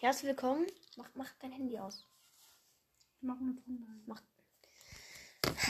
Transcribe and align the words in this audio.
Herzlich 0.00 0.28
willkommen. 0.28 0.64
Mach, 0.96 1.08
mach 1.14 1.28
dein 1.40 1.50
Handy 1.50 1.76
aus. 1.76 2.06
Mach 3.20 3.34
eine 3.40 3.56
Wunder. 3.66 3.88
Mach. 4.06 4.22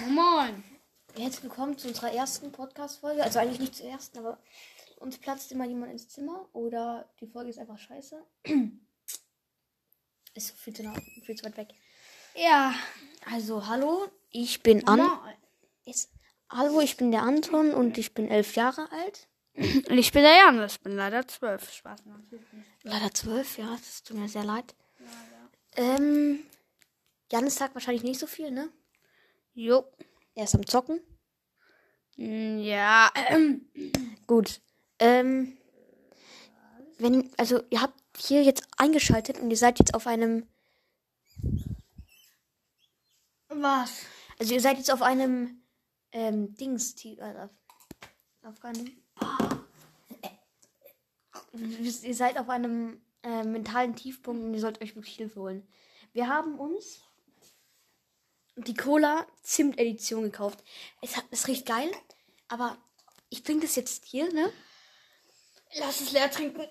Moin. 0.07 0.63
Herzlich 1.17 1.45
willkommen 1.45 1.79
zu 1.79 1.89
unserer 1.89 2.13
ersten 2.13 2.53
Podcast-Folge. 2.53 3.25
Also 3.25 3.39
eigentlich 3.39 3.59
nicht 3.59 3.77
zur 3.77 3.87
ersten, 3.87 4.19
aber 4.19 4.39
uns 4.99 5.17
platzt 5.17 5.51
immer 5.51 5.65
jemand 5.65 5.93
ins 5.93 6.11
Zimmer 6.11 6.47
oder 6.53 7.09
die 7.21 7.27
Folge 7.27 7.49
ist 7.49 7.59
einfach 7.59 7.79
scheiße. 7.79 8.23
ist 10.35 10.51
viel 10.59 10.75
zu, 10.75 10.83
nah, 10.83 10.95
viel 11.25 11.35
zu 11.35 11.47
weit 11.47 11.57
weg. 11.57 11.69
Ja. 12.35 12.75
Also, 13.33 13.67
hallo, 13.67 14.11
ich 14.29 14.63
bin 14.63 14.87
An. 14.87 15.09
Hallo, 16.51 16.83
ich 16.83 16.99
bin 16.99 17.13
der 17.13 17.23
Anton 17.23 17.73
und 17.73 17.97
ich 17.97 18.13
bin 18.13 18.29
elf 18.29 18.57
Jahre 18.57 18.93
alt. 18.93 19.27
Ich 19.61 20.13
bin 20.13 20.23
der 20.23 20.37
Jan, 20.37 20.65
ich 20.65 20.81
bin 20.81 20.95
leider 20.97 21.27
zwölf. 21.27 21.73
Spaß. 21.73 22.01
Leider 22.85 23.13
zwölf, 23.13 23.59
ja, 23.59 23.77
das 23.77 24.03
tut 24.03 24.17
mir 24.17 24.29
sehr 24.29 24.45
leid. 24.45 24.75
Ähm, 25.77 26.41
Janis 27.31 27.57
sagt 27.57 27.75
wahrscheinlich 27.75 28.05
nicht 28.05 28.21
so 28.21 28.27
viel, 28.27 28.51
ne? 28.51 28.69
Jo. 29.55 29.85
Er 30.35 30.45
ist 30.45 30.55
am 30.55 30.65
Zocken. 30.67 31.01
Mm, 32.17 32.59
Ja. 32.59 33.11
Ähm. 33.29 33.69
Gut. 34.27 34.61
Ähm, 35.01 35.57
wenn, 36.99 37.31
also 37.37 37.63
ihr 37.71 37.81
habt 37.81 37.99
hier 38.17 38.43
jetzt 38.43 38.67
eingeschaltet 38.77 39.39
und 39.41 39.51
ihr 39.51 39.57
seid 39.57 39.79
jetzt 39.79 39.95
auf 39.95 40.07
einem, 40.07 40.47
Was? 43.49 44.03
also 44.39 44.55
ihr 44.55 44.61
seid 44.61 44.79
jetzt 44.79 44.91
auf 44.93 45.03
einem, 45.03 45.63
ähm, 46.13 46.55
Dings, 46.55 46.95
die- 46.95 47.19
äh, 47.19 47.49
auf 48.43 48.65
einem, 48.65 48.91
ihr 51.53 52.15
seid 52.15 52.39
auf 52.39 52.49
einem 52.49 53.01
äh, 53.23 53.45
mentalen 53.45 53.97
Tiefpunkt 53.97 54.43
und 54.43 54.55
ihr 54.55 54.61
sollt 54.61 54.81
euch 54.81 54.95
wirklich 54.95 55.17
Hilfe 55.17 55.41
holen. 55.41 55.67
Wir 56.13 56.29
haben 56.29 56.59
uns 56.59 57.01
die 58.57 58.75
Cola 58.75 59.27
Zimt 59.43 59.79
Edition 59.79 60.25
gekauft. 60.25 60.63
Es, 61.03 61.17
hat, 61.17 61.25
es 61.31 61.47
riecht 61.47 61.67
geil, 61.67 61.91
aber 62.49 62.77
ich 63.29 63.43
trinke 63.43 63.67
das 63.67 63.77
jetzt 63.77 64.05
hier, 64.05 64.33
ne? 64.33 64.53
Lass 65.75 66.01
es 66.01 66.13
leer 66.13 66.31
trinken. 66.31 66.67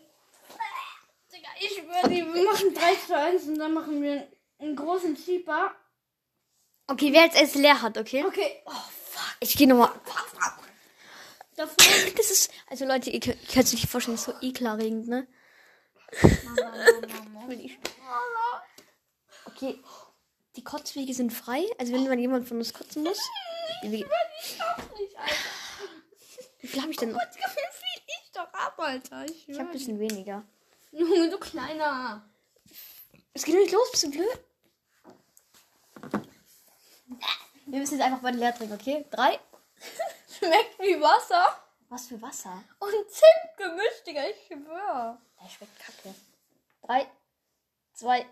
Digga, 1.32 1.50
ich 1.60 1.74
schwöre 1.74 2.10
wir 2.10 2.44
machen 2.44 2.74
3 2.74 2.96
zu 2.96 3.16
1 3.16 3.44
und 3.44 3.60
dann 3.60 3.74
machen 3.74 4.02
wir 4.02 4.28
einen 4.60 4.76
großen 4.76 5.16
Cheaper. 5.16 5.76
Okay, 6.88 7.12
wer 7.14 7.26
jetzt 7.26 7.40
es 7.40 7.56
leer 7.56 7.82
hat, 7.82 7.98
okay? 7.98 8.26
Okay. 8.26 8.62
Oh, 8.66 8.72
fuck. 8.72 9.36
Ich 9.40 9.56
gehe 9.56 9.68
nochmal. 9.68 9.92
Davor. 11.58 11.76
Das 12.16 12.32
ist, 12.32 12.50
also 12.68 12.86
Leute, 12.86 13.10
ihr 13.10 13.20
könnt, 13.20 13.38
könnt 13.50 13.66
euch 13.68 13.74
nicht 13.74 13.90
vorstellen, 13.90 14.16
das 14.16 14.28
ist 14.28 14.34
so 14.40 14.48
ekelerregend, 14.48 15.08
ne? 15.08 15.28
Ich- 17.50 17.78
Okay, 19.46 19.82
die 20.56 20.64
Kotzwege 20.64 21.14
sind 21.14 21.32
frei. 21.34 21.64
Also 21.80 21.94
wenn 21.94 22.04
mal 22.08 22.20
jemand 22.20 22.48
von 22.48 22.58
uns 22.58 22.74
kotzen 22.74 23.04
muss. 23.04 23.20
Wie, 23.82 23.92
wie 23.92 24.06
wie 26.62 26.68
viel 26.68 26.82
habe 26.82 26.92
ich 26.92 26.98
denn 26.98 27.12
noch? 27.12 27.20
Wie 27.20 27.26
viel 27.34 28.02
ich 28.08 28.32
doch 28.34 28.52
ab, 28.54 28.76
Alter. 28.78 29.26
Ich, 29.26 29.48
Ich 29.50 29.58
habe 29.58 29.70
ein 29.70 29.74
bisschen 29.74 30.00
weniger. 30.00 30.44
Junge, 30.92 31.30
du 31.30 31.38
kleiner. 31.40 32.30
Es 33.34 33.44
geht 33.44 33.56
nicht 33.56 33.72
los, 33.72 33.90
bist 33.92 34.04
du 34.04 34.12
blöd? 34.12 34.40
Wir 37.66 37.80
müssen 37.80 37.96
jetzt 37.98 38.04
einfach 38.06 38.22
beide 38.22 38.38
leer 38.38 38.54
trinken, 38.56 38.74
okay? 38.76 39.06
Drei. 39.12 39.40
Schmeckt 40.38 40.80
wie 40.80 41.02
Wasser. 41.02 41.46
Was 41.90 42.08
für 42.08 42.22
Wasser? 42.22 42.64
Und 42.80 43.10
Zimt 43.10 43.58
gemischt, 43.58 44.06
Digga, 44.06 44.24
ich 44.28 44.48
schwöre. 44.48 45.18
Der 45.42 45.50
schmeckt 45.50 45.80
kacke. 45.80 46.14
Drei, 46.82 47.08
zwei. 47.94 48.26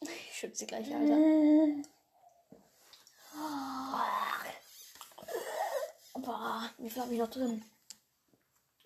Ich 0.00 0.32
schütze 0.34 0.66
gleich, 0.66 0.92
Alter. 0.92 1.16
Boah, 6.14 6.70
wie 6.78 6.90
viel 6.90 7.02
habe 7.02 7.14
ich 7.14 7.20
noch 7.20 7.30
drin? 7.30 7.64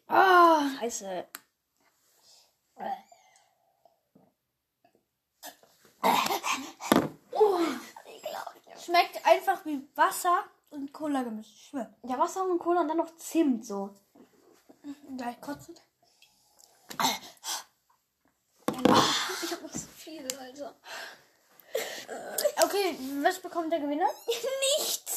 Ah, 0.07 0.63
Scheiße. 0.79 1.27
schmeckt 8.87 9.27
einfach 9.27 9.65
wie 9.65 9.87
Wasser 9.95 10.45
und 10.71 10.93
Cola 10.93 11.23
gemischt. 11.23 11.53
Ich 11.55 11.67
schwöre. 11.69 11.95
Ja, 12.05 12.19
Wasser 12.19 12.45
und 12.45 12.59
Cola 12.59 12.83
und 12.83 12.89
dann 12.89 12.97
noch 12.99 13.17
Zimt 13.17 13.67
so. 13.67 13.95
Gleich 15.17 15.41
kotzen. 15.41 15.75
Ich 19.43 19.53
habe 19.53 19.63
noch 19.63 19.73
so 19.73 19.89
viel, 19.97 20.27
Alter. 20.39 20.75
Okay, 22.63 22.97
was 23.23 23.41
bekommt 23.41 23.73
der 23.73 23.81
Gewinner? 23.81 24.09
Nichts. 24.79 25.16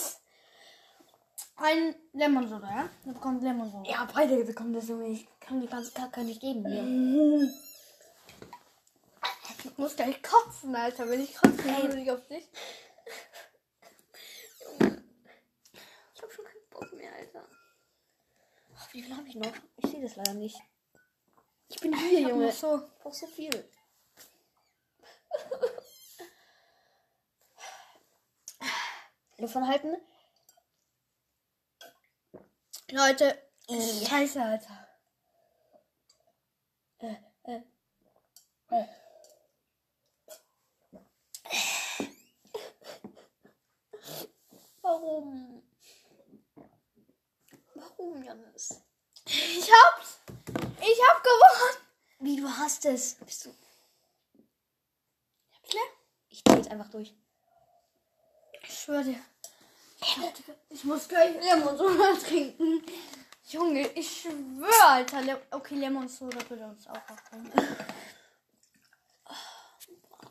Ein 1.62 1.94
Lemon 2.14 2.48
Soda, 2.48 2.70
ja? 2.70 2.90
Der 3.06 3.12
bekommt 3.12 3.44
Lemon 3.44 3.70
Soda. 3.70 3.90
Ja, 3.90 4.08
beide 4.14 4.44
bekommen 4.46 4.72
das 4.74 4.88
Junge. 4.88 5.08
Ich 5.10 5.28
kann 5.42 5.60
die 5.60 5.68
ganze 5.68 5.92
Kacke 5.92 6.22
nicht 6.24 6.40
geben. 6.42 6.66
Hier. 6.66 7.52
Ich 9.66 9.78
muss 9.78 9.96
gleich 9.96 10.22
kotzen, 10.24 10.74
Alter. 10.76 11.10
Wenn 11.10 11.22
ich 11.22 11.36
kotze, 11.36 11.64
würde 11.66 12.00
ich 12.00 12.10
auf 12.12 12.26
dich. 12.28 12.48
Ich 16.14 16.22
habe 16.22 16.32
schon 16.32 16.46
keinen 16.46 16.70
Bock 16.70 16.94
mehr, 16.94 17.14
Alter. 17.14 17.46
Ach, 18.78 18.94
wie 18.94 19.02
viel 19.04 19.16
habe 19.18 19.28
ich 19.28 19.36
noch? 19.36 19.52
Ich 19.78 19.90
sehe 19.92 20.02
das 20.02 20.16
leider 20.16 20.34
nicht. 20.36 20.58
Ich 21.68 21.80
bin 21.82 21.94
hier, 21.94 22.20
Ich 22.20 22.24
hab 22.26 22.32
Junge. 22.32 22.46
noch 22.48 22.54
so. 22.54 22.78
Ich 22.78 23.00
brauch 23.04 23.14
so 23.14 23.28
viel. 23.28 23.50
Davon 29.38 29.68
halten? 29.68 29.98
Leute. 32.92 33.38
Scheiße, 33.70 34.42
Alter. 34.42 34.88
Äh, 37.00 37.16
äh. 37.44 37.62
Warum? 44.82 45.64
Warum, 47.76 48.24
Janis? 48.24 48.82
Ich 49.26 49.70
hab's. 49.72 50.20
Ich 50.82 51.00
hab 51.08 51.24
gewonnen. 51.24 51.86
Wie, 52.20 52.38
du 52.38 52.50
hast 52.50 52.86
es. 52.86 53.16
Bist 53.16 53.46
du. 53.46 53.56
Ich 55.52 55.58
hab's 55.58 55.74
leer. 55.74 55.82
Ich 56.30 56.44
jetzt 56.48 56.72
einfach 56.72 56.90
durch. 56.90 57.14
Ich 58.64 58.80
schwöre 58.80 59.04
dir. 59.04 59.20
Ich 60.70 60.84
muss 60.84 61.08
gleich 61.08 61.36
Lemon 61.44 61.78
Soda 61.78 62.14
trinken. 62.28 62.84
Junge, 63.50 63.88
ich 63.96 64.22
schwöre, 64.22 64.88
Alter. 64.88 65.22
Le 65.22 65.42
okay, 65.52 65.76
Lemon 65.76 66.08
Soda 66.08 66.38
würde 66.50 66.66
uns 66.66 66.88
auch 66.88 67.10
aufbringen. 67.10 67.52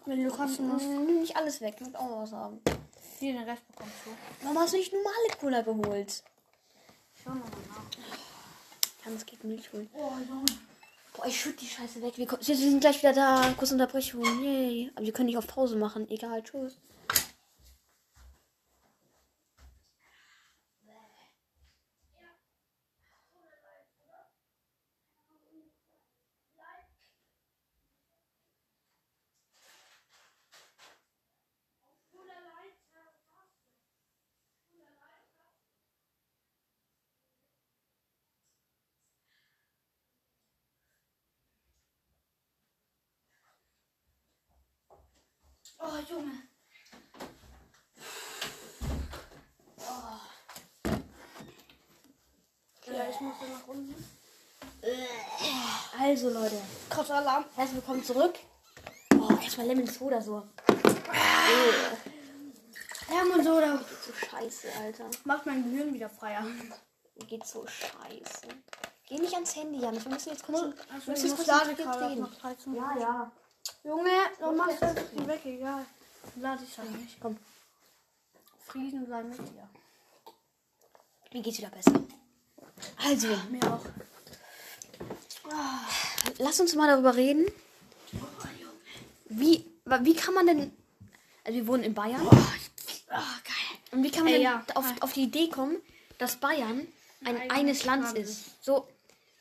Wenn 0.06 0.24
du 0.24 0.34
musst, 0.34 0.60
Nimm 0.60 1.20
nicht 1.20 1.36
alles 1.36 1.60
weg, 1.60 1.80
muss 1.80 1.94
auch 1.94 2.22
was 2.22 2.32
haben. 2.32 2.60
hier 3.18 3.34
den 3.34 3.42
Rest 3.42 3.66
bekommst 3.68 3.94
du. 4.06 4.10
Warum 4.42 4.58
hast 4.58 4.72
du 4.72 4.78
nicht 4.78 4.92
normale 4.92 5.28
Cola 5.38 5.60
geholt? 5.60 6.22
Schau 7.22 7.30
nochmal 7.30 7.50
nach. 7.68 9.04
Hans 9.04 9.26
geht 9.26 9.44
Milch 9.44 9.70
holen. 9.72 9.90
Oh, 9.94 10.12
Junge. 10.26 10.46
Boah, 11.14 11.26
ich 11.26 11.38
schütte 11.40 11.58
die 11.58 11.66
Scheiße 11.66 12.00
weg. 12.00 12.16
Wir, 12.16 12.26
wir 12.30 12.56
sind 12.56 12.80
gleich 12.80 12.98
wieder 13.02 13.12
da. 13.12 13.52
Kurze 13.56 13.74
Unterbrechung. 13.74 14.22
Yay. 14.42 14.90
Aber 14.94 15.04
wir 15.04 15.12
können 15.12 15.26
nicht 15.26 15.36
auf 15.38 15.46
Pause 15.46 15.76
machen. 15.76 16.08
Egal, 16.08 16.42
tschüss. 16.42 16.78
Oh, 45.80 45.96
Junge. 46.10 46.32
Ja, 52.86 53.08
ich 53.10 53.20
muss 53.20 53.34
ja 53.40 53.48
nach 53.48 53.68
unten. 53.68 53.94
Also, 55.98 56.30
Leute. 56.30 56.60
Kottalarm. 56.90 57.44
Herzlich 57.54 57.76
willkommen 57.76 58.02
zurück. 58.02 58.38
Oh, 59.14 59.28
erstmal 59.40 59.66
Lemon 59.66 59.86
Soda 59.86 60.20
so. 60.20 60.48
Lemon 63.08 63.44
Soda. 63.44 63.78
So 63.78 64.12
scheiße, 64.12 64.68
Alter. 64.80 65.04
Macht 65.24 65.46
mein 65.46 65.62
Gehirn 65.62 65.94
wieder 65.94 66.08
freier. 66.10 66.42
Mir 66.42 67.26
geht 67.26 67.46
so 67.46 67.64
scheiße. 67.66 68.48
Geh 69.06 69.18
nicht 69.18 69.34
ans 69.34 69.54
Handy, 69.54 69.78
Janis. 69.80 70.04
Wir 70.04 70.12
müssen 70.12 70.30
jetzt 70.30 70.44
kurz. 70.44 70.60
Also, 70.92 71.06
wir 71.06 71.12
müssen 71.12 71.28
jetzt 71.28 71.48
13. 72.42 72.74
Ja, 72.74 72.96
ja. 72.98 73.32
Junge, 73.84 74.10
du 74.40 74.52
machst 74.52 74.82
das 74.82 74.94
nicht 75.12 75.26
weg, 75.26 75.40
egal. 75.44 75.84
Lade 76.36 76.62
ich 76.68 76.78
halt 76.78 76.90
nicht. 77.00 77.18
Komm, 77.20 77.36
Friesen 78.66 79.06
bleiben 79.06 79.28
mit 79.30 79.38
dir. 79.38 79.68
mir 81.32 81.42
geht's 81.42 81.58
wieder 81.58 81.70
besser. 81.70 81.92
Also, 83.04 83.28
Mir 83.50 83.62
auch. 83.72 83.84
lass 86.38 86.60
uns 86.60 86.74
mal 86.74 86.86
darüber 86.88 87.16
reden. 87.16 87.46
Wie, 89.28 89.64
wie 89.84 90.14
kann 90.14 90.34
man 90.34 90.46
denn. 90.46 90.72
Also, 91.44 91.58
wir 91.58 91.66
wohnen 91.66 91.84
in 91.84 91.94
Bayern. 91.94 92.26
Ah, 93.08 93.22
geil. 93.44 93.78
Und 93.92 94.02
wie 94.04 94.10
kann 94.10 94.24
man 94.24 94.32
Ey, 94.34 94.40
denn 94.40 94.42
ja. 94.42 94.64
auf, 94.74 94.84
auf 95.00 95.12
die 95.14 95.22
Idee 95.24 95.48
kommen, 95.48 95.76
dass 96.18 96.36
Bayern 96.36 96.86
ein 97.24 97.26
Ein 97.26 97.36
eines 97.36 97.50
eigenes 97.50 97.84
Land 97.84 98.04
Land 98.04 98.18
ist? 98.18 98.62
So, 98.62 98.86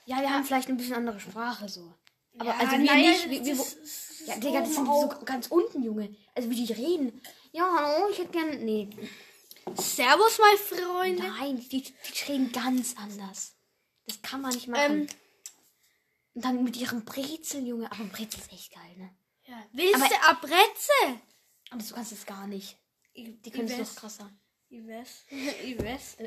ja, 0.06 0.21
wir 0.21 0.30
haben 0.33 0.45
vielleicht 0.45 0.69
ein 0.69 0.77
bisschen 0.77 0.95
andere 0.95 1.19
Sprache 1.19 1.68
so. 1.68 1.94
Aber 2.39 2.50
Ja, 2.51 2.57
also 2.59 2.71
wir 2.71 2.80
naja, 2.80 3.09
nicht. 3.12 3.30
Wir, 3.30 3.45
wir, 3.45 3.65
ja, 4.27 4.38
Digga, 4.38 4.59
das 4.62 4.75
sind 4.75 4.85
so 4.85 5.09
ganz 5.25 5.47
unten, 5.47 5.83
Junge. 5.83 6.15
Also 6.35 6.50
wie 6.50 6.65
die 6.65 6.74
reden. 6.74 7.21
Ja, 7.51 7.69
hallo, 7.77 8.09
ich 8.12 8.19
hätte 8.19 8.31
gern. 8.31 8.63
Nee. 8.63 8.89
Servus, 9.75 10.39
meine 10.39 10.57
Freunde. 10.57 11.24
Nein, 11.24 11.57
die, 11.69 11.81
die 11.81 11.94
reden 12.27 12.51
ganz 12.51 12.95
anders. 12.97 13.56
Das 14.06 14.21
kann 14.21 14.41
man 14.41 14.53
nicht 14.53 14.68
machen. 14.68 15.01
Ähm. 15.01 15.07
Und 16.33 16.45
dann 16.45 16.63
mit 16.63 16.77
ihrem 16.77 17.03
Brezel, 17.03 17.65
Junge. 17.65 17.91
Aber 17.91 18.03
Brezel 18.06 18.39
ist 18.39 18.51
echt 18.53 18.74
geil, 18.74 18.95
ne? 18.97 19.09
Ja. 19.45 19.65
Willst 19.74 19.95
Aber- 19.95 20.07
du 20.07 20.21
Abreze? 20.24 21.21
Aber 21.71 21.81
du 21.83 21.94
kannst 21.94 22.12
es 22.12 22.25
gar 22.25 22.47
nicht. 22.47 22.77
Die 23.15 23.41
Die 23.41 23.51
können 23.51 23.68
es 23.68 23.77
noch 23.77 23.95
krasser. 23.95 24.30
Ich 24.69 24.85
weiß. 24.85 25.25
Ich 25.63 25.77
weiß. 25.81 26.18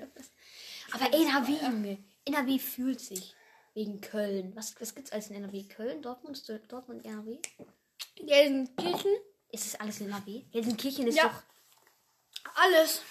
Aber 0.93 1.13
NRW, 1.13 1.53
Junge. 1.65 1.99
NRW 2.25 2.59
fühlt 2.59 3.01
sich. 3.01 3.35
Wegen 3.75 4.01
Köln. 4.01 4.55
Was, 4.57 4.75
was 4.81 4.95
gibt's 4.95 5.13
alles 5.13 5.29
in 5.31 5.37
NRW? 5.37 5.63
Köln, 5.65 6.03
Dortmund, 6.03 6.43
Dortmund, 6.69 7.05
NRW? 7.05 7.39
Gelsenkirchen? 8.17 9.13
Ist 9.51 9.67
es 9.67 9.75
alles 9.77 10.01
in 10.01 10.07
NRW? 10.09 10.43
Gelsenkirchen 10.53 11.07
ist 11.09 11.17
Ja. 11.17 11.29
doch. 11.29 11.43
Alles. 12.55 13.03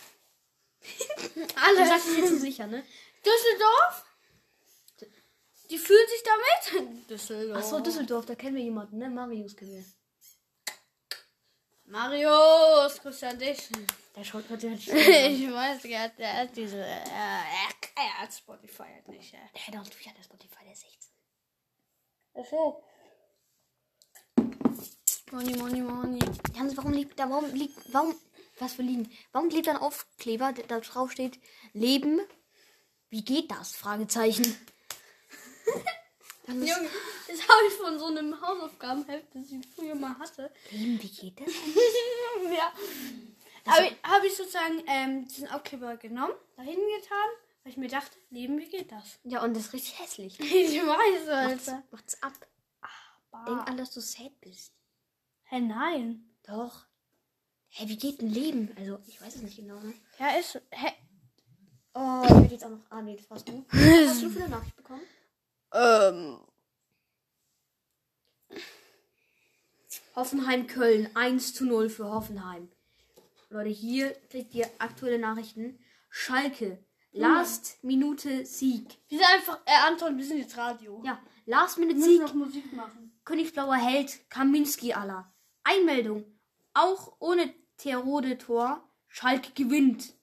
Du 1.36 1.42
Alles. 1.56 1.90
sagst 1.90 2.08
es 2.08 2.18
jetzt 2.18 2.30
so 2.30 2.38
sicher, 2.38 2.66
ne? 2.68 2.84
Düsseldorf? 3.26 4.06
Die 5.70 5.78
fühlen 5.78 6.08
sich 6.08 6.24
damit? 6.24 6.90
Düsseldorf. 7.10 7.58
Achso, 7.58 7.80
Düsseldorf, 7.82 8.26
da 8.26 8.36
kennen 8.36 8.56
wir 8.56 8.64
jemanden, 8.64 8.98
ne? 8.98 9.10
Marius 9.10 9.56
kennen 9.56 9.72
wir. 9.76 9.86
Marius, 11.86 13.02
grüß 13.02 13.24
an 13.24 13.40
dich. 13.40 13.68
Der 14.16 14.24
schaut 14.24 14.50
natürlich. 14.50 14.88
Ich 14.92 15.52
weiß, 15.52 15.86
er 15.86 16.02
hat, 16.04 16.20
er 16.20 16.34
hat 16.34 16.56
diese. 16.56 16.78
Er, 16.78 17.04
er, 17.96 18.20
hat 18.22 18.34
Spotify 18.34 18.84
halt 18.84 19.08
nicht. 19.08 19.34
Ja. 19.34 19.40
Der 19.54 19.68
hat 19.68 19.76
auch 19.78 19.90
der 19.90 20.24
Spotify, 20.24 20.64
der 20.64 20.74
ist 20.74 20.82
16. 20.82 21.12
Achso. 22.36 22.84
Money, 25.32 25.56
money, 25.58 25.82
money. 25.82 26.20
Jans, 26.56 26.76
warum 26.78 26.92
liegt 26.94 27.20
da, 27.20 27.30
warum 27.30 27.54
liegt, 27.54 27.78
warum, 27.94 28.16
was 28.60 28.74
für 28.74 28.82
liegen? 28.82 29.10
Warum 29.32 29.50
klebt 29.50 29.68
da 29.68 29.72
ein 29.72 29.78
Aufkleber, 29.78 30.52
der 30.54 30.66
da 30.68 30.80
drauf 30.80 31.12
steht, 31.12 31.40
Leben? 31.74 32.20
Wie 33.10 33.24
geht 33.24 33.52
das? 33.52 33.76
Fragezeichen. 33.76 34.44
Ist- 36.48 36.56
Junge, 36.68 36.90
das 37.28 37.42
habe 37.48 37.68
ich 37.68 37.74
von 37.76 38.00
so 38.00 38.06
einem 38.06 38.42
Hausaufgabenheft, 38.42 39.28
das 39.36 39.52
ich 39.52 39.68
früher 39.76 39.94
mal 39.94 40.18
hatte. 40.18 40.52
Leben, 40.72 41.00
wie 41.02 41.08
geht 41.10 41.40
das? 41.40 41.48
ja. 42.52 42.74
Habe 43.72 43.86
ich, 43.86 43.96
hab 44.02 44.24
ich 44.24 44.36
sozusagen 44.36 44.82
ähm, 44.88 45.28
diesen 45.28 45.48
Aufkleber 45.50 45.96
genommen, 45.98 46.34
dahin 46.58 46.80
getan, 47.00 47.30
weil 47.64 47.72
ich 47.72 47.78
mir 47.78 47.88
dachte, 47.88 48.18
Leben, 48.32 48.58
wie 48.58 48.68
geht 48.68 48.92
das? 48.92 49.20
Ja, 49.26 49.44
und 49.44 49.56
das 49.56 49.68
ist 49.68 49.74
richtig 49.74 50.00
hässlich. 50.00 50.40
Ich 50.40 50.76
weiß, 50.82 50.88
Macht's, 51.28 51.68
Alter. 51.70 51.84
macht's 51.92 52.24
ab. 52.24 52.34
Bah. 53.30 53.46
Denk 53.46 53.68
an, 53.70 53.78
dass 53.78 53.92
du 53.92 54.00
sad 54.02 54.32
bist. 54.42 54.74
Hä, 55.50 55.60
nein. 55.62 56.26
Doch. 56.48 56.86
Hä, 57.70 57.88
wie 57.88 57.98
geht 57.98 58.22
ein 58.22 58.30
Leben? 58.30 58.72
Also, 58.78 59.00
ich 59.08 59.22
weiß 59.22 59.36
es 59.38 59.42
nicht 59.42 59.58
genau, 59.58 59.80
ne? 59.80 59.94
Ja, 60.20 60.38
ist. 60.40 60.62
Hä? 60.72 60.92
Oh, 61.94 62.22
ich 62.24 62.30
werde 62.32 62.54
jetzt 62.54 62.66
auch 62.66 62.70
noch. 62.70 62.84
Ah, 62.90 63.02
nee, 63.02 63.16
das 63.16 63.30
warst 63.30 63.48
du. 63.48 63.66
Hast 63.72 64.22
du 64.22 64.28
eine 64.40 64.50
Nachricht 64.50 64.76
bekommen? 64.76 65.02
Ähm. 65.74 66.38
Hoffenheim 70.16 70.68
Köln 70.68 71.10
1 71.16 71.54
zu 71.54 71.66
0 71.66 71.90
für 71.90 72.06
Hoffenheim. 72.12 72.70
Leute, 73.50 73.70
hier 73.70 74.14
kriegt 74.30 74.54
ihr 74.54 74.70
aktuelle 74.80 75.20
Nachrichten. 75.20 75.80
Schalke. 76.10 76.84
Last 77.12 77.84
Minute 77.84 78.46
Sieg. 78.46 79.00
Wir 79.08 79.18
sind 79.18 79.28
einfach. 79.34 79.60
Äh, 79.66 79.88
Anton, 79.88 80.16
wir 80.18 80.26
sind 80.26 80.38
jetzt 80.38 80.56
Radio. 80.58 81.02
Ja, 81.04 81.20
Last 81.46 81.80
Minute 81.80 81.98
Wir 81.98 82.04
Sieg. 82.06 82.22
müssen 82.22 82.38
noch 82.40 82.46
Musik 82.46 82.74
machen. 82.74 83.20
Königsblauer 83.26 83.76
Held 83.76 84.30
Kaminski 84.30 84.94
aller. 84.94 85.32
Einmeldung. 85.64 86.26
Auch 86.74 87.16
ohne 87.20 87.54
Terode-Tor. 87.78 88.84
Schalke 89.08 89.52
gewinnt. 89.54 90.14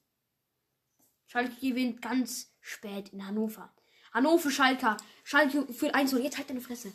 Schalke 1.26 1.54
gewinnt 1.60 2.00
ganz 2.00 2.52
spät 2.60 3.08
in 3.10 3.26
Hannover. 3.26 3.72
Hannover 4.12 4.50
Schalke. 4.50 4.96
Schalke 5.24 5.72
führt 5.72 5.94
1 5.94 6.12
0. 6.12 6.20
Jetzt 6.22 6.38
halt 6.38 6.48
deine 6.48 6.60
Fresse. 6.60 6.92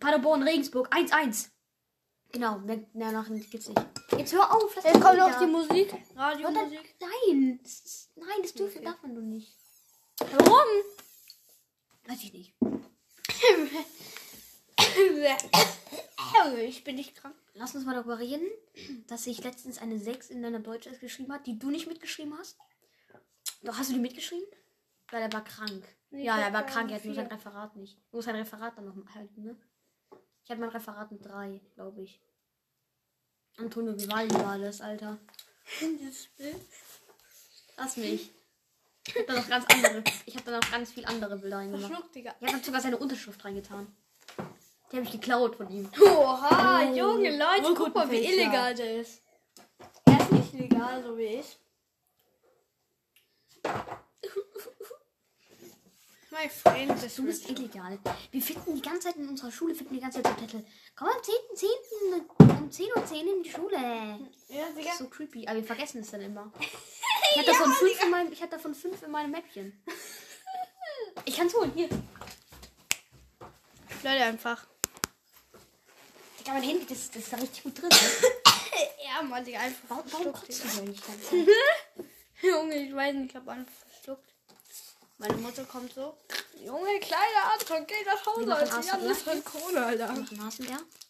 Paderborn 0.00 0.42
Regensburg 0.42 0.92
1-1. 0.92 1.50
Genau, 2.32 2.58
Nachrichten 2.94 3.48
gibt's 3.50 3.68
nicht. 3.68 3.80
Jetzt 4.18 4.32
hör 4.32 4.52
auf. 4.52 4.74
lass 4.74 4.84
Jetzt 4.84 5.00
kommt 5.00 5.18
noch 5.18 5.38
die 5.38 5.46
Musik. 5.46 5.92
Und 5.92 6.18
Radiomusik. 6.18 6.96
nein, 7.00 7.60
das 7.62 7.72
ist, 7.80 8.10
nein, 8.16 8.42
das 8.42 8.54
dürfen 8.54 8.78
Okay. 8.78 8.84
darf 8.86 9.02
man 9.02 9.14
doch 9.14 9.22
nicht. 9.22 9.56
Warum? 10.18 10.66
Weiß 12.06 12.22
ich 12.24 12.32
nicht. 12.32 12.54
ich 16.66 16.84
bin 16.84 16.96
nicht 16.96 17.14
krank. 17.16 17.34
Lass 17.54 17.74
uns 17.74 17.84
mal 17.84 17.94
darüber 17.94 18.18
reden, 18.18 18.46
dass 19.06 19.26
ich 19.26 19.42
letztens 19.44 19.78
eine 19.78 19.98
6 19.98 20.30
in 20.30 20.42
deiner 20.42 20.60
Deutsch 20.60 20.88
geschrieben 21.00 21.32
hat, 21.32 21.46
die 21.46 21.58
du 21.58 21.70
nicht 21.70 21.86
mitgeschrieben 21.86 22.36
hast. 22.38 22.58
Doch, 23.62 23.78
hast 23.78 23.90
du 23.90 23.94
die 23.94 24.00
mitgeschrieben? 24.00 24.46
Weil 25.10 25.22
er 25.22 25.32
war 25.32 25.44
krank. 25.44 25.84
Nee, 26.10 26.24
ja, 26.24 26.34
ich 26.34 26.40
er 26.40 26.46
hab 26.46 26.52
war 26.52 26.66
krank, 26.66 26.90
er 26.90 26.96
hat 26.96 27.04
nur 27.04 27.14
sein 27.14 27.26
Referat 27.26 27.76
nicht. 27.76 27.96
Du 28.10 28.16
musst 28.16 28.26
sein 28.26 28.36
Referat 28.36 28.76
dann 28.76 28.86
noch 28.86 29.14
halten, 29.14 29.42
ne? 29.42 29.56
Ich 30.44 30.50
hatte 30.50 30.60
mein 30.60 30.70
Referat 30.70 31.10
mit 31.12 31.24
3, 31.24 31.60
glaube 31.74 32.02
ich. 32.02 32.20
Antonio 33.56 33.98
Vivaldi 33.98 34.34
war 34.34 34.58
das, 34.58 34.80
Alter. 34.80 35.18
Dieses 35.80 36.26
Bild. 36.36 36.60
Lass 37.76 37.96
mich. 37.96 38.30
Ich 39.06 39.16
hab 39.16 39.26
da 39.26 39.34
noch 39.34 39.48
ganz 39.48 39.64
andere. 39.68 40.04
Ich 40.26 40.34
habe 40.36 40.50
da 40.50 40.58
noch 40.58 40.70
ganz 40.70 40.92
viel 40.92 41.04
andere 41.04 41.36
Bilder 41.38 41.58
reingemacht. 41.58 41.90
Ich 42.14 42.26
habe 42.26 42.64
sogar 42.64 42.80
seine 42.80 42.98
Unterschrift 42.98 43.44
reingetan. 43.44 43.86
Die 44.94 44.98
habe 45.00 45.06
ich 45.08 45.12
geklaut 45.12 45.56
von 45.56 45.68
ihm. 45.70 45.90
Oha, 46.00 46.82
Oh, 46.88 46.94
Junge 46.94 47.36
Leute, 47.36 47.64
wohl 47.64 47.74
guck 47.74 47.92
mal, 47.96 48.08
wie 48.12 48.24
illegal 48.24 48.72
der 48.76 49.00
ist. 49.00 49.20
Er 50.04 50.20
ist 50.20 50.30
nicht 50.30 50.52
legal, 50.52 51.02
so 51.02 51.18
wie 51.18 51.24
ich. 51.24 51.58
Mein 56.30 56.48
Freund 56.48 57.02
ist 57.02 57.18
Du 57.18 57.24
bist 57.24 57.50
illegal. 57.50 57.98
Wir 58.30 58.40
finden 58.40 58.76
die 58.76 58.82
ganze 58.82 59.08
Zeit 59.08 59.16
in 59.16 59.28
unserer 59.28 59.50
Schule, 59.50 59.74
finden 59.74 59.94
die 59.94 60.00
ganze 60.00 60.22
Zeit 60.22 60.32
so 60.38 60.44
Zettel. 60.46 60.64
Komm 60.94 61.08
am 61.08 61.16
10.10. 61.16 62.60
um 62.60 62.70
10 62.70 62.86
Uhr 62.94 63.04
10 63.04 63.26
in 63.26 63.42
die 63.42 63.50
Schule. 63.50 63.74
Ja, 63.76 64.16
Das 64.66 64.74
Digga. 64.76 64.90
ist 64.92 64.98
so 64.98 65.08
creepy, 65.08 65.44
aber 65.48 65.56
wir 65.56 65.64
vergessen 65.64 66.02
es 66.02 66.12
dann 66.12 66.20
immer. 66.20 66.52
Ich 67.36 67.40
hatte 67.40 67.50
davon 67.50 67.72
fünf 67.72 68.00
in 68.04 68.10
meinem, 68.10 68.30
ich 68.32 68.40
hatte 68.40 68.52
davon 68.52 68.74
fünf 68.76 69.02
in 69.02 69.10
meinem 69.10 69.32
Mäppchen. 69.32 69.82
Ich 71.24 71.36
kann's 71.36 71.52
holen, 71.54 71.72
hier. 71.74 71.88
Leute, 74.04 74.22
einfach. 74.24 74.68
Digga, 76.44 76.54
mein 76.54 76.62
Handy, 76.62 76.86
das, 76.86 77.10
das 77.10 77.22
ist 77.22 77.32
da 77.32 77.36
richtig 77.36 77.62
gut 77.64 77.80
drin. 77.80 77.90
Ja, 79.04 79.22
Mann, 79.22 79.44
Digga, 79.44 79.60
einfach 79.60 79.82
Warum, 79.88 80.04
warum 80.10 80.32
kotzt 80.32 80.64
du 80.64 80.68
denn 80.68 80.84
nicht? 80.86 81.02
Junge, 82.42 82.74
ich 82.74 82.94
weiß 82.94 83.14
nicht, 83.14 83.30
ich 83.30 83.36
hab 83.36 83.48
einfach 83.48 83.72
verschluckt. 83.88 84.28
Meine 85.18 85.36
Mutter 85.36 85.64
kommt 85.64 85.94
so. 85.94 86.16
Junge, 86.64 86.98
kleiner 87.00 87.52
Anton, 87.52 87.86
geh 87.86 88.04
nach 88.04 88.26
Hause, 88.26 88.46
machen 88.46 88.72
Alter. 88.72 88.86
Ja, 88.86 88.96
das 88.96 89.18
ist 89.18 89.22
voll 89.22 89.40
Kohle, 89.42 89.86
Alter. 89.86 90.12
Noch 90.12 90.32
ein 90.32 90.40
ASMR. 90.40 90.66
Herzlich 90.66 91.03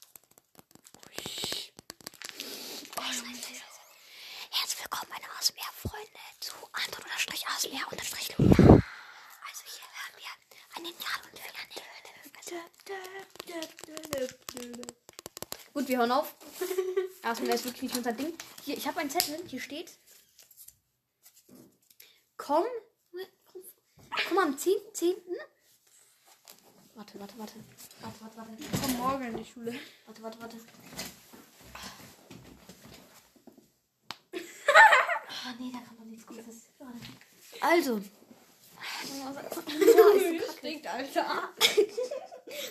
wir 15.99 16.17
auf. 16.17 16.35
Erstmal 17.23 17.55
ist 17.55 17.65
wirklich 17.65 17.83
nicht 17.83 17.97
unser 17.97 18.13
Ding. 18.13 18.33
Hier, 18.65 18.77
ich 18.77 18.87
habe 18.87 19.01
einen 19.01 19.11
Zettel. 19.11 19.39
Hier 19.47 19.61
steht. 19.61 19.93
Komm. 22.37 22.65
Komm 24.29 24.39
am 24.39 24.57
10.10. 24.57 24.93
10. 24.93 25.17
Hm? 25.17 25.23
Warte, 26.95 27.19
warte, 27.19 27.39
warte. 27.39 27.55
Warte, 28.01 28.21
warte, 28.21 28.37
warte. 28.37 28.53
Ich 28.59 28.81
komm 28.81 28.97
morgen 28.99 29.25
in 29.25 29.37
die 29.37 29.45
Schule. 29.45 29.75
Warte, 30.07 30.23
warte, 30.23 30.41
warte. 30.41 30.57
Ah, 35.47 35.51
oh, 35.51 35.63
nee, 35.63 35.71
da 35.73 35.79
kann 35.81 35.97
man 35.99 36.09
nichts 36.09 36.27
Gutes. 36.27 36.71
Also. 37.61 38.01
Stinkt, 40.59 40.87
Alter. 40.87 41.25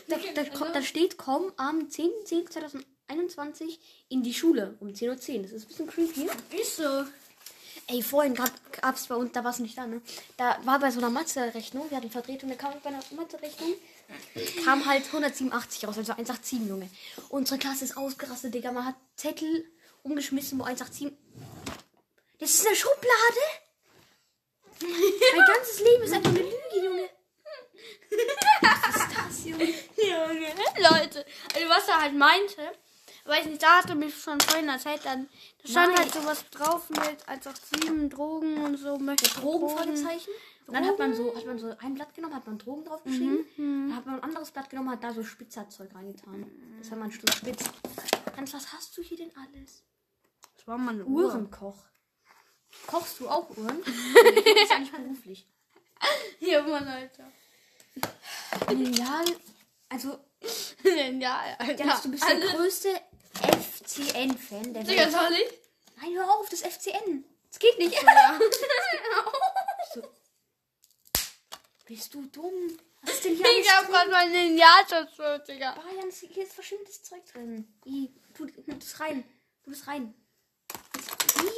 da, 0.07 0.17
da, 0.17 0.69
da, 0.69 0.81
steht, 0.81 1.17
komm 1.17 1.51
am 1.57 1.87
10.10.2018 1.87 2.83
10.10.2021 3.13 3.79
in 4.09 4.23
die 4.23 4.33
Schule 4.33 4.75
um 4.79 4.89
10.10 4.89 5.37
Uhr. 5.37 5.41
Das 5.43 5.51
ist 5.51 5.63
ein 5.63 5.67
bisschen 5.67 5.87
creepy. 5.87 6.29
Ist 6.59 6.77
so. 6.77 7.05
Ey, 7.87 8.01
vorhin 8.01 8.33
gab 8.33 8.95
es 8.95 9.07
bei 9.07 9.15
uns, 9.15 9.33
da 9.33 9.43
war 9.43 9.51
es 9.51 9.59
nicht 9.59 9.77
da, 9.77 9.85
ne? 9.85 10.01
Da 10.37 10.57
war 10.63 10.79
bei 10.79 10.89
so 10.89 10.99
einer 10.99 11.09
Mathe-Rechnung, 11.09 11.89
wir 11.89 11.97
hatten 11.97 12.09
Vertretung, 12.09 12.47
da 12.47 12.55
kam 12.55 12.73
bei 12.81 12.89
einer 12.89 13.03
Mathe-Rechnung, 13.11 13.73
kam 14.63 14.85
halt 14.85 15.05
187 15.07 15.85
raus, 15.85 15.97
also 15.97 16.13
187, 16.13 16.69
Junge. 16.69 16.89
Unsere 17.27 17.59
Klasse 17.59 17.83
ist 17.83 17.97
ausgerastet, 17.97 18.53
Digga. 18.53 18.71
Man 18.71 18.85
hat 18.85 18.95
Zettel 19.17 19.65
umgeschmissen, 20.01 20.59
wo 20.59 20.63
187. 20.63 21.11
Das 22.39 22.49
ist 22.49 22.65
eine 22.65 22.75
Schublade! 22.75 23.63
mein 24.81 25.45
ganzes 25.55 25.79
Leben 25.79 26.03
ist 26.03 26.13
einfach 26.13 26.29
eine 26.29 26.39
Lüge, 26.39 26.85
Junge. 26.85 27.09
Was 28.61 28.95
ist 28.95 29.17
das, 29.17 29.45
Junge? 29.45 29.63
Junge. 29.97 30.53
Leute, 30.77 31.25
also 31.53 31.69
was 31.69 31.87
er 31.87 32.01
halt 32.01 32.15
meinte, 32.15 32.71
weiß 33.25 33.45
nicht, 33.45 33.63
da 33.63 33.77
hatte 33.77 33.95
mich 33.95 34.15
schon 34.15 34.39
vorhin 34.41 34.67
erzählt, 34.69 35.01
dann 35.05 35.29
da 35.61 35.69
stand 35.69 35.93
Nein. 35.93 36.03
halt 36.03 36.13
sowas 36.13 36.45
drauf 36.49 36.89
mit 36.89 37.27
187 37.27 38.09
Drogen 38.09 38.57
und 38.63 38.77
so. 38.77 38.97
Möchte 38.97 39.29
Drogen, 39.39 39.69
Fragezeichen. 39.69 40.31
Und 40.67 40.73
dann 40.73 40.85
hat 40.85 40.97
man 40.97 41.13
so, 41.13 41.35
hat 41.35 41.45
man 41.45 41.59
so 41.59 41.75
ein 41.79 41.93
Blatt 41.93 42.13
genommen, 42.13 42.35
hat 42.35 42.47
man 42.47 42.57
Drogen 42.57 42.85
draufgeschrieben. 42.85 43.45
Dann 43.57 43.95
hat 43.95 44.05
man 44.05 44.15
ein 44.15 44.23
anderes 44.23 44.51
Blatt 44.51 44.69
genommen, 44.69 44.89
hat 44.91 45.03
da 45.03 45.13
so 45.13 45.23
Spitzerzeug 45.23 45.93
reingetan. 45.93 46.45
Das 46.79 46.91
hat 46.91 46.99
man 46.99 47.11
schon 47.11 47.27
spitz. 47.31 47.65
Dann, 48.35 48.51
was 48.51 48.73
hast 48.73 48.97
du 48.97 49.01
hier 49.01 49.17
denn 49.17 49.31
alles? 49.35 49.83
Das 50.55 50.67
war 50.67 50.77
mal 50.77 51.01
Uhr. 51.01 51.25
Uhrenkoch. 51.25 51.83
Kochst 52.87 53.19
du 53.19 53.29
auch 53.29 53.49
Uhren? 53.57 53.77
nee, 53.85 54.53
das 54.53 54.63
ist 54.63 54.71
eigentlich 54.71 54.91
beruflich. 54.91 55.47
Ja, 56.39 56.61
Mann, 56.63 56.87
Alter. 56.87 57.31
Lineal. 58.69 59.25
Also, 59.89 60.17
ja, 61.19 61.55
Alter. 61.59 61.85
Janis, 61.85 62.01
du 62.01 62.11
bist 62.11 62.27
der 62.27 62.39
größte 62.39 62.89
FCN-Fan 64.13 64.73
der 64.73 64.83
Digga, 64.83 65.09
soll 65.09 65.33
ich? 65.33 65.59
Nein, 66.01 66.13
hör 66.15 66.29
auf, 66.31 66.47
das 66.49 66.61
FCN. 66.61 67.25
Das 67.49 67.59
geht 67.59 67.77
nicht. 67.77 67.93
Ja. 68.01 68.39
Bist 71.85 72.13
du 72.13 72.25
dumm? 72.27 72.77
Was 73.01 73.15
ist 73.15 73.25
denn 73.25 73.35
hier 73.35 73.45
Ich 73.59 73.69
hab 73.71 73.87
grad 73.89 74.09
mein 74.09 74.31
Lineal 74.31 74.87
zerstört, 74.87 75.47
Digga. 75.47 75.75
Bayern, 75.75 76.09
hier 76.11 76.43
ist 76.43 76.53
verschimmeltes 76.53 77.03
Zeug 77.03 77.25
drin. 77.25 77.67
I, 77.85 78.13
tu 78.33 78.45
tu 78.45 78.61
das 78.61 78.99
rein. 78.99 79.23
Tu 79.63 79.71
das 79.71 79.85
rein. 79.87 80.13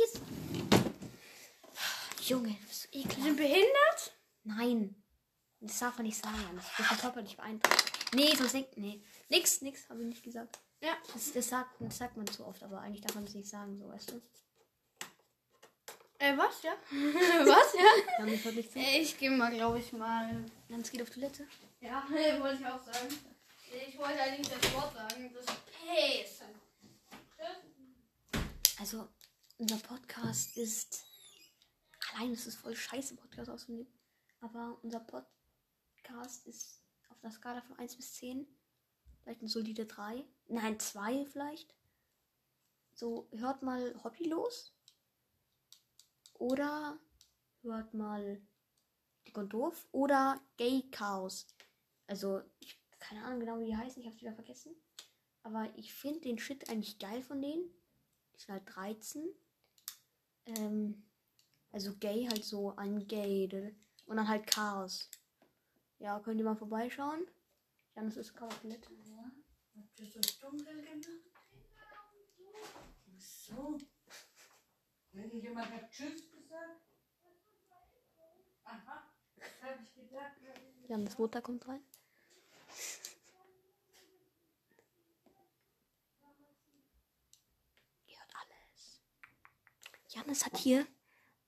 Ist... 0.03 0.19
Junge, 2.27 2.49
du 2.49 2.67
bist 2.67 2.81
so 2.83 2.87
Die 2.91 2.99
ekelhaft. 3.01 3.21
sind 3.23 3.37
behindert? 3.37 4.13
Nein. 4.43 4.95
Das 5.59 5.79
darf 5.79 5.97
man 5.97 6.07
nicht 6.07 6.21
sagen. 6.21 6.55
Das 6.55 6.89
wird 6.89 6.99
Körper 6.99 7.21
nicht 7.21 7.37
beeinträchtigen. 7.37 7.95
Nee, 8.15 8.35
sonst 8.35 8.53
denkt. 8.53 8.77
Nee. 8.77 9.03
Nix, 9.29 9.61
nix, 9.61 9.87
habe 9.89 10.01
ich 10.01 10.07
nicht 10.07 10.23
gesagt. 10.23 10.59
Ja. 10.85 10.95
Das, 11.13 11.33
das, 11.33 11.49
sagt, 11.49 11.71
das 11.79 11.97
sagt 11.97 12.15
man 12.15 12.27
zu 12.27 12.45
oft, 12.45 12.61
aber 12.61 12.79
eigentlich 12.79 13.01
darf 13.01 13.15
man 13.15 13.25
das 13.25 13.33
nicht 13.33 13.49
sagen, 13.49 13.75
so 13.75 13.87
weißt 13.87 14.11
du. 14.11 14.21
Äh, 16.19 16.37
was, 16.37 16.61
ja? 16.61 16.73
was, 16.91 17.73
ja? 17.73 18.25
Ja, 18.25 19.01
Ich 19.01 19.17
geh 19.17 19.31
mal, 19.31 19.51
glaube 19.51 19.79
ich, 19.79 19.91
mal. 19.93 20.45
Jans 20.69 20.91
geht 20.91 21.01
auf 21.01 21.09
Toilette. 21.09 21.47
Ja, 21.81 22.05
wollte 22.39 22.61
ich 22.61 22.67
auch 22.67 22.83
sagen. 22.83 23.07
Ich 23.87 23.97
wollte 23.97 24.21
eigentlich 24.21 24.47
das 24.47 24.73
Wort 24.75 24.93
sagen. 24.93 25.33
Das 25.33 25.45
Pace. 25.45 26.43
Also, 28.77 29.09
unser 29.57 29.77
Podcast 29.77 30.55
ist. 30.55 31.03
Allein 32.13 32.31
ist 32.31 32.45
es 32.45 32.55
voll 32.55 32.75
scheiße, 32.75 33.15
Podcast 33.15 33.49
auszunehmen. 33.49 33.87
Aber 34.39 34.77
unser 34.83 34.99
Podcast 34.99 36.45
ist 36.45 36.83
auf 37.09 37.23
einer 37.23 37.33
Skala 37.33 37.61
von 37.63 37.75
1 37.79 37.95
bis 37.95 38.13
10. 38.13 38.45
Vielleicht 39.23 39.39
eine 39.39 39.49
solide 39.49 39.87
3. 39.87 40.23
Nein, 40.47 40.79
2 40.79 41.25
vielleicht. 41.25 41.73
So, 42.93 43.27
hört 43.31 43.61
mal 43.61 43.95
hobbylos. 44.03 44.73
Oder 46.33 46.97
hört 47.61 47.93
mal 47.93 48.41
Dick 49.27 49.37
und 49.37 49.49
Doof. 49.49 49.87
Oder 49.91 50.39
Gay 50.57 50.83
Chaos. 50.91 51.47
Also, 52.07 52.41
ich, 52.59 52.79
keine 52.99 53.23
Ahnung 53.23 53.39
genau, 53.39 53.59
wie 53.59 53.65
die 53.65 53.77
heißen. 53.77 54.01
Ich 54.01 54.07
hab's 54.07 54.21
wieder 54.21 54.33
vergessen. 54.33 54.75
Aber 55.43 55.69
ich 55.75 55.93
finde 55.93 56.21
den 56.21 56.39
Shit 56.39 56.69
eigentlich 56.69 56.99
geil 56.99 57.21
von 57.21 57.41
denen. 57.41 57.69
Die 58.33 58.39
sind 58.39 58.53
halt 58.53 58.75
13. 58.75 59.29
Ähm, 60.45 61.03
also 61.71 61.95
gay 61.97 62.27
halt 62.27 62.43
so 62.43 62.75
ein 62.75 63.07
Gay. 63.07 63.75
Und 64.05 64.17
dann 64.17 64.27
halt 64.27 64.47
Chaos. 64.47 65.09
Ja, 65.99 66.19
könnt 66.19 66.39
ihr 66.39 66.45
mal 66.45 66.55
vorbeischauen. 66.55 67.27
Janis 67.95 68.17
ist 68.17 68.35
gerade 68.35 68.55
Toilette. 68.61 68.89
Das 69.97 70.39
dunkel 70.39 70.81
gemacht? 70.81 71.09
Ach 73.07 73.21
so. 73.21 73.77
Wenn 75.13 75.31
jemand 75.39 75.71
hat 75.71 75.89
Tschüss 75.89 76.29
gesagt? 76.29 76.81
Aha, 78.65 79.09
das 79.37 79.61
habe 79.61 79.81
ich 79.81 79.95
gedacht. 79.95 80.33
Janis 80.89 81.17
Mutter 81.17 81.41
kommt 81.41 81.65
rein. 81.67 81.81
Ihr 88.07 88.17
hört 88.19 88.35
alles. 88.35 89.01
Janis 90.09 90.45
hat 90.45 90.57
hier 90.57 90.85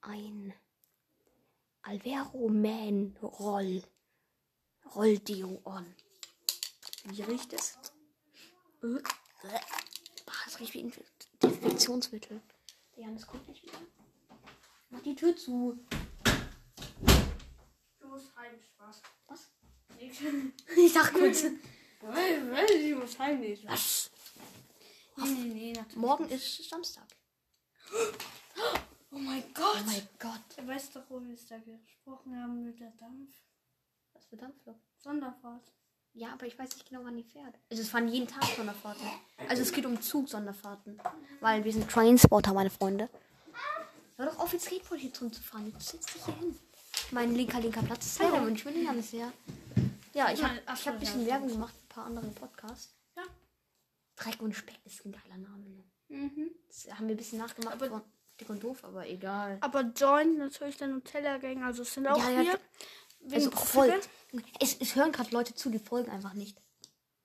ein 0.01 0.53
Alvero 1.81 2.47
Man 2.47 3.17
Roll. 3.21 3.83
Roll 4.95 5.19
Deo 5.19 5.61
on. 5.65 5.93
Wie 7.03 7.23
riecht 7.23 7.51
es? 7.51 7.77
Das 8.81 10.59
riecht 10.59 10.73
wie 10.73 10.83
Inf- 10.83 11.03
Desinfektionsmittel. 11.41 12.41
Der 12.95 13.03
Janis 13.03 13.25
kommt 13.27 13.47
nicht 13.47 13.63
wieder. 13.63 13.77
Mach 14.89 15.01
die 15.01 15.15
Tür 15.15 15.35
zu. 15.35 15.79
Du 17.99 18.07
musst 18.07 18.35
heim, 18.35 18.59
Spaß. 18.61 19.01
Was? 19.27 19.49
Nix. 19.99 20.17
Ich 20.77 20.93
sag 20.93 21.13
kurz. 21.13 21.43
Ich 21.43 22.95
muss 22.95 23.19
heim, 23.19 23.39
nicht. 23.39 23.67
Was? 23.67 24.11
Nee, 25.17 25.25
nee, 25.25 25.53
nee, 25.53 25.73
natürlich. 25.73 25.95
Morgen 25.97 26.29
ist 26.29 26.69
Samstag. 26.69 27.07
Oh 29.11 29.17
mein 29.17 29.43
Gott. 29.53 29.77
Oh 29.81 29.83
mein 29.85 30.07
Gott. 30.19 30.41
Du 30.57 30.67
weißt 30.67 30.95
doch, 30.95 31.09
wo 31.09 31.19
wir 31.21 31.33
es 31.33 31.47
da 31.47 31.57
gesprochen 31.57 32.35
haben 32.39 32.63
mit 32.63 32.79
der 32.79 32.91
Dampf. 32.91 33.33
Was 34.13 34.25
für 34.27 34.37
Dampflok? 34.37 34.79
Sonderfahrt. 34.97 35.73
Ja, 36.17 36.33
aber 36.33 36.47
ich 36.47 36.57
weiß 36.57 36.73
nicht 36.73 36.89
genau, 36.89 37.01
wann 37.03 37.15
die 37.15 37.23
fährt. 37.23 37.53
Also 37.69 37.83
es 37.83 37.89
fahren 37.89 38.07
jeden 38.07 38.27
Tag 38.27 38.43
Sonderfahrten. 38.43 39.07
Also 39.47 39.61
es 39.61 39.71
geht 39.71 39.85
um 39.85 40.01
Zug-Sonderfahrten. 40.01 40.99
Weil 41.41 41.63
wir 41.63 41.71
sind 41.71 41.89
Trainspotter, 41.91 42.53
meine 42.53 42.71
Freunde. 42.71 43.07
Hör 44.15 44.25
doch 44.25 44.39
auf, 44.39 44.51
jetzt 44.51 44.65
Skateboard 44.65 44.99
hier 44.99 45.11
drin 45.11 45.31
zu 45.31 45.43
fahren. 45.43 45.71
Jetzt 45.71 45.89
setz 45.89 46.07
dich 46.11 46.25
hier 46.25 46.35
hin. 46.37 46.57
Mein 47.11 47.35
linker, 47.35 47.59
linker 47.59 47.83
Platz 47.83 48.07
ist 48.07 48.19
leer. 48.19 48.33
Und 48.33 48.55
ich 48.55 48.63
bin 48.63 48.73
nicht 48.73 48.89
alles 48.89 49.11
sehr. 49.11 49.31
Ja, 50.15 50.31
ich 50.31 50.43
habe 50.43 50.55
ich 50.55 50.87
hab 50.87 50.87
ein 50.87 50.93
ja, 50.93 50.99
bisschen. 50.99 51.25
Werbung 51.27 51.49
gemacht 51.49 51.75
für 51.75 51.83
ein 51.83 51.89
paar 51.89 52.05
andere 52.05 52.27
Podcasts. 52.29 52.95
Ja. 53.15 53.21
Dreck 54.15 54.41
und 54.41 54.55
Speck 54.55 54.79
ist 54.85 55.05
ein 55.05 55.11
geiler 55.11 55.37
Name. 55.37 55.69
Ne? 55.69 55.83
Mhm. 56.09 56.49
Das 56.67 56.91
haben 56.97 57.07
wir 57.07 57.13
ein 57.13 57.17
bisschen 57.17 57.37
nachgemacht 57.37 57.75
Aber- 57.75 57.89
von 57.89 58.01
Dick 58.39 58.49
und 58.49 58.63
Doof, 58.63 58.83
aber 58.83 59.07
egal. 59.07 59.57
Aber 59.61 59.81
Joint 59.81 60.37
natürlich 60.37 60.77
der 60.77 60.87
Nutella-Gang, 60.87 61.63
also 61.63 61.83
es 61.83 61.93
sind 61.93 62.07
auch 62.07 62.17
Ja, 62.17 62.29
ja, 62.29 62.41
hier. 62.41 62.59
Also 63.31 63.51
folgt. 63.51 64.09
Es, 64.59 64.75
es 64.79 64.95
hören 64.95 65.11
gerade 65.11 65.31
Leute 65.31 65.53
zu, 65.55 65.69
die 65.69 65.79
folgen 65.79 66.09
einfach 66.11 66.33
nicht. 66.33 66.57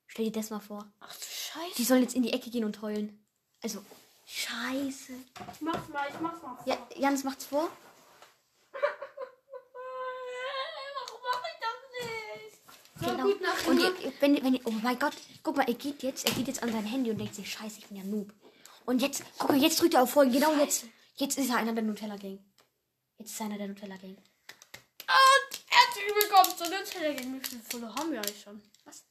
Stell 0.07 0.27
dir 0.27 0.33
das 0.33 0.51
mal 0.51 0.61
vor. 0.61 0.87
Ach 1.01 1.15
du 1.15 1.25
Scheiße. 1.25 1.75
Die 1.77 1.85
sollen 1.85 2.03
jetzt 2.03 2.15
in 2.15 2.23
die 2.23 2.33
Ecke 2.33 2.51
gehen 2.51 2.65
und 2.65 2.81
heulen. 2.83 3.25
Also, 3.63 3.83
scheiße. 4.27 5.13
Ich 5.55 5.61
mach's 5.61 5.89
mal, 5.89 6.07
ich 6.13 6.21
mach's 6.21 6.43
mal. 6.43 6.59
Ja, 6.67 6.77
Jans 6.97 7.25
macht's 7.25 7.45
vor. 7.47 7.69
Warum 10.95 11.21
mach 11.23 11.43
ich 11.49 11.59
das 11.61 11.79
nicht? 11.99 12.59
So 13.01 13.11
Genau. 13.11 13.25
gut 13.25 13.41
nach 13.43 13.67
Und 13.67 13.81
ihr, 13.81 14.13
wenn, 14.21 14.43
wenn, 14.45 14.55
ihr- 14.55 14.61
oh 14.67 14.71
mein 14.71 14.99
Gott, 14.99 15.15
guck 15.43 15.57
mal, 15.57 15.65
er 15.69 15.75
geht 15.75 16.03
jetzt, 16.03 16.27
er 16.27 16.33
geht 16.35 16.47
jetzt 16.49 16.63
an 16.63 16.73
sein 16.73 16.85
Handy 16.85 17.11
und 17.11 17.19
denkt 17.19 17.35
sich, 17.35 17.51
scheiße, 17.51 17.79
ich 17.79 17.87
bin 17.87 17.97
ja 17.99 18.05
Noob. 18.05 18.33
Und 18.85 19.01
jetzt, 19.03 19.23
guck 19.39 19.51
mal, 19.51 19.59
jetzt 19.61 19.81
drückt 19.81 19.95
er 19.95 20.03
auf 20.03 20.11
Folgen. 20.11 20.33
Genau 20.33 20.53
jetzt. 20.57 20.85
Jetzt 21.17 21.39
ist 21.39 21.51
er 21.51 21.57
einer 21.57 21.73
der 21.73 21.85
Nutella 21.85 22.17
Gang. 22.17 22.39
Jetzt 23.19 23.31
ist 23.33 23.41
er 23.41 23.47
einer 23.47 23.59
der 23.59 23.69
Nutella 23.69 23.97
Gang. 23.97 24.17
Willkommen 26.15 26.55
zu 26.55 26.65
Nutella 26.65 27.15
Gang. 27.15 27.35
Wie 27.35 27.41
viele 27.41 27.63
Follower 27.63 27.95
haben 27.95 28.13
wir 28.13 28.19
eigentlich 28.19 28.43
schon? 28.43 28.61
Was? 28.85 29.07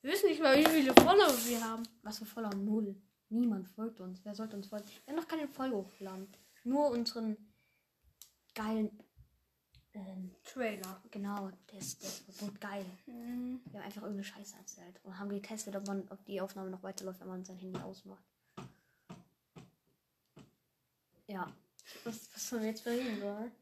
Wir 0.00 0.12
wissen 0.12 0.30
nicht 0.30 0.40
mal, 0.40 0.56
wie 0.56 0.64
viele 0.64 0.94
Follower 0.94 1.34
wir 1.44 1.62
haben. 1.62 1.82
Was 2.02 2.18
für 2.18 2.24
voller 2.24 2.54
Null. 2.54 2.96
Niemand 3.28 3.68
folgt 3.68 4.00
uns. 4.00 4.24
Wer 4.24 4.34
sollte 4.34 4.56
uns 4.56 4.68
folgen? 4.68 4.86
Wir 5.04 5.12
haben 5.12 5.20
noch 5.20 5.28
keine 5.28 5.48
Folge 5.48 5.76
hochgeladen. 5.76 6.28
Nur 6.64 6.88
unseren 6.92 7.36
geilen, 8.54 8.90
ähm, 9.92 10.34
Trailer. 10.44 11.02
genau, 11.10 11.50
der 11.70 11.78
ist, 11.78 12.02
der 12.02 12.08
ist 12.08 12.38
so 12.38 12.50
geil. 12.58 12.86
Mhm. 13.04 13.60
Wir 13.66 13.80
haben 13.80 13.86
einfach 13.86 14.02
irgendeine 14.02 14.24
Scheiße 14.24 14.56
erzählt 14.56 14.98
und 15.02 15.18
haben 15.18 15.28
getestet, 15.28 15.76
ob 15.76 15.86
man, 15.86 16.08
ob 16.08 16.24
die 16.24 16.40
Aufnahme 16.40 16.70
noch 16.70 16.82
weiterläuft, 16.82 17.20
wenn 17.20 17.28
man 17.28 17.44
sein 17.44 17.58
Handy 17.58 17.78
ausmacht. 17.80 18.24
Ja. 21.26 21.52
Was, 22.04 22.30
was 22.32 22.48
sollen 22.48 22.62
wir 22.62 22.70
jetzt 22.70 22.84
sollen? 22.84 23.52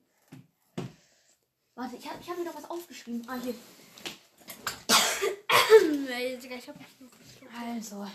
Warte, 1.75 1.97
ich 1.97 2.09
habe 2.09 2.21
ich 2.21 2.31
hab 2.31 2.39
mir 2.39 2.45
noch 2.45 2.55
was 2.55 2.71
aufgeschrieben. 2.71 3.27
Ah, 3.29 3.39
hier. 3.43 3.55
Also. 7.57 8.07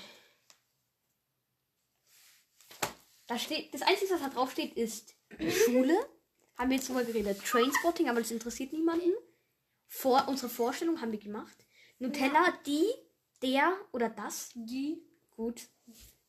Da 3.26 3.40
steht, 3.40 3.74
das 3.74 3.82
Einzige, 3.84 4.12
was 4.14 4.22
da 4.22 4.30
drauf 4.30 4.52
steht, 4.52 4.76
ist 4.76 5.16
Schule. 5.66 5.98
Haben 6.58 6.72
wir 6.72 6.78
jetzt 6.78 6.90
drüber 6.90 7.04
geredet. 7.04 7.42
Trainspotting, 7.46 8.10
aber 8.10 8.20
das 8.20 8.32
interessiert 8.32 8.74
niemanden. 8.74 9.14
Vor, 9.88 10.28
unsere 10.28 10.50
Vorstellung 10.50 11.00
haben 11.00 11.12
wir 11.12 11.20
gemacht. 11.20 11.66
Nutella, 12.00 12.54
die, 12.66 12.86
der 13.42 13.78
oder 13.92 14.10
das. 14.10 14.50
die. 14.56 15.02
Gut. 15.32 15.62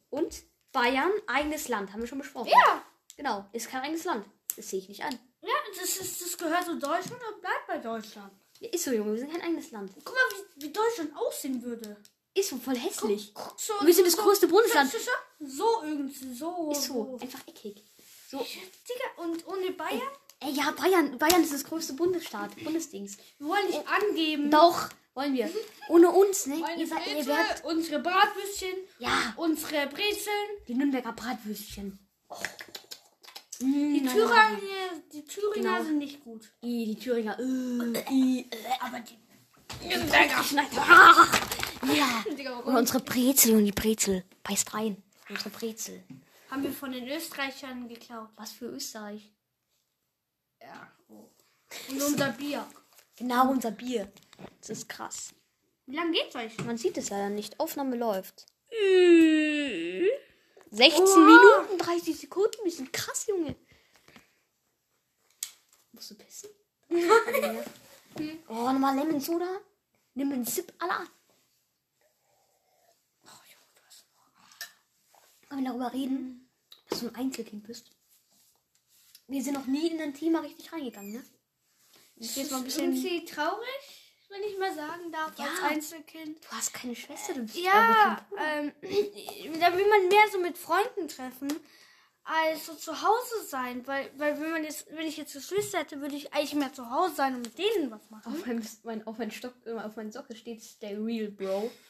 Und 0.09 0.45
Bayern, 0.73 1.11
eigenes 1.27 1.69
Land. 1.69 1.93
Haben 1.93 2.01
wir 2.01 2.07
schon 2.07 2.19
besprochen. 2.19 2.51
Ja! 2.51 2.85
Genau, 3.17 3.49
ist 3.53 3.69
kein 3.69 3.83
eigenes 3.83 4.05
Land. 4.05 4.25
Das 4.57 4.71
sehe 4.71 4.79
ich 4.79 4.89
nicht 4.89 5.05
an. 5.05 5.19
Ja, 5.43 5.55
das, 5.79 5.97
ist, 5.97 6.21
das 6.21 6.37
gehört 6.37 6.65
zu 6.65 6.79
Deutschland 6.79 7.21
und 7.33 7.41
bleibt 7.41 7.67
bei 7.67 7.79
Deutschland. 7.79 8.33
Ja, 8.59 8.69
ist 8.71 8.85
so, 8.85 8.93
Junge, 8.93 9.13
wir 9.13 9.19
sind 9.21 9.33
kein 9.33 9.43
eigenes 9.43 9.71
Land. 9.71 9.93
Guck 10.05 10.15
mal, 10.15 10.39
wie, 10.57 10.65
wie 10.65 10.73
Deutschland 10.73 11.17
aussehen 11.17 11.63
würde. 11.63 11.97
Ist 12.35 12.51
so 12.51 12.59
voll 12.59 12.77
hässlich. 12.77 13.33
Guck, 13.35 13.59
so, 13.59 13.73
Und 13.81 13.87
wir 13.87 13.95
sind 13.95 14.07
das 14.07 14.15
so, 14.15 14.23
größte 14.23 14.47
Bundesland. 14.49 14.91
So, 14.93 14.99
so, 14.99 15.47
so 15.47 15.83
irgendwie, 15.83 16.35
so. 16.35 16.71
Ist 16.71 16.85
so, 16.85 17.19
einfach 17.21 17.41
eckig. 17.49 17.85
So, 18.29 18.39
Digga, 18.39 19.25
und 19.25 19.47
ohne 19.49 19.73
Bayern? 19.73 20.01
ey, 20.41 20.53
ja, 20.53 20.71
Bayern, 20.71 21.19
Bayern 21.19 21.43
ist 21.43 21.53
das 21.53 21.65
größte 21.65 21.95
Bundesstaat, 21.95 22.57
Bundesdings. 22.63 23.17
Wir 23.39 23.47
wollen 23.49 23.67
nicht 23.67 23.83
angeben. 23.89 24.51
Doch, 24.51 24.89
wollen 25.15 25.35
wir. 25.35 25.51
Ohne 25.89 26.11
uns, 26.11 26.47
ne? 26.47 26.63
Ihr 26.79 26.87
seid, 26.87 27.07
ihr 27.07 27.27
werdet, 27.27 27.65
unsere 27.65 28.01
Bratwürstchen, 28.01 28.77
ja, 28.99 29.35
unsere 29.37 29.87
Brezeln. 29.89 30.49
die 30.69 30.75
Nürnberger 30.75 31.13
Bratwürstchen. 31.13 31.99
Die 32.31 32.80
Die 33.61 34.07
Thüringer, 34.07 34.59
die 35.13 35.25
Thüringer 35.25 35.73
Genau. 35.75 35.85
sind 35.85 35.99
nicht 35.99 36.25
gut. 36.25 36.51
I, 36.63 36.87
die 36.87 36.97
Thüringer. 36.97 37.39
Äh, 37.39 38.05
I, 38.11 38.47
äh, 38.51 38.57
Aber 38.81 39.01
die. 39.01 39.19
Nürnberger 39.87 40.43
Schneider. 40.43 40.83
Ah, 40.83 41.27
ja. 41.95 42.25
Und 42.65 42.77
unsere 42.77 43.01
Brezel 43.01 43.57
und 43.57 43.65
die 43.65 43.73
Brezel. 43.73 44.25
Beißt 44.43 44.75
rein. 44.75 45.03
Unsere 45.29 45.51
Brezel. 45.51 46.03
Haben 46.51 46.63
wir 46.65 46.73
von 46.73 46.91
den 46.93 47.07
Österreichern 47.09 47.89
geklaut. 47.89 48.29
Was 48.37 48.53
für 48.53 48.67
Österreich. 48.67 49.33
Ja. 50.61 50.91
Oh. 51.09 51.29
Und 51.89 52.03
unser 52.03 52.33
Bier. 52.33 52.67
Genau, 53.17 53.51
unser 53.51 53.71
Bier. 53.71 54.11
Das 54.61 54.71
ist 54.71 54.89
krass. 54.89 55.33
Wie 55.87 55.95
lange 55.97 56.13
geht's 56.13 56.35
euch? 56.35 56.59
Man 56.65 56.77
sieht 56.79 56.97
es 56.99 57.11
leider 57.11 57.31
nicht. 57.31 57.61
Aufnahme 57.61 57.97
läuft. 57.97 58.47
Äh. 60.73 60.77
16 60.77 61.03
Oha. 61.03 61.17
Minuten, 61.19 61.79
30 61.79 62.19
Sekunden. 62.19 62.59
Wir 62.65 62.73
sind 62.73 62.93
krass, 62.93 63.27
Junge. 63.27 63.57
Musst 65.93 66.11
du 66.11 66.15
pissen? 66.17 66.51
oh, 68.49 68.55
nochmal 68.55 68.97
Lemon 68.97 69.21
Soda. 69.21 69.61
Nimm 70.15 70.33
einen 70.33 70.45
Sip, 70.45 70.73
Allah. 70.79 71.07
Können 75.49 75.65
wir 75.65 75.71
darüber 75.71 75.93
reden, 75.93 76.49
dass 76.89 77.01
du 77.01 77.09
ein 77.09 77.15
Einzelkind 77.17 77.67
bist? 77.67 77.91
Wir 79.27 79.43
sind 79.43 79.55
noch 79.55 79.67
nie 79.67 79.89
in 79.91 80.01
ein 80.01 80.15
Thema 80.15 80.41
richtig 80.41 80.73
reingegangen, 80.73 81.11
ne? 81.13 81.25
Das 82.17 82.37
jetzt 82.37 82.45
ist 82.47 82.51
mal 82.53 82.59
ein 82.59 82.65
bisschen- 82.65 82.95
irgendwie 82.95 83.25
traurig, 83.25 84.00
wenn 84.31 84.43
ich 84.43 84.59
mal 84.59 84.75
sagen 84.75 85.11
darf, 85.13 85.33
Ja. 85.39 85.45
als 85.47 85.63
Einzelkind. 85.73 86.39
Du 86.45 86.49
hast 86.57 86.73
keine 86.75 86.95
Schwester, 86.97 87.35
du 87.35 87.43
bist 87.43 87.57
Ja, 87.57 88.25
äh, 88.37 88.65
wirklich 88.81 89.45
ähm, 89.47 89.53
da 89.61 89.77
will 89.77 89.89
man 89.89 90.09
mehr 90.09 90.29
so 90.33 90.39
mit 90.39 90.57
Freunden 90.57 91.09
treffen, 91.09 91.49
als 92.25 92.67
so 92.67 92.75
zu 92.75 93.03
Hause 93.03 93.43
sein. 93.49 93.87
Weil, 93.87 94.11
weil 94.17 94.41
wenn 94.41 94.51
man 94.53 94.65
jetzt, 94.65 94.87
wenn 94.91 95.07
ich 95.07 95.17
jetzt 95.17 95.33
Geschwister 95.35 95.79
hätte, 95.81 96.01
würde 96.01 96.15
ich 96.15 96.33
eigentlich 96.33 96.55
mehr 96.55 96.73
zu 96.73 96.91
Hause 96.91 97.15
sein 97.17 97.35
und 97.35 97.43
mit 97.43 97.59
denen 97.59 97.91
was 97.91 98.09
machen. 98.11 98.33
Auf 98.33 98.47
meinem, 98.47 98.63
mein, 98.85 99.07
auf 99.07 99.19
meinem 99.19 99.31
Stock, 99.33 99.55
auf 99.67 99.97
meinem 99.97 100.13
Sockel 100.13 100.37
steht 100.37 100.63
Stay 100.63 100.95
Real, 100.97 101.31
Bro. 101.31 101.71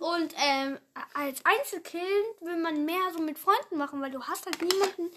Und 0.00 0.34
ähm, 0.38 0.78
als 1.14 1.40
Einzelkind 1.44 2.02
will 2.40 2.56
man 2.56 2.84
mehr 2.84 3.12
so 3.12 3.20
mit 3.20 3.38
Freunden 3.38 3.76
machen, 3.78 4.00
weil 4.00 4.10
du 4.10 4.22
hast 4.24 4.44
halt 4.44 4.60
niemanden, 4.60 5.10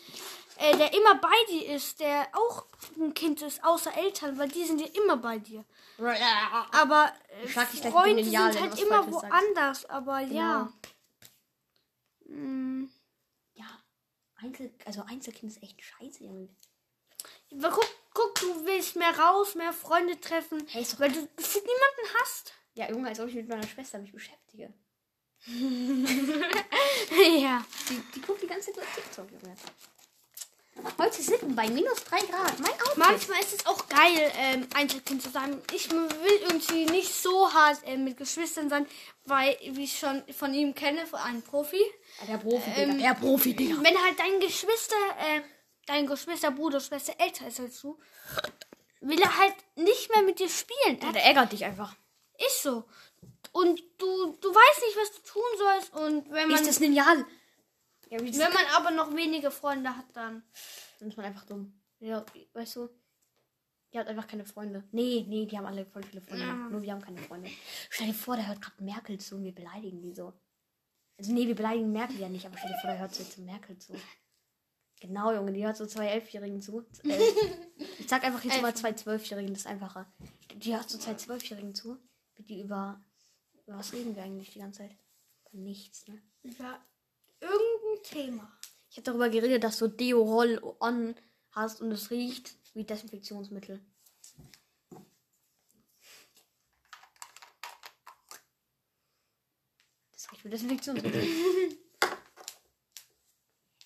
äh, 0.58 0.78
der 0.78 0.93
immer 0.93 1.15
bei 1.15 1.36
dir 1.50 1.76
ist, 1.76 2.00
der 2.00 2.28
auch 2.34 2.65
ein 2.98 3.13
Kind 3.13 3.41
ist, 3.41 3.63
außer 3.63 3.96
Eltern, 3.96 4.38
weil 4.38 4.50
die 4.50 4.65
sind 4.65 4.82
ja 4.82 4.88
immer 5.02 5.17
bei 5.17 5.39
dir. 5.39 5.63
Aber 6.72 7.12
äh, 7.43 7.48
Freunde 7.48 8.24
sind 8.24 8.38
halt 8.38 8.78
du 8.78 8.82
immer 8.86 9.04
Falsches 9.04 9.22
sagst. 9.22 9.34
woanders. 9.34 9.86
Aber 9.86 10.20
ja. 10.22 10.72
Genau. 12.26 12.39
Mm. 12.39 12.89
Ja, 13.54 13.65
Einzel, 14.36 14.74
also 14.86 15.04
Einzelkind 15.08 15.52
ist 15.52 15.63
echt 15.63 15.82
scheiße, 15.82 16.24
Junge. 16.24 16.50
Aber 17.52 17.70
guck, 17.72 17.88
guck, 18.13 18.36
du 18.36 18.65
willst 18.65 18.96
mehr 18.96 19.17
raus, 19.17 19.56
mehr 19.56 19.74
Freunde 19.74 20.20
treffen, 20.20 20.65
Hey, 20.70 20.86
weil 20.98 21.12
du 21.12 21.28
gefühlt 21.36 21.65
niemanden 21.65 22.15
hast. 22.22 22.54
Ja, 22.74 22.89
Junge, 22.89 23.08
als 23.10 23.20
ob 23.20 23.28
ich 23.30 23.36
mit 23.36 23.48
meiner 23.48 23.65
Schwester 23.67 23.98
mich 24.00 24.12
beschäftige. 24.12 24.74
ja. 25.48 25.56
Die, 27.89 28.02
die 28.15 28.22
guckt 28.22 28.41
die 28.41 28.48
ganze 28.48 28.72
Zeit 28.72 28.76
nur 28.76 28.86
TikTok, 28.93 29.32
Junge. 29.32 29.56
Heute 30.98 31.22
sitzen 31.22 31.56
bei 31.56 31.68
minus 31.70 32.04
3 32.06 32.18
Grad. 32.26 32.60
Mein 32.60 32.72
Outfit. 32.72 32.98
Manchmal 32.98 33.40
ist 33.42 33.54
es 33.54 33.66
auch 33.66 33.88
geil, 33.88 34.32
ähm, 34.38 34.68
Einzelkind 34.76 35.22
zu 35.22 35.30
sein. 35.30 35.62
Ich 35.74 35.90
will 35.92 36.08
irgendwie 36.48 36.86
nicht 36.86 37.13
so 37.13 37.52
hart 37.54 37.80
ähm, 37.86 38.04
mit 38.04 38.18
Geschwistern 38.18 38.70
sein, 38.70 38.88
weil, 39.26 39.58
wie 39.72 39.84
ich 39.84 39.98
schon 40.00 40.24
von 40.34 40.54
ihm 40.54 40.74
kenne, 40.76 41.06
von 41.06 41.20
einem 41.20 41.42
Profi, 41.42 41.82
der 42.28 42.38
Profi, 42.38 42.70
Ähm, 42.76 42.92
Digga. 42.98 43.08
Der 43.08 43.13
Profi, 43.20 43.54
Digga. 43.56 43.76
wenn 43.84 44.04
halt 44.04 44.20
dein 44.20 44.40
Geschwister, 44.40 44.96
äh, 45.20 45.42
dein 45.86 46.08
Geschwister, 46.08 46.52
Bruder, 46.52 46.80
Schwester 46.80 47.13
älter 47.20 47.48
ist 47.48 47.60
als 47.60 47.82
du, 47.82 47.98
will 49.02 49.22
er 49.22 49.38
halt 49.38 49.56
nicht 49.76 50.10
mehr 50.12 50.24
mit 50.24 50.40
dir 50.40 50.50
spielen. 50.50 51.00
Ja, 51.02 51.12
der 51.12 51.24
ärgert 51.26 51.52
dich 51.52 51.66
einfach. 51.66 51.96
Ist 52.48 52.63
so. 52.63 52.84
Und 53.52 53.82
du, 53.98 54.38
du 54.42 54.50
weißt 54.54 54.82
nicht, 54.82 54.98
was 54.98 55.12
du 55.13 55.22
tun 55.34 55.44
sollst. 55.58 55.94
Und 55.96 56.32
wenn 56.32 56.48
man, 56.50 56.58
Ist 56.60 56.68
das 56.68 56.80
Lineal? 56.80 57.26
Ja, 58.10 58.20
wenn 58.20 58.54
man 58.54 58.65
aber 58.76 58.91
noch 58.91 59.15
wenige 59.15 59.52
Freunde 59.52 59.96
hat, 59.96 60.06
dann. 60.13 60.43
dann 61.00 61.10
ist 61.10 61.17
man 61.17 61.26
einfach 61.26 61.46
dumm. 61.46 61.80
Ja, 62.00 62.26
weißt 62.54 62.78
du? 62.78 62.89
Die 63.93 64.00
hat 64.00 64.08
einfach 64.08 64.28
keine 64.28 64.46
Freunde. 64.46 64.84
Nee, 64.91 65.26
nee, 65.28 65.46
die 65.46 65.58
haben 65.58 65.65
alle 65.65 65.86
voll 65.86 66.04
viele 66.04 66.22
Freunde. 66.22 66.46
Ja. 66.46 66.54
Nur 66.54 66.82
wir 66.82 66.91
haben 66.91 67.02
keine 67.02 67.17
Freunde. 67.20 67.50
Stell 67.89 68.08
dir 68.08 68.13
vor, 68.13 68.36
der 68.36 68.48
hört 68.48 68.62
gerade 68.62 68.84
Merkel 68.84 69.17
zu 69.17 69.36
und 69.36 69.43
wir 69.43 69.56
beleidigen 69.56 70.02
die 70.02 70.13
so. 70.13 70.34
Also 71.17 71.34
nee, 71.34 71.48
wir 71.48 71.56
beleidigen 71.56 71.91
Merkel 71.91 72.20
ja 72.20 72.30
nicht, 72.30 72.46
aber 72.46 72.58
stell 72.58 72.72
dir 72.72 72.80
vor, 72.80 72.89
der 72.89 73.00
hört 73.00 73.15
so 73.15 73.24
zu 73.24 73.41
Merkel 73.41 73.78
zu. 73.78 73.93
Genau, 75.00 75.34
Junge, 75.34 75.54
die 75.54 75.65
hört 75.65 75.78
so 75.78 75.86
zwei 75.86 76.08
Elfjährigen 76.08 76.62
zu. 76.62 76.86
Äh, 77.04 77.20
ich 78.00 78.08
sag 78.08 78.24
einfach 78.24 78.43
jetzt 78.43 78.62
mal 78.62 78.76
zwei 78.76 78.93
Zwölfjährigen, 78.93 79.54
das 79.54 79.62
ist 79.62 79.67
einfacher. 79.67 80.12
Die 80.56 80.76
hört 80.76 80.89
so 80.89 80.98
zwei 80.98 81.13
Zwölfjährigen 81.13 81.76
zu. 81.76 81.98
Wie 82.36 82.43
die 82.43 82.62
über, 82.62 83.04
über 83.65 83.78
was 83.78 83.93
reden 83.93 84.15
wir 84.15 84.24
eigentlich 84.24 84.52
die 84.52 84.60
ganze 84.60 84.80
Zeit? 84.80 84.98
Über 85.52 85.63
nichts, 85.63 86.08
ne? 86.08 86.22
Über 86.43 86.80
Thema. 88.10 88.52
Ich 88.89 88.98
habe 88.98 89.04
darüber 89.04 89.30
geredet, 89.30 89.63
dass 89.63 89.78
du 89.78 89.88
Deo 89.88 90.22
Roll 90.22 90.60
on 90.80 91.15
hast 91.52 91.82
und 91.82 91.91
es 91.91 92.10
riecht 92.10 92.56
wie 92.74 92.84
Desinfektionsmittel. 92.84 93.80
Das 100.13 100.32
riecht 100.32 100.46
wie 100.46 100.50
Desinfektionsmittel. 100.50 101.24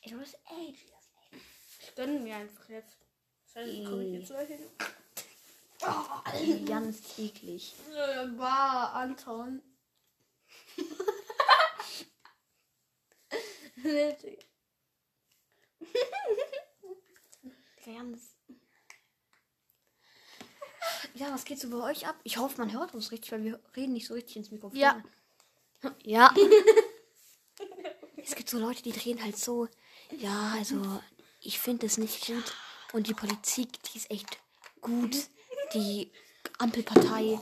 Ey, 0.04 0.12
du 0.12 0.18
bist 0.18 0.38
ey, 0.50 0.74
das 0.74 1.40
Ich 1.80 1.96
gönne 1.96 2.20
mir 2.20 2.36
einfach 2.36 2.70
jetzt. 2.70 2.98
Scheiße, 3.54 3.84
komm 3.84 4.02
ich 4.02 4.14
jetzt 4.14 4.32
mal 4.32 4.46
hin. 4.46 4.60
ist 6.60 6.66
ganz 6.68 7.20
eklig. 7.20 7.74
War 8.38 8.94
Anton. 8.94 9.62
Ganz. 17.86 18.36
Ja, 21.14 21.34
was 21.34 21.46
geht 21.46 21.60
so 21.60 21.70
bei 21.70 21.92
euch 21.92 22.08
ab? 22.08 22.16
Ich 22.24 22.38
hoffe, 22.38 22.60
man 22.60 22.72
hört 22.72 22.94
uns 22.94 23.12
richtig, 23.12 23.32
weil 23.32 23.44
wir 23.44 23.60
reden 23.76 23.94
nicht 23.94 24.08
so 24.08 24.14
richtig 24.14 24.38
ins 24.38 24.52
Mikrofon. 24.52 24.78
Ja. 24.78 25.04
Ja. 26.04 26.32
es 28.18 28.36
gibt 28.36 28.48
so 28.48 28.60
Leute, 28.60 28.84
die 28.84 28.92
drehen 28.92 29.24
halt 29.24 29.36
so. 29.36 29.68
Ja, 30.12 30.54
also 30.56 31.02
ich 31.40 31.60
finde 31.60 31.88
es 31.88 31.98
nicht 31.98 32.28
gut. 32.28 32.54
Und 32.94 33.08
die 33.08 33.16
Politik, 33.16 33.82
die 33.82 33.98
ist 33.98 34.12
echt 34.12 34.38
gut. 34.80 35.16
Die 35.74 36.12
Ampelpartei. 36.60 37.40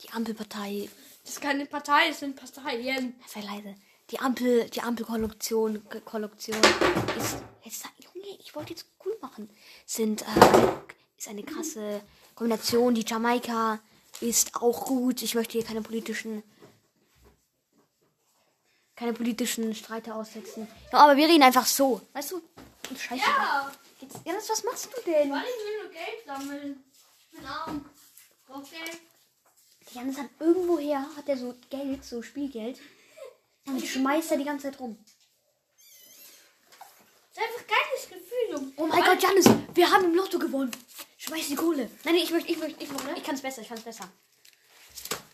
Die 0.00 0.10
Ampelpartei. 0.10 0.90
Das 1.30 1.36
ist 1.36 1.42
keine 1.44 1.64
Partei, 1.64 2.08
das 2.08 2.18
sind 2.18 2.34
Parteien. 2.34 3.14
Sei 3.28 3.40
leise. 3.42 3.76
Die 4.10 4.18
Ampel, 4.18 4.68
die 4.68 4.80
Ampelkollektion, 4.80 5.80
Kollektion 6.04 6.58
ist, 7.16 7.36
jetzt, 7.62 7.84
Junge, 8.00 8.36
ich 8.40 8.52
wollte 8.56 8.70
jetzt 8.70 8.86
cool 9.04 9.16
machen, 9.22 9.48
sind, 9.86 10.22
äh, 10.22 10.24
ist 11.16 11.28
eine 11.28 11.44
krasse 11.44 12.00
Kombination. 12.34 12.96
Die 12.96 13.04
Jamaika 13.06 13.78
ist 14.20 14.56
auch 14.56 14.86
gut. 14.86 15.22
Ich 15.22 15.36
möchte 15.36 15.52
hier 15.52 15.64
keine 15.64 15.82
politischen, 15.82 16.42
keine 18.96 19.12
politischen 19.12 19.72
Streiter 19.76 20.16
aussetzen. 20.16 20.66
Ja, 20.92 20.98
aber 20.98 21.16
wir 21.16 21.28
reden 21.28 21.44
einfach 21.44 21.66
so. 21.66 22.00
Weißt 22.12 22.32
du? 22.32 22.42
Scheiße. 22.98 23.22
Ja, 23.24 23.70
Jetzt, 24.00 24.18
Janis, 24.24 24.50
was 24.50 24.64
machst 24.64 24.86
du 24.86 25.00
denn? 25.02 25.30
weil 25.30 25.42
ich 25.42 25.64
will 25.64 25.82
nur 25.84 25.92
Geld 25.92 26.26
sammeln. 26.26 26.84
Ich 27.20 27.38
bin 27.38 27.46
arm. 27.46 27.84
Brauch 28.48 28.68
Geld. 28.68 28.98
Janis 29.92 30.18
hat 30.18 30.28
irgendwoher, 30.38 31.04
hat 31.16 31.28
er 31.28 31.36
so 31.36 31.54
Geld, 31.68 32.04
so 32.04 32.22
Spielgeld. 32.22 32.78
Und 33.66 33.84
schmeißt 33.84 34.30
er 34.32 34.38
die 34.38 34.44
ganze 34.44 34.70
Zeit 34.70 34.80
rum. 34.80 34.96
Das 37.34 37.44
ist 37.44 37.48
einfach 37.48 37.60
ein 37.60 37.66
geiles 37.68 38.08
Gefühl. 38.08 38.72
Oh 38.76 38.86
mein 38.86 39.04
Gott, 39.04 39.22
Janis, 39.22 39.46
wir 39.74 39.90
haben 39.90 40.04
im 40.04 40.14
Lotto 40.14 40.38
gewonnen. 40.38 40.70
Schmeiß 41.18 41.48
die 41.48 41.56
Kohle. 41.56 41.90
Nein, 42.04 42.14
nee, 42.14 42.22
ich 42.22 42.30
möchte, 42.30 42.50
ich 42.50 42.58
möchte, 42.58 42.82
ich 42.82 42.90
möchte. 42.90 43.12
Ich 43.16 43.24
kann 43.24 43.34
es 43.34 43.42
besser, 43.42 43.62
ich 43.62 43.68
kann 43.68 43.78
es 43.78 43.84
besser. 43.84 44.08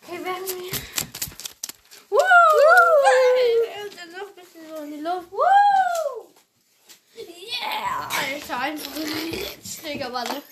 Okay, 0.03 0.25
werden 0.25 0.47
wir. 0.47 0.73
Woo! 2.11 2.19
Und 3.83 3.99
dann 3.99 4.13
noch 4.13 4.29
ein 4.29 4.35
bisschen 4.35 4.69
so 4.69 4.83
in 4.83 4.91
die 4.93 5.01
Luft. 5.01 5.31
Woo! 5.31 6.33
Yeah! 7.17 8.09
Alter, 8.09 8.59
einfach 8.59 8.93
Trägerwanne. 9.83 10.43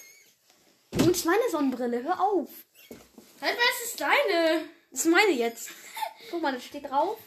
Und 0.93 1.11
ist 1.11 1.27
meine 1.27 1.51
Sonnenbrille, 1.51 2.03
hör 2.03 2.21
auf. 2.21 2.49
Halt, 3.41 3.57
was 3.59 3.89
ist 3.89 4.01
deine? 4.01 4.69
Das 4.91 5.01
ist 5.01 5.11
meine 5.11 5.33
jetzt. 5.33 5.71
Guck 6.31 6.43
mal, 6.43 6.53
das 6.53 6.65
steht 6.65 6.89
drauf. 6.91 7.19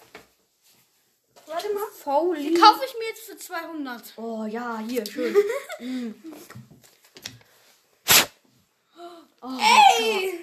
Warte 1.45 1.73
mal. 1.73 1.83
Fauli. 2.03 2.53
Die 2.53 2.59
kaufe 2.59 2.83
ich 2.85 2.93
mir 2.97 3.07
jetzt 3.09 3.23
für 3.25 3.37
200. 3.37 4.13
Oh 4.17 4.45
ja, 4.45 4.79
hier, 4.87 5.05
schön. 5.05 5.35
Mm. 5.79 6.13
oh, 9.41 9.59
Ey! 9.99 10.39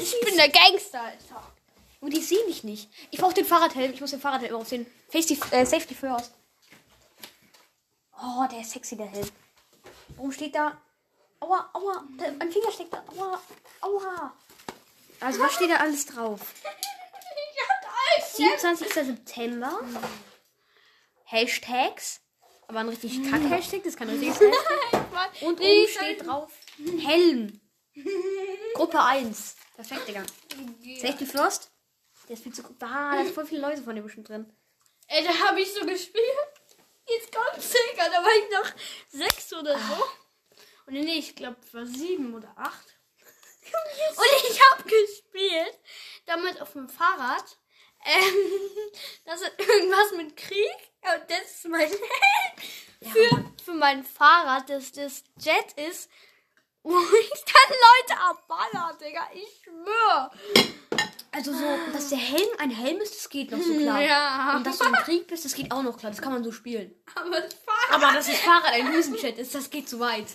Ich 0.00 0.20
bin 0.24 0.36
der 0.36 0.48
Gangster, 0.48 1.02
Alter. 1.02 1.52
Und 2.00 2.12
die 2.12 2.20
sehen 2.20 2.46
mich 2.46 2.64
nicht. 2.64 2.90
Ich 3.10 3.18
brauche 3.20 3.34
den 3.34 3.44
Fahrradhelm. 3.44 3.92
Ich 3.92 4.00
muss 4.00 4.10
den 4.10 4.20
Fahrradhelm 4.20 4.56
aussehen. 4.56 4.86
Safety, 5.12 5.38
äh, 5.52 5.64
Safety 5.64 5.94
first. 5.94 6.32
Oh, 8.20 8.44
der 8.50 8.60
ist 8.60 8.72
sexy, 8.72 8.96
der 8.96 9.06
Helm. 9.06 9.28
Warum 10.16 10.32
steht 10.32 10.54
da? 10.54 10.80
Aua, 11.40 11.70
aua. 11.72 12.04
Mein 12.38 12.50
Finger 12.52 12.72
steckt 12.72 12.92
da. 12.92 13.04
Aua, 13.16 13.40
aua. 13.80 14.36
Also, 15.20 15.40
was 15.40 15.54
steht 15.54 15.70
da 15.70 15.76
alles 15.76 16.06
drauf? 16.06 16.40
Ich 16.60 17.68
hab 17.68 17.92
alles. 18.16 18.36
27. 18.36 18.92
September. 18.92 19.80
Hashtags. 21.24 22.20
Aber 22.66 22.80
ein 22.80 22.88
richtig 22.88 23.22
kacke 23.30 23.48
Hashtag. 23.48 23.82
Das 23.82 23.94
ist 23.94 23.98
kein 23.98 24.10
richtiges 24.10 24.40
Hashtag. 24.40 25.42
Und 25.42 25.60
oben 25.60 25.88
steht 25.88 26.26
drauf 26.26 26.52
Helm. 26.98 27.60
Gruppe 28.74 29.02
1. 29.02 29.56
Perfekt, 29.74 30.08
Digga. 30.08 30.22
Safety 31.00 31.26
first. 31.26 31.70
Der 32.28 32.34
ist 32.34 32.42
viel 32.42 32.52
zu 32.52 32.62
gut. 32.62 32.76
Ah, 32.82 33.16
da 33.16 33.24
sind 33.24 33.34
voll 33.34 33.46
viele 33.46 33.62
Leute 33.62 33.82
von 33.82 33.94
dem 33.94 34.04
bestimmt 34.04 34.28
drin. 34.28 34.52
Ey, 35.06 35.24
da 35.24 35.30
habe 35.48 35.60
ich 35.60 35.72
so 35.72 35.80
gespielt. 35.86 36.24
Jetzt 37.06 37.32
kommt 37.34 37.56
Digga, 37.56 38.08
da 38.10 38.22
war 38.22 38.30
ich 38.36 38.50
noch 38.52 38.72
sechs 39.08 39.52
oder 39.54 39.78
so. 39.78 40.04
Und 40.88 40.94
nee, 40.94 41.18
ich 41.18 41.36
glaube, 41.36 41.58
es 41.62 41.74
war 41.74 41.84
sieben 41.84 42.34
oder 42.34 42.50
acht. 42.56 42.96
Und 43.62 44.50
ich 44.50 44.58
habe 44.70 44.82
gespielt, 44.84 45.78
damit 46.24 46.62
auf 46.62 46.72
dem 46.72 46.88
Fahrrad. 46.88 47.44
Ähm, 48.06 48.34
das 49.26 49.44
hat 49.44 49.52
irgendwas 49.58 50.12
mit 50.16 50.34
Krieg. 50.34 50.78
Und 51.02 51.30
das 51.30 51.56
ist 51.56 51.68
mein 51.68 51.90
für, 53.02 53.44
für 53.62 53.74
mein 53.74 54.02
Fahrrad, 54.02 54.70
dass 54.70 54.92
das 54.92 55.24
Jet 55.38 55.72
ist, 55.90 56.08
wo 56.82 56.98
ich 56.98 57.44
dann 57.44 57.76
Leute 57.76 58.20
abballer, 58.22 58.96
Digga. 58.98 59.28
Ich 59.34 59.62
schwör. 59.62 60.30
Also 61.32 61.52
so, 61.52 61.78
dass 61.92 62.08
der 62.08 62.18
Helm 62.18 62.48
ein 62.56 62.70
Helm 62.70 62.98
ist, 63.02 63.14
das 63.14 63.28
geht 63.28 63.50
noch 63.50 63.60
so 63.60 63.74
klar. 63.74 64.00
Ja. 64.00 64.56
Und 64.56 64.66
dass 64.66 64.78
du 64.78 64.86
im 64.86 64.94
Krieg 64.94 65.26
bist, 65.26 65.44
das 65.44 65.54
geht 65.54 65.70
auch 65.70 65.82
noch 65.82 65.98
klar. 65.98 66.10
Das 66.10 66.22
kann 66.22 66.32
man 66.32 66.42
so 66.42 66.50
spielen. 66.50 66.94
Aber 67.14 67.42
das 67.42 67.52
Fahrrad. 67.52 67.92
Aber 67.92 68.12
dass 68.14 68.26
das 68.26 68.38
Fahrrad 68.38 68.72
ein 68.72 68.86
Riesenchat 68.86 69.36
ist, 69.36 69.54
das 69.54 69.68
geht 69.68 69.86
zu 69.86 70.00
weit. 70.00 70.28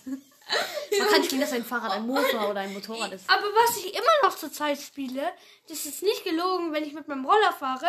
Man 0.99 1.07
kann 1.09 1.23
spielen, 1.23 1.41
dass 1.41 1.51
ein 1.53 1.65
Fahrrad 1.65 1.91
ein 1.91 2.05
Motor 2.05 2.49
oder 2.51 2.59
ein 2.59 2.73
Motorrad 2.73 3.11
ist. 3.13 3.27
Aber 3.29 3.43
was 3.43 3.77
ich 3.77 3.93
immer 3.93 4.11
noch 4.23 4.35
zurzeit 4.35 4.79
spiele, 4.79 5.31
das 5.67 5.85
ist 5.85 6.03
nicht 6.03 6.23
gelogen, 6.23 6.71
wenn 6.73 6.83
ich 6.83 6.93
mit 6.93 7.07
meinem 7.07 7.25
Roller 7.25 7.51
fahre, 7.53 7.87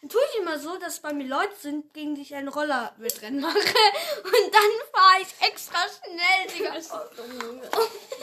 dann 0.00 0.10
tue 0.10 0.20
ich 0.32 0.40
immer 0.40 0.58
so, 0.58 0.76
dass 0.78 1.00
bei 1.00 1.12
mir 1.12 1.26
Leute 1.26 1.54
sind, 1.60 1.92
gegen 1.94 2.14
die 2.14 2.22
ich 2.22 2.34
einen 2.34 2.48
Rollerwettrennen 2.48 3.40
mache. 3.40 3.56
Und 3.58 4.54
dann 4.54 4.70
fahre 4.92 5.22
ich 5.22 5.46
extra 5.48 5.78
schnell, 5.88 6.46
Digga. 6.56 6.76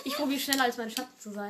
Ich 0.03 0.15
probiere 0.15 0.39
schneller 0.39 0.63
als 0.63 0.77
mein 0.77 0.89
Schatten 0.91 1.19
zu 1.19 1.31
sein. 1.31 1.49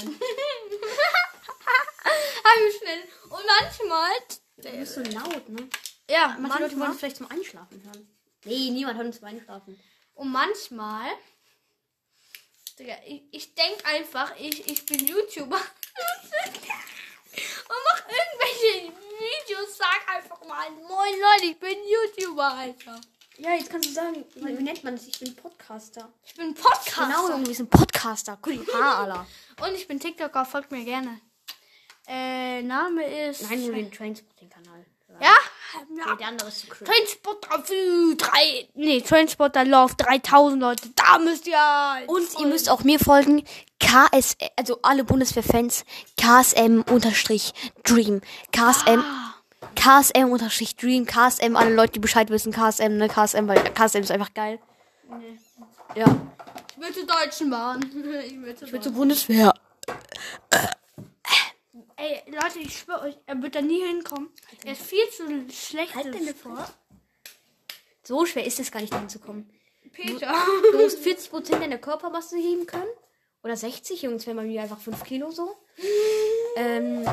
Heim 2.44 2.72
schnell. 2.80 3.04
Und 3.30 3.44
manchmal, 3.60 4.12
Du 4.58 4.70
bist 4.80 4.94
so 4.96 5.02
laut, 5.02 5.50
ne? 5.50 5.70
ja, 6.10 6.36
Manche 6.40 6.60
Leute 6.60 6.72
wollen 6.72 6.80
manchmal, 6.80 6.94
vielleicht 6.98 7.18
zum 7.18 7.30
Einschlafen 7.32 7.84
hören. 7.84 8.18
Nee, 8.46 8.70
niemand 8.72 8.98
hört 8.98 9.08
uns 9.08 9.20
zum 9.20 9.28
Einschlafen. 9.28 9.80
und 10.16 10.32
manchmal, 10.32 11.10
Digga, 12.82 12.96
ich, 13.06 13.22
ich 13.32 13.54
denke 13.54 13.86
einfach, 13.86 14.34
ich, 14.40 14.68
ich 14.68 14.86
bin 14.88 15.06
YouTuber. 15.06 15.56
Und 17.72 17.78
mach 17.86 18.04
irgendwelche 18.08 18.92
Videos, 19.20 19.78
sag 19.78 20.16
einfach 20.16 20.44
mal, 20.48 20.72
moin 20.72 21.14
Leute, 21.14 21.46
ich 21.46 21.60
bin 21.60 21.78
YouTuber, 21.78 22.52
Alter. 22.52 23.00
Ja, 23.38 23.54
jetzt 23.54 23.70
kannst 23.70 23.90
du 23.90 23.94
sagen, 23.94 24.26
wie 24.34 24.64
nennt 24.64 24.84
man 24.84 24.96
das? 24.96 25.06
Ich 25.08 25.20
bin 25.20 25.36
Podcaster. 25.36 26.12
Ich 26.26 26.34
bin 26.34 26.56
Podcaster. 26.56 27.06
Genau, 27.06 27.30
Junge, 27.30 27.46
wir 27.46 27.56
sind 27.56 27.70
Podcaster. 27.70 28.40
Haare, 28.74 29.14
Alter. 29.14 29.28
Und 29.64 29.76
ich 29.76 29.88
bin 29.88 30.00
TikToker, 30.00 30.44
folgt 30.46 30.72
mir 30.72 30.84
gerne. 30.84 31.22
Äh, 32.08 32.64
Name 32.64 33.30
ist. 33.30 33.44
Nein, 33.44 33.62
nur 33.62 33.76
den 33.76 33.92
Trainspotting-Kanal. 33.92 34.86
Ja? 35.22 35.38
Ja. 35.98 36.16
Der 36.16 36.28
andere 36.28 36.48
ist 36.48 36.62
zu 36.62 36.68
cringe. 36.68 36.90
Trainspotter 36.90 37.64
für 37.64 38.16
drei. 38.16 38.68
Nee, 38.74 39.02
Trainspotter 39.02 39.66
Love 39.66 39.96
3000 39.96 40.62
Leute. 40.62 40.90
Da 40.96 41.20
müsst 41.20 41.48
ihr. 41.48 41.58
Und 42.08 42.28
ihr 42.40 42.48
müsst 42.48 42.70
auch 42.70 42.84
mir 42.84 43.00
folgen. 43.00 43.44
KS, 43.80 44.38
also 44.56 44.80
alle 44.84 45.04
Bundeswehr-Fans. 45.04 45.84
KSM-Dream. 46.18 48.22
KSM. 48.52 49.04
KSM 49.76 50.32
unterstrich 50.32 50.76
Dream, 50.76 51.06
KSM, 51.06 51.56
alle 51.56 51.74
Leute, 51.74 51.94
die 51.94 52.00
Bescheid 52.00 52.30
wissen, 52.30 52.52
KSM, 52.52 52.98
ne, 52.98 53.08
KSM, 53.08 53.48
weil 53.48 53.64
KSM 53.74 54.02
ist 54.02 54.12
einfach 54.12 54.34
geil. 54.34 54.60
Nee. 55.10 55.38
Ja. 55.96 56.06
Ich 56.72 56.82
will 56.82 56.94
zur 56.94 57.06
Deutschen 57.06 57.50
Bahn. 57.50 57.82
Ich 58.26 58.42
will 58.42 58.56
zur 58.56 58.68
Ich 58.68 58.74
will 58.74 58.82
zur 58.82 58.92
Bundeswehr. 58.92 59.54
Ey, 62.02 62.24
Leute, 62.32 62.58
ich 62.60 62.80
schwöre 62.80 63.02
euch, 63.02 63.18
er 63.28 63.40
wird 63.44 63.54
da 63.54 63.62
nie 63.62 63.86
hinkommen. 63.86 64.32
Er 64.66 64.74
ist 64.74 64.82
viel 64.82 65.08
zu 65.10 65.24
schlecht. 65.54 65.94
Halt 65.94 66.12
deine 66.12 66.34
vor. 66.34 66.68
So 68.02 68.26
schwer 68.26 68.44
ist 68.44 68.60
es 68.60 68.72
gar 68.72 68.82
nicht, 68.82 68.94
hinzukommen. 68.94 69.48
Peter. 69.92 70.34
Du 70.72 70.82
musst 70.82 70.98
40% 71.06 71.60
deiner 71.60 71.78
Körpermasse 71.78 72.38
heben 72.38 72.66
können. 72.66 72.90
Oder 73.44 73.56
60, 73.56 74.02
Jungs, 74.02 74.26
wäre 74.26 74.36
bei 74.36 74.44
mir 74.44 74.64
einfach 74.64 74.80
5 74.80 75.04
Kilo 75.04 75.30
so. 75.30 75.56
Ähm, 76.56 77.08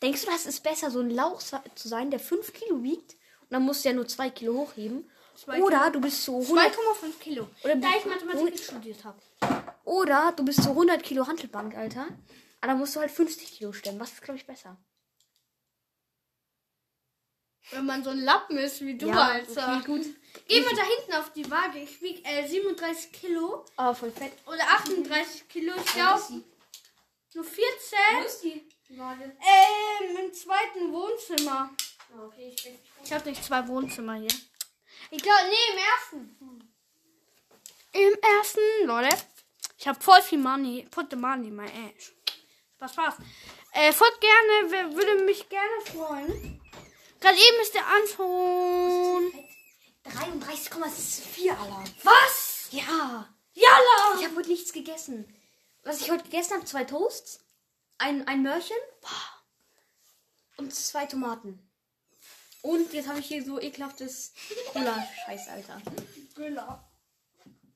denkst 0.00 0.24
du, 0.24 0.30
das 0.30 0.46
ist 0.46 0.62
besser, 0.62 0.90
so 0.92 1.00
ein 1.00 1.10
Lauch 1.10 1.40
zu 1.40 1.88
sein, 1.88 2.12
der 2.12 2.20
5 2.20 2.52
Kilo 2.52 2.84
wiegt? 2.84 3.14
Und 3.42 3.50
dann 3.50 3.62
musst 3.62 3.84
du 3.84 3.88
ja 3.88 3.94
nur 3.96 4.06
2 4.06 4.30
Kilo 4.30 4.54
hochheben. 4.54 5.10
Zwei 5.34 5.60
Oder 5.60 5.90
du 5.90 6.00
bist 6.00 6.24
so 6.24 6.40
100, 6.40 6.68
2,5 6.68 7.18
Kilo. 7.20 7.48
Oder 7.64 7.76
da 7.76 7.88
ich 7.98 8.04
Mathematik 8.04 8.58
studiert 8.60 9.04
habe. 9.04 9.18
oder 9.84 10.32
du 10.36 10.44
bist 10.44 10.62
so 10.62 10.70
100 10.70 11.02
Kilo 11.02 11.26
Handelbank, 11.26 11.76
Alter. 11.76 12.06
Aber 12.66 12.72
dann 12.72 12.80
musst 12.80 12.96
du 12.96 13.00
halt 13.00 13.12
50 13.12 13.58
Kilo 13.58 13.72
stemmen. 13.72 14.00
Was 14.00 14.10
ist, 14.10 14.22
glaube 14.22 14.38
ich, 14.40 14.44
besser? 14.44 14.76
Wenn 17.70 17.86
man 17.86 18.02
so 18.02 18.10
ein 18.10 18.18
Lappen 18.18 18.58
ist 18.58 18.80
wie 18.80 18.98
du, 18.98 19.06
Ja, 19.06 19.20
Alter. 19.28 19.76
okay, 19.76 19.86
gut. 19.86 20.04
Geh 20.48 20.60
mal 20.62 20.74
da 20.74 20.82
hinten 20.82 21.12
auf 21.12 21.32
die 21.32 21.48
Waage. 21.48 21.78
Ich 21.78 22.02
wiege 22.02 22.24
äh, 22.24 22.44
37 22.48 23.12
Kilo 23.12 23.64
Aber 23.76 23.94
voll 23.94 24.10
fett. 24.10 24.32
oder 24.46 24.64
38 24.64 25.48
Kilo. 25.48 25.74
Ich 25.76 25.92
glaube, 25.92 26.42
nur 27.34 27.44
14. 27.44 27.98
ist 28.26 28.42
die 28.42 28.98
Waage? 28.98 29.22
Ähm, 29.22 30.16
im 30.24 30.32
zweiten 30.34 30.92
Wohnzimmer. 30.92 31.70
Okay, 32.18 32.52
ich 32.52 32.64
bin 32.64 32.76
Ich 33.04 33.12
habe 33.12 33.30
nicht 33.30 33.44
zwei 33.44 33.68
Wohnzimmer 33.68 34.14
hier. 34.14 34.34
Ich 35.12 35.22
glaube, 35.22 35.42
nee, 35.48 35.72
im 35.72 35.78
ersten. 35.94 36.68
Im 37.92 38.18
ersten, 38.38 38.86
Leute. 38.86 39.16
Ich 39.78 39.86
habe 39.86 40.00
voll 40.00 40.20
viel 40.22 40.38
Money. 40.38 40.88
Put 40.90 41.10
the 41.10 41.16
money 41.16 41.46
in 41.46 41.54
my 41.54 41.66
ass. 41.66 42.12
Spaß, 42.76 42.92
Spaß. 42.92 43.14
Äh, 43.72 43.92
folgt 43.92 44.20
gerne, 44.20 44.94
würde 44.94 45.24
mich 45.24 45.48
gerne 45.48 45.80
freuen. 45.86 46.60
Gerade 47.20 47.38
eben 47.38 47.60
ist 47.62 47.74
der 47.74 47.86
Anton. 47.86 49.32
33,4, 50.04 51.50
Alter. 51.50 51.84
Was? 52.02 52.68
Ja. 52.70 53.34
Jalla! 53.54 54.18
Ich 54.18 54.24
habe 54.26 54.36
heute 54.36 54.50
nichts 54.50 54.74
gegessen. 54.74 55.26
Was 55.84 56.02
ich 56.02 56.10
heute 56.10 56.24
gegessen 56.24 56.54
habe, 56.54 56.66
zwei 56.66 56.84
Toasts, 56.84 57.40
ein, 57.96 58.28
ein 58.28 58.42
Möhrchen 58.42 58.76
und 60.58 60.74
zwei 60.74 61.06
Tomaten. 61.06 61.66
Und 62.60 62.92
jetzt 62.92 63.08
habe 63.08 63.20
ich 63.20 63.26
hier 63.26 63.42
so 63.42 63.58
ekelhaftes 63.58 64.34
Cola-Scheiß, 64.72 65.48
Alter. 65.48 65.80
Güller. 66.34 66.86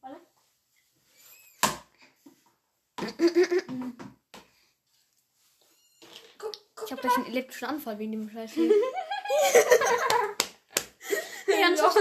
Warte. 0.03 0.21
Ich 6.85 6.93
habe 6.93 7.01
gleich 7.01 7.17
einen 7.17 7.27
elektrischen 7.27 7.67
Anfall 7.67 7.99
wegen 7.99 8.13
dem 8.13 8.31
Scheiß. 8.31 8.53
Der 11.47 11.59
Janis, 11.59 11.83
hat, 11.83 11.95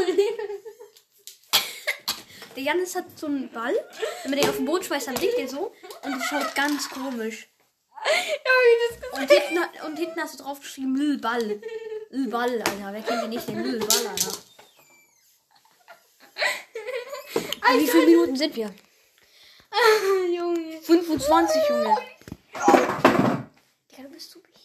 der 2.56 2.64
Janis 2.64 2.96
hat 2.96 3.06
so 3.18 3.26
einen 3.28 3.52
Ball. 3.52 3.74
Wenn 4.24 4.32
man 4.32 4.40
den 4.40 4.50
auf 4.50 4.58
den 4.58 4.66
Boden 4.66 4.84
schmeißt, 4.84 5.08
dann 5.08 5.16
blinkt 5.16 5.38
der 5.38 5.48
so. 5.48 5.74
Und 6.04 6.12
das 6.12 6.24
schaut 6.26 6.56
ganz 6.56 6.90
komisch. 6.90 7.48
Und 9.12 9.30
hinten, 9.30 9.86
und 9.86 9.98
hinten 9.98 10.22
hast 10.22 10.40
du 10.40 10.44
drauf 10.44 10.60
geschrieben 10.60 10.96
Lil 10.96 11.18
Ball. 11.20 11.62
Lil 12.10 12.30
Ball, 12.30 12.62
Alter. 12.62 12.90
Wer 12.92 13.02
kennt 13.02 13.24
den 13.24 13.30
nicht? 13.30 13.48
Den 13.48 13.64
Lil 13.64 13.80
Ball, 13.80 14.08
Alter. 14.08 14.32
Wie 17.78 17.88
viele 17.88 18.06
Minuten 18.06 18.36
sind 18.36 18.56
wir? 18.56 18.74
Junge. 20.36 20.82
25, 20.82 21.62
Junge. 21.70 21.96
Digga, 23.92 24.04
du 24.04 24.10
bist 24.10 24.32
so 24.32 24.40
behindert. 24.40 24.60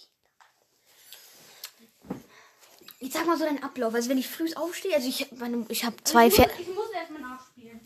Jetzt 3.05 3.13
sag 3.13 3.27
mal 3.27 3.37
so 3.37 3.45
deinen 3.45 3.63
Ablauf. 3.63 3.95
Also 3.95 4.09
wenn 4.09 4.17
ich 4.17 4.27
früh 4.27 4.51
aufstehe, 4.55 4.95
also 4.95 5.07
ich, 5.07 5.31
meine, 5.33 5.67
ich 5.69 5.85
habe 5.85 5.95
zwei 6.05 6.31
Pferde. 6.31 6.55
Ich 6.59 6.69
muss 6.69 6.89
erstmal 6.91 7.21
nachspielen. 7.21 7.79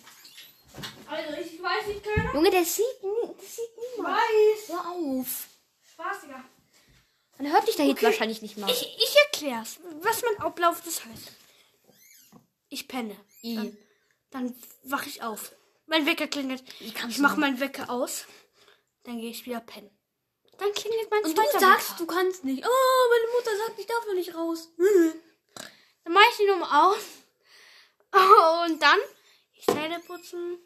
Also, 1.08 1.32
ich 1.34 1.60
weiß 1.60 1.86
nicht, 1.88 2.04
keiner. 2.04 2.34
Junge, 2.34 2.50
der 2.50 2.64
sieht 2.64 3.02
nie, 3.02 3.34
das 3.36 3.56
sieht 3.56 3.96
niemand. 3.96 4.16
Weiß. 4.16 4.68
Hör 4.68 4.90
auf. 4.90 5.48
Spaß, 5.92 6.20
Digga. 6.20 6.44
Man 7.36 7.52
hört 7.52 7.66
dich 7.66 7.74
da 7.74 7.82
jetzt 7.82 8.00
wahrscheinlich 8.00 8.42
nicht 8.42 8.58
mal. 8.58 8.70
Ich, 8.70 8.96
ich 8.96 9.16
erklär's, 9.26 9.80
was 10.02 10.22
mein 10.22 10.40
Ablauf 10.40 10.82
das 10.84 11.04
heißt. 11.04 11.32
Ich 12.68 12.86
penne. 12.86 13.16
I. 13.42 13.56
Dann, 13.56 13.76
dann 14.30 14.54
wach 14.84 15.04
ich 15.06 15.22
auf. 15.24 15.50
Mein 15.86 16.06
Wecker 16.06 16.28
klingelt. 16.28 16.62
Ich 16.78 16.94
du 16.94 17.22
mach 17.22 17.36
meinen 17.36 17.58
Wecker 17.58 17.90
aus. 17.90 18.26
Dann 19.02 19.18
gehe 19.18 19.30
ich 19.30 19.46
wieder 19.46 19.58
pennen. 19.58 19.90
Dann 20.58 20.72
klingelt 20.72 21.10
mein 21.10 21.24
Und 21.24 21.36
du 21.36 21.42
zweiter 21.42 21.60
sagst, 21.60 21.88
Wecker. 21.90 21.98
du 21.98 22.06
kannst 22.06 22.44
nicht. 22.44 22.64
Oh, 22.66 23.08
meine 23.10 23.32
Mutter 23.32 23.56
sagt, 23.66 23.78
ich 23.78 23.86
darf 23.86 24.06
noch 24.06 24.14
nicht 24.14 24.34
raus. 24.34 24.68
Dann 26.04 26.12
mache 26.12 26.24
ich 26.32 26.36
die 26.38 26.46
Nummer 26.46 26.88
aus. 26.88 26.98
Und 28.66 28.82
dann 28.82 28.98
ich 29.54 29.64
Zähne 29.66 30.00
putzen. 30.00 30.58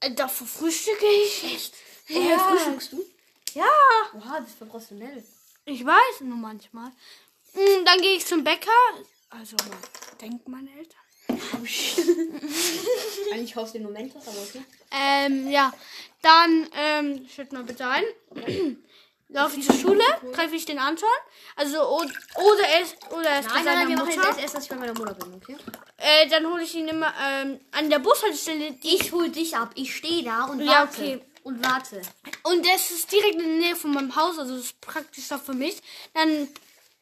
Äh, 0.00 0.12
Davor 0.12 0.46
frühstücke 0.46 1.06
ich. 1.06 1.44
Echt? 1.44 1.74
Ja. 2.08 2.38
Frühstückst 2.38 2.92
du? 2.92 3.04
Ja. 3.54 3.66
Oha, 4.14 4.40
das 4.40 4.50
ist 4.50 4.58
professionell. 4.58 5.22
Ich 5.66 5.84
weiß 5.84 6.20
nur 6.22 6.36
manchmal. 6.38 6.90
Mm, 7.52 7.84
Dann 7.84 8.00
gehe 8.00 8.16
ich 8.16 8.24
zum 8.26 8.42
Bäcker. 8.44 8.70
Also, 9.28 9.56
denkt 10.20 10.48
meine 10.48 10.70
Eltern. 10.76 11.00
Eigentlich 13.32 13.56
haust 13.56 13.74
du 13.74 13.78
den 13.78 13.86
Moment 13.86 14.14
was, 14.14 14.28
aber 14.28 14.38
okay. 14.42 14.62
Ähm, 14.90 15.48
ja. 15.50 15.72
Dann, 16.22 16.68
ähm, 16.76 17.26
schütt 17.34 17.52
mal 17.52 17.62
bitte 17.62 17.86
ein. 17.86 18.04
Laufe 19.32 19.60
ich 19.60 19.66
zur 19.66 19.76
Schule, 19.76 20.02
treffe 20.34 20.56
ich 20.56 20.64
den 20.64 20.78
Anton. 20.80 21.08
Also, 21.54 21.88
oder 21.88 22.10
er 22.74 22.82
ist, 22.82 22.96
oder 23.12 23.28
er 23.30 23.40
ist 23.40 23.48
bei 23.48 23.54
Nein, 23.54 23.64
nein, 23.64 23.64
seiner 23.64 23.76
nein, 23.80 23.88
wir 23.90 23.96
machen 23.96 24.08
jetzt 24.08 24.16
Mutter. 24.16 24.28
erst, 24.28 24.40
erst, 24.40 24.54
dass 24.56 24.64
ich 24.64 24.70
bei 24.70 24.76
meiner 24.76 24.94
Mutter 24.94 25.14
bin, 25.14 25.34
okay? 25.34 25.56
Äh, 25.98 26.28
dann 26.28 26.46
hole 26.52 26.64
ich 26.64 26.74
ihn 26.74 26.88
immer, 26.88 27.14
ähm, 27.22 27.60
an 27.70 27.88
der 27.90 28.00
Bushaltestelle. 28.00 28.74
Ich 28.82 29.12
hol 29.12 29.28
dich 29.28 29.56
ab. 29.56 29.70
Ich 29.76 29.94
stehe 29.94 30.24
da 30.24 30.46
und 30.46 30.58
Ja, 30.60 30.80
warte. 30.80 31.00
okay. 31.00 31.20
Und 31.44 31.64
warte. 31.64 32.02
und 32.42 32.66
das 32.66 32.90
ist 32.90 33.10
direkt 33.10 33.34
in 33.36 33.38
der 33.60 33.68
Nähe 33.68 33.76
von 33.76 33.94
meinem 33.94 34.14
Haus, 34.14 34.38
also 34.38 34.56
das 34.56 34.64
ist 34.66 34.80
praktischer 34.82 35.38
für 35.38 35.54
mich. 35.54 35.80
Dann 36.12 36.48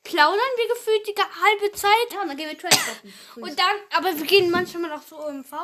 plaudern 0.05 0.53
wir 0.57 0.69
gefühlt 0.69 1.07
die 1.07 1.15
halbe 1.15 1.73
Zeit. 1.77 2.13
Ja, 2.13 2.23
und 2.23 2.29
dann 2.29 2.37
gehen 2.37 2.49
wir 2.49 2.59
Trash 2.59 2.79
shoppen. 2.79 3.13
Und 3.43 3.59
dann, 3.59 3.77
aber 3.97 4.17
wir 4.17 4.27
gehen 4.27 4.51
manchmal 4.51 4.93
auch 4.93 5.03
so 5.03 5.27
im 5.27 5.45
V. 5.45 5.57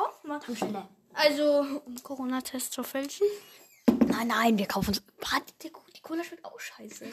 Komm 0.45 0.55
schneller. 0.55 0.89
Also, 1.13 1.81
um 1.85 2.01
Corona-Test 2.03 2.73
zu 2.73 2.83
fälschen. 2.83 3.25
Nein, 3.87 4.27
nein, 4.27 4.57
wir 4.57 4.67
kaufen 4.67 4.89
uns. 4.89 5.01
Die, 5.61 5.71
die 5.95 6.01
Cola 6.01 6.23
schmeckt 6.23 6.45
auch 6.45 6.59
scheiße. 6.59 7.09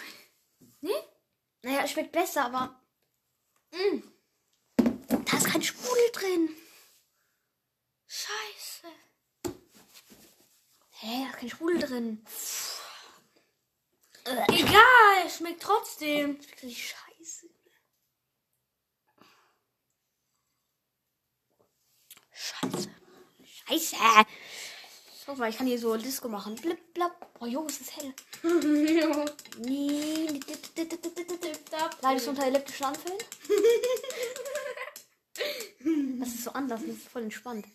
Nee? 0.81 0.91
Naja, 1.63 1.87
schmeckt 1.87 2.13
besser, 2.13 2.47
aber. 2.47 2.81
Mm. 3.71 4.03
Da 4.77 5.37
ist 5.37 5.47
kein 5.47 5.63
Sprudel 5.63 6.11
drin. 6.13 6.49
Scheiße. 8.07 8.89
Hä, 10.91 11.25
da 11.25 11.31
ist 11.31 11.39
kein 11.39 11.51
Sprudel 11.51 11.79
drin. 11.79 12.25
Egal, 14.49 15.31
schmeckt 15.37 15.63
trotzdem. 15.63 16.37
Schmeckt 16.37 16.63
richtig 16.63 16.89
scheiße. 16.89 17.12
Scheiße. 22.43 22.89
Scheiße. 23.69 23.97
Guck 25.27 25.39
mal, 25.39 25.51
ich 25.51 25.57
kann 25.57 25.69
hier 25.69 25.79
so 25.79 25.97
Disco 25.97 26.29
machen. 26.29 26.57
Blip, 26.57 26.93
blap. 26.95 27.15
Oh, 27.39 27.47
Jo, 27.47 27.65
es 27.69 27.81
ist 27.81 27.97
hell. 27.97 28.13
Nee. 29.59 30.41
Leidest 32.01 32.27
du 32.27 32.31
unter 32.31 32.47
elektrischen 32.47 32.85
Anfällen? 32.85 33.19
Das 36.21 36.29
ist 36.29 36.45
so 36.45 36.53
anders, 36.53 36.81
das 36.83 36.91
ist 36.97 37.09
voll 37.09 37.23
entspannt. 37.23 37.67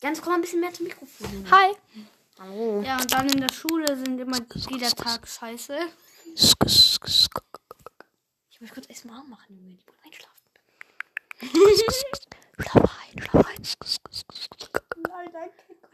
Ganz 0.00 0.20
komm 0.20 0.32
mal 0.32 0.38
ein 0.38 0.40
bisschen 0.40 0.58
mehr 0.58 0.72
zum 0.72 0.86
Mikrofon. 0.86 1.32
Junge. 1.32 1.48
Hi. 1.52 1.76
Hallo. 2.40 2.82
Ja, 2.82 2.96
und 3.00 3.12
dann 3.12 3.28
in 3.28 3.40
der 3.40 3.52
Schule 3.52 3.96
sind 3.96 4.18
immer 4.18 4.40
jeder 4.68 4.90
Tag 4.90 5.28
scheiße. 5.28 5.78
Ich 6.34 6.52
muss 8.60 8.72
kurz 8.72 8.88
erst 8.88 9.04
mal 9.04 9.22
machen, 9.22 9.56
Junge. 9.56 9.78
Ich 9.78 9.86
einschlafen. 10.04 10.42
Schlaf 12.58 12.98
ein, 13.10 13.22
schlaf 13.22 13.46
ein. 13.46 13.62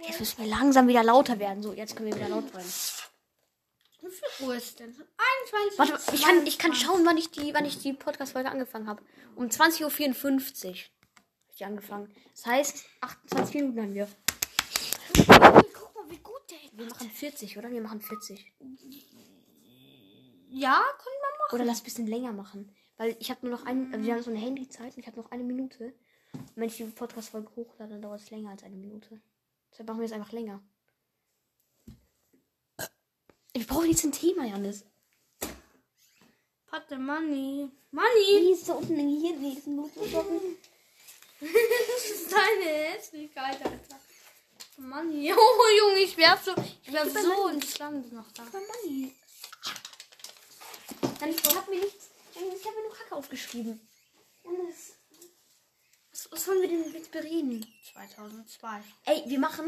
Jetzt 0.06 0.20
müssen 0.20 0.38
wir 0.38 0.46
langsam 0.46 0.88
wieder 0.88 1.02
lauter 1.02 1.38
werden. 1.38 1.62
So, 1.62 1.72
jetzt 1.72 1.96
können 1.96 2.10
wir 2.10 2.16
wieder 2.16 2.28
laut 2.28 2.52
werden. 2.52 2.72
Wie 4.00 4.10
viel 4.10 4.46
Uhr 4.46 4.54
ist 4.54 4.80
denn? 4.80 4.90
21 4.90 5.78
Warte, 5.78 6.14
ich 6.14 6.22
kann, 6.22 6.46
ich 6.46 6.58
kann 6.58 6.74
schauen, 6.74 7.06
wann 7.06 7.16
ich 7.16 7.30
die, 7.30 7.54
wann 7.54 7.64
ich 7.64 7.78
die 7.78 7.94
Podcast-Folge 7.94 8.50
angefangen 8.50 8.86
habe. 8.86 9.02
Um 9.34 9.46
20.54 9.46 9.84
Uhr 9.84 9.90
habe 9.90 10.74
ich 10.74 10.90
die 11.58 11.64
angefangen. 11.64 12.14
Das 12.32 12.46
heißt, 12.46 12.84
28 13.00 13.54
Minuten 13.54 13.80
haben 13.80 13.94
wir. 13.94 14.08
Guck 15.16 15.94
mal, 15.94 16.10
wie 16.10 16.18
gut 16.18 16.42
der 16.50 16.62
ist. 16.64 16.76
Wir 16.76 16.86
machen 16.86 17.10
40, 17.10 17.56
oder? 17.56 17.70
Wir 17.70 17.80
machen 17.80 18.00
40. 18.02 18.52
Ja, 20.50 20.82
können 20.98 21.16
wir 21.16 21.38
machen. 21.38 21.54
Oder 21.54 21.64
lass 21.64 21.80
ein 21.80 21.84
bisschen 21.84 22.06
länger 22.06 22.32
machen. 22.32 22.74
Weil 22.96 23.16
ich 23.18 23.30
habe 23.30 23.46
nur 23.46 23.58
noch 23.58 23.66
ein, 23.66 24.04
wir 24.04 24.14
haben 24.14 24.22
so 24.22 24.30
eine 24.30 24.38
Handyzeit 24.38 24.94
und 24.94 24.98
ich 24.98 25.06
habe 25.06 25.18
noch 25.18 25.30
eine 25.30 25.44
Minute. 25.44 25.94
Und 26.54 26.60
wenn 26.60 26.68
ich 26.68 26.76
die 26.76 26.84
Podcast-Folge 26.84 27.50
hochlade, 27.56 27.94
dann 27.94 28.02
dauert 28.02 28.20
es 28.20 28.30
länger 28.30 28.50
als 28.50 28.62
eine 28.62 28.76
Minute. 28.76 29.20
Deshalb 29.72 29.88
machen 29.88 30.00
wir 30.00 30.06
es 30.06 30.12
einfach 30.12 30.30
länger. 30.30 30.62
Wir 33.52 33.66
brauchen 33.66 33.90
jetzt 33.90 34.04
ein 34.04 34.12
Thema, 34.12 34.44
Janis. 34.44 34.84
Patte 36.66 36.96
Money. 36.96 37.70
Money. 37.90 38.40
Wie 38.40 38.52
ist 38.52 38.68
da 38.68 38.74
unten 38.74 38.96
hier 38.96 39.36
diesen 39.36 39.76
Notebook? 39.76 40.26
Das 41.40 42.10
ist 42.10 42.32
deine 42.32 42.64
Hässlichkeit, 42.64 43.60
Alter. 43.64 44.00
Money. 44.78 45.32
Oh, 45.36 45.78
Junge, 45.78 46.00
ich 46.00 46.16
werf 46.16 46.42
so, 46.44 46.52
ich 46.82 46.92
werf 46.92 47.12
so 47.12 47.48
ins 47.48 47.78
Land 47.78 48.12
noch 48.12 48.30
da. 48.32 48.44
Money. 48.44 49.14
Dann 51.20 51.30
ich 51.30 51.56
habe 51.56 51.70
mir 51.70 51.80
nichts. 51.80 52.10
Ich 52.32 52.66
habe 52.66 52.76
mir 52.76 52.82
nur 52.82 52.96
Kacke 52.96 53.14
aufgeschrieben. 53.14 53.80
Und 54.42 54.56
das, 54.68 54.94
was, 56.24 56.32
was 56.32 56.48
wollen 56.48 56.62
wir 56.62 56.68
denn 56.68 56.92
jetzt 56.92 57.10
bereden? 57.10 57.66
2002. 57.92 58.82
Ey, 59.04 59.24
wir 59.26 59.38
machen, 59.38 59.66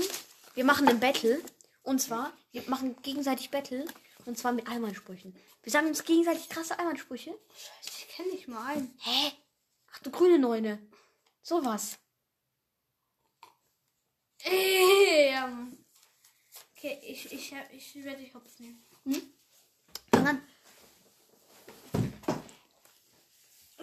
wir 0.55 0.65
machen 0.65 0.89
ein 0.89 1.01
Battle. 1.01 1.43
Und 1.83 2.01
zwar, 2.01 2.33
wir 2.53 2.63
machen 2.69 3.01
gegenseitig 3.03 3.51
Battle. 3.51 3.87
Und 4.25 4.37
zwar 4.39 4.53
mit 4.53 4.69
Allmannsprüchen. 4.69 5.37
Wir 5.63 5.73
sagen 5.73 5.87
uns 5.87 6.05
gegenseitig 6.05 6.49
krasse 6.49 6.79
Allmannsprüche. 6.79 7.31
Scheiße, 7.31 7.91
ich 7.99 8.09
kenne 8.09 8.31
nicht 8.31 8.49
mal 8.49 8.67
einen. 8.67 8.99
Hä? 9.01 9.33
Ach 9.93 9.99
du 10.01 10.11
grüne 10.11 10.39
Neune. 10.39 10.79
Sowas. 11.43 11.99
Mann. 15.47 15.79
Okay, 16.77 17.01
ich, 17.03 17.33
ich, 17.33 17.55
ich, 17.73 18.05
werde 18.05 18.23
dich 18.23 18.35
hops 18.35 18.59
nehmen. 18.59 18.85
Fang 20.13 20.27
an. 20.27 20.49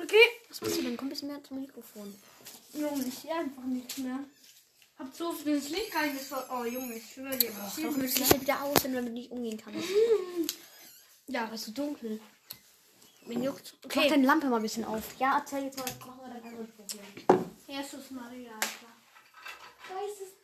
Okay. 0.03 0.25
Was 0.49 0.61
machst 0.61 0.77
du 0.77 0.81
denn? 0.83 0.97
Komm 0.97 1.07
ein 1.07 1.09
bisschen 1.09 1.29
mehr 1.29 1.43
zum 1.43 1.61
Mikrofon. 1.61 2.13
Junge, 2.73 3.05
ich 3.07 3.13
sehe 3.15 3.33
einfach 3.33 3.63
nicht 3.63 3.97
mehr. 3.99 4.19
Hab 4.99 5.15
so 5.15 5.31
viel 5.33 5.55
ins 5.55 5.69
Licht 5.69 5.95
reingeschaut. 5.95 6.45
Oh, 6.51 6.63
Junge, 6.65 6.95
ich 6.95 7.13
schwöre 7.13 7.37
dir. 7.37 7.49
Ich 7.67 7.73
sehe 7.73 7.85
Doch, 7.85 7.95
mehr. 7.95 8.07
Licht 8.07 8.41
wieder 8.41 8.61
aus, 8.63 8.83
wenn 8.83 8.91
du 8.91 8.97
damit 8.97 9.13
nicht 9.13 9.31
umgehen 9.31 9.57
kannst. 9.63 9.87
Ja, 11.27 11.45
Aber 11.45 11.53
es 11.53 11.61
ist 11.61 11.67
so 11.67 11.71
dunkel. 11.71 12.19
mir 13.25 13.39
juckt. 13.39 13.75
Okay. 13.85 13.99
Mach 14.01 14.09
deine 14.09 14.27
Lampe 14.27 14.47
mal 14.47 14.57
ein 14.57 14.61
bisschen 14.61 14.83
auf. 14.85 15.03
Ja, 15.19 15.37
erzähl 15.37 15.63
jetzt 15.63 15.77
mal. 15.77 15.85
Mach 15.99 16.17
mal 16.17 16.29
deinen 16.29 16.45
Allmannsspruch 16.45 16.85
hier. 16.91 17.75
Jesus 17.75 18.11
Maria, 18.11 18.53
Alter. 18.53 18.93
Was? 19.89 20.42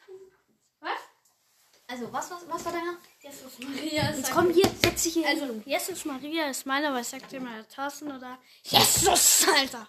Also, 1.92 2.14
was, 2.14 2.30
was, 2.30 2.48
was 2.48 2.66
war 2.66 2.72
deiner? 2.72 2.98
Jesus 3.20 3.58
Maria 3.60 4.10
ist 4.12 4.18
Jetzt 4.18 4.32
komm 4.32 4.52
hier, 4.52 4.70
setz 4.84 5.04
dich 5.04 5.14
hier 5.14 5.28
Also, 5.28 5.46
hin. 5.46 5.64
Jesus 5.66 6.06
Maria 6.06 6.48
ist 6.48 6.66
meiner, 6.68 6.94
weil 6.94 7.02
ich 7.02 7.08
sagte 7.08 7.38
immer 7.38 7.68
Tassen 7.68 8.12
oder 8.16 8.38
Jesus, 8.64 9.48
Alter. 9.56 9.88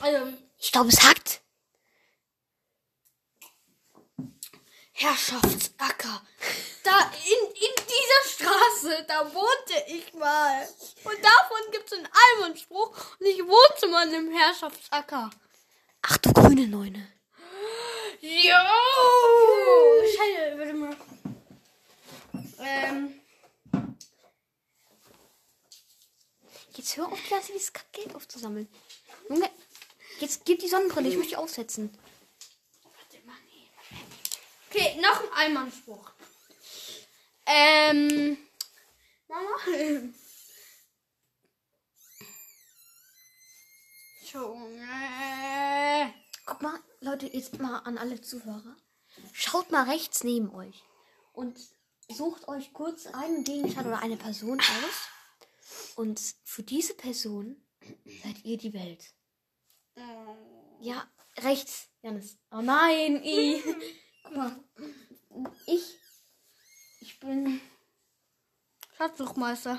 Also, 0.00 0.32
Ich 0.58 0.72
glaube, 0.72 0.88
es 0.88 1.00
hackt. 1.00 1.40
Herrschaftsacker. 4.94 6.22
Da 6.82 7.12
in, 7.24 7.46
in 7.54 7.74
dieser 7.86 8.24
Straße, 8.34 9.04
da 9.06 9.32
wohnte 9.32 9.84
ich 9.86 10.12
mal. 10.14 10.66
Und 11.04 11.18
davon 11.24 11.70
gibt 11.70 11.86
es 11.86 11.98
einen 11.98 12.08
Almondspruch. 12.36 12.88
Und 13.20 13.26
ich 13.26 13.38
wohnte 13.44 13.86
mal 13.86 14.08
in 14.08 14.14
einem 14.14 14.32
Herrschaftsacker. 14.36 15.30
Ach 16.02 16.16
du 16.18 16.32
grüne 16.32 16.66
Neune. 16.66 17.06
Jo! 18.20 18.56
Scheiße, 20.16 20.58
warte 20.58 20.72
mal. 20.74 20.96
Ähm, 22.58 23.20
Jetzt 26.78 26.96
hör 26.96 27.10
auf, 27.10 27.20
Klasse, 27.24 27.52
dieses 27.52 27.72
Geld 27.90 28.14
aufzusammeln. 28.14 28.68
Junge, 29.28 29.50
jetzt 30.20 30.44
gib 30.44 30.60
die 30.60 30.68
Sonnenbrille, 30.68 31.08
ich 31.08 31.16
möchte 31.16 31.30
die 31.30 31.36
aufsetzen. 31.36 31.90
warte 32.84 33.26
mal, 33.26 33.34
nee. 33.50 33.68
Okay, 34.70 35.00
noch 35.00 35.20
ein 35.20 35.32
Almondspruch. 35.36 36.12
Ähm, 37.46 38.38
Mama? 39.26 39.56
Junge. 44.32 46.14
Guck 46.46 46.62
mal, 46.62 46.78
Leute, 47.00 47.26
jetzt 47.26 47.58
mal 47.58 47.80
an 47.80 47.98
alle 47.98 48.20
Zuhörer. 48.20 48.76
Schaut 49.32 49.72
mal 49.72 49.90
rechts 49.90 50.22
neben 50.22 50.54
euch 50.54 50.84
und 51.32 51.58
sucht 52.10 52.48
euch 52.48 52.72
kurz 52.72 53.06
einen 53.06 53.44
Gegenstand 53.44 53.86
oder 53.86 54.00
eine 54.00 54.16
Person 54.16 54.60
aus. 54.60 55.94
Und 55.96 56.20
für 56.44 56.62
diese 56.62 56.94
Person 56.94 57.56
seid 58.24 58.44
ihr 58.44 58.56
die 58.56 58.72
Welt. 58.72 59.12
Ja, 60.80 61.06
rechts, 61.38 61.88
Janis. 62.02 62.38
Oh 62.50 62.60
nein, 62.60 63.22
I. 63.24 63.62
Guck 64.22 64.36
mal. 64.36 64.56
Ich. 65.66 65.98
Ich 67.00 67.18
bin. 67.20 67.60
Schatzsuchmeister. 68.96 69.78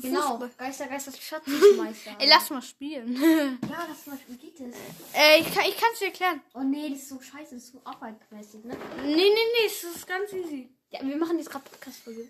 Genau. 0.00 0.38
Geister, 0.56 0.86
Geister, 0.86 1.12
Schatzmeister. 1.12 2.16
Ey, 2.18 2.28
lass 2.28 2.50
mal 2.50 2.62
spielen. 2.62 3.16
Ja, 3.68 3.86
das 3.88 4.04
zum 4.04 4.12
Beispiel 4.12 4.36
geht 4.36 4.60
es. 4.60 4.76
äh, 5.14 5.40
ich 5.40 5.52
kann 5.54 5.90
es 5.92 5.98
dir 5.98 6.06
erklären. 6.06 6.40
Oh 6.54 6.60
nee, 6.60 6.90
das 6.90 7.00
ist 7.00 7.08
so 7.08 7.20
scheiße, 7.20 7.54
das 7.54 7.64
ist 7.64 7.72
so 7.72 7.80
arbeitmäßig, 7.84 8.64
ne? 8.64 8.76
Nee, 9.02 9.14
nee, 9.14 9.28
nee, 9.30 9.66
es 9.66 9.82
ist 9.82 10.06
ganz 10.06 10.32
easy. 10.32 10.70
Ja, 10.92 11.00
wir 11.02 11.16
machen 11.16 11.38
jetzt 11.38 11.50
gerade 11.50 11.64
Podcast-Folge. 11.64 12.28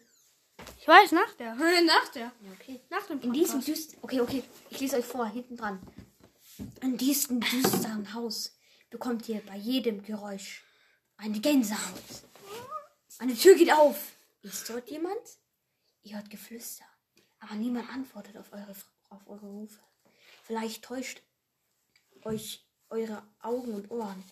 Ich 0.78 0.86
weiß, 0.86 1.10
nach 1.12 1.34
der. 1.34 1.54
nach 1.84 2.08
der. 2.14 2.22
Ja, 2.22 2.32
okay. 2.60 2.80
Nach 2.90 3.04
dem 3.08 3.20
In 3.20 3.32
diesem 3.32 3.60
düsteren. 3.60 3.98
Okay, 4.02 4.20
okay. 4.20 4.44
Ich 4.70 4.78
lese 4.78 4.96
euch 4.96 5.04
vor, 5.04 5.26
hinten 5.26 5.56
dran. 5.56 5.80
In 6.80 6.96
diesem 6.96 7.40
düsteren 7.40 8.14
Haus 8.14 8.56
bekommt 8.88 9.28
ihr 9.28 9.40
bei 9.40 9.56
jedem 9.56 10.04
Geräusch 10.04 10.62
eine 11.16 11.40
Gänsehaut. 11.40 12.02
Eine 13.18 13.34
Tür 13.34 13.56
geht 13.56 13.72
auf. 13.72 14.12
Ist 14.42 14.70
dort 14.70 14.88
jemand? 14.90 15.20
Ihr 16.02 16.14
hört 16.16 16.30
Geflüster. 16.30 16.84
Aber 17.40 17.54
niemand 17.56 17.88
antwortet 17.90 18.36
auf 18.36 18.52
eure, 18.52 18.76
auf 19.10 19.26
eure 19.26 19.46
Rufe. 19.46 19.80
Vielleicht 20.44 20.84
täuscht 20.84 21.20
euch 22.22 22.64
eure 22.90 23.24
Augen 23.40 23.74
und 23.74 23.90
Ohren. 23.90 24.22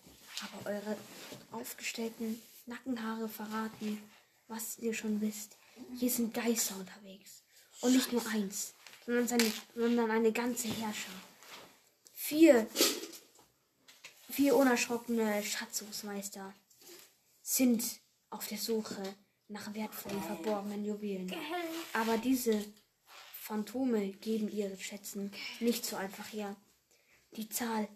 Aber 0.41 0.71
eure 0.71 0.97
aufgestellten 1.51 2.41
Nackenhaare 2.65 3.27
verraten, 3.27 4.01
was 4.51 4.77
ihr 4.79 4.93
schon 4.93 5.21
wisst. 5.21 5.57
Hier 5.97 6.09
sind 6.09 6.33
Geister 6.33 6.75
unterwegs. 6.75 7.43
Und 7.79 7.93
nicht 7.93 8.11
nur 8.11 8.25
eins, 8.27 8.75
sondern, 9.05 9.27
seine, 9.27 9.51
sondern 9.73 10.11
eine 10.11 10.31
ganze 10.31 10.67
Herrscher. 10.67 11.11
Vier, 12.13 12.67
vier 14.29 14.55
unerschrockene 14.55 15.41
Schatzungsmeister 15.41 16.53
sind 17.41 17.83
auf 18.29 18.47
der 18.47 18.59
Suche 18.59 19.01
nach 19.47 19.73
wertvollen 19.73 20.21
verborgenen 20.21 20.85
Juwelen. 20.85 21.33
Aber 21.93 22.17
diese 22.17 22.63
Phantome 23.33 24.11
geben 24.11 24.49
ihre 24.51 24.77
Schätzen 24.77 25.31
nicht 25.59 25.85
so 25.85 25.95
einfach 25.95 26.31
her. 26.31 26.55
Die 27.35 27.49
Zahl 27.49 27.87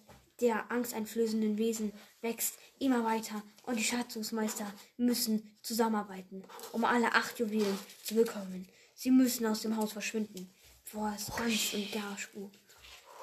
der 0.41 0.69
angsteinflößenden 0.71 1.57
Wesen 1.57 1.93
wächst 2.21 2.55
immer 2.79 3.03
weiter 3.05 3.41
und 3.63 3.77
die 3.77 3.83
Schatzungsmeister 3.83 4.71
müssen 4.97 5.55
zusammenarbeiten, 5.61 6.43
um 6.71 6.83
alle 6.85 7.13
acht 7.13 7.39
Juwelen 7.39 7.77
zu 8.03 8.15
bekommen. 8.15 8.67
Sie 8.93 9.11
müssen 9.11 9.45
aus 9.45 9.61
dem 9.61 9.77
Haus 9.77 9.93
verschwinden, 9.93 10.49
bevor 10.83 11.13
es 11.15 11.27
ganz 11.35 11.73
und 11.73 11.91
gar 11.91 12.17
spukt. 12.17 12.59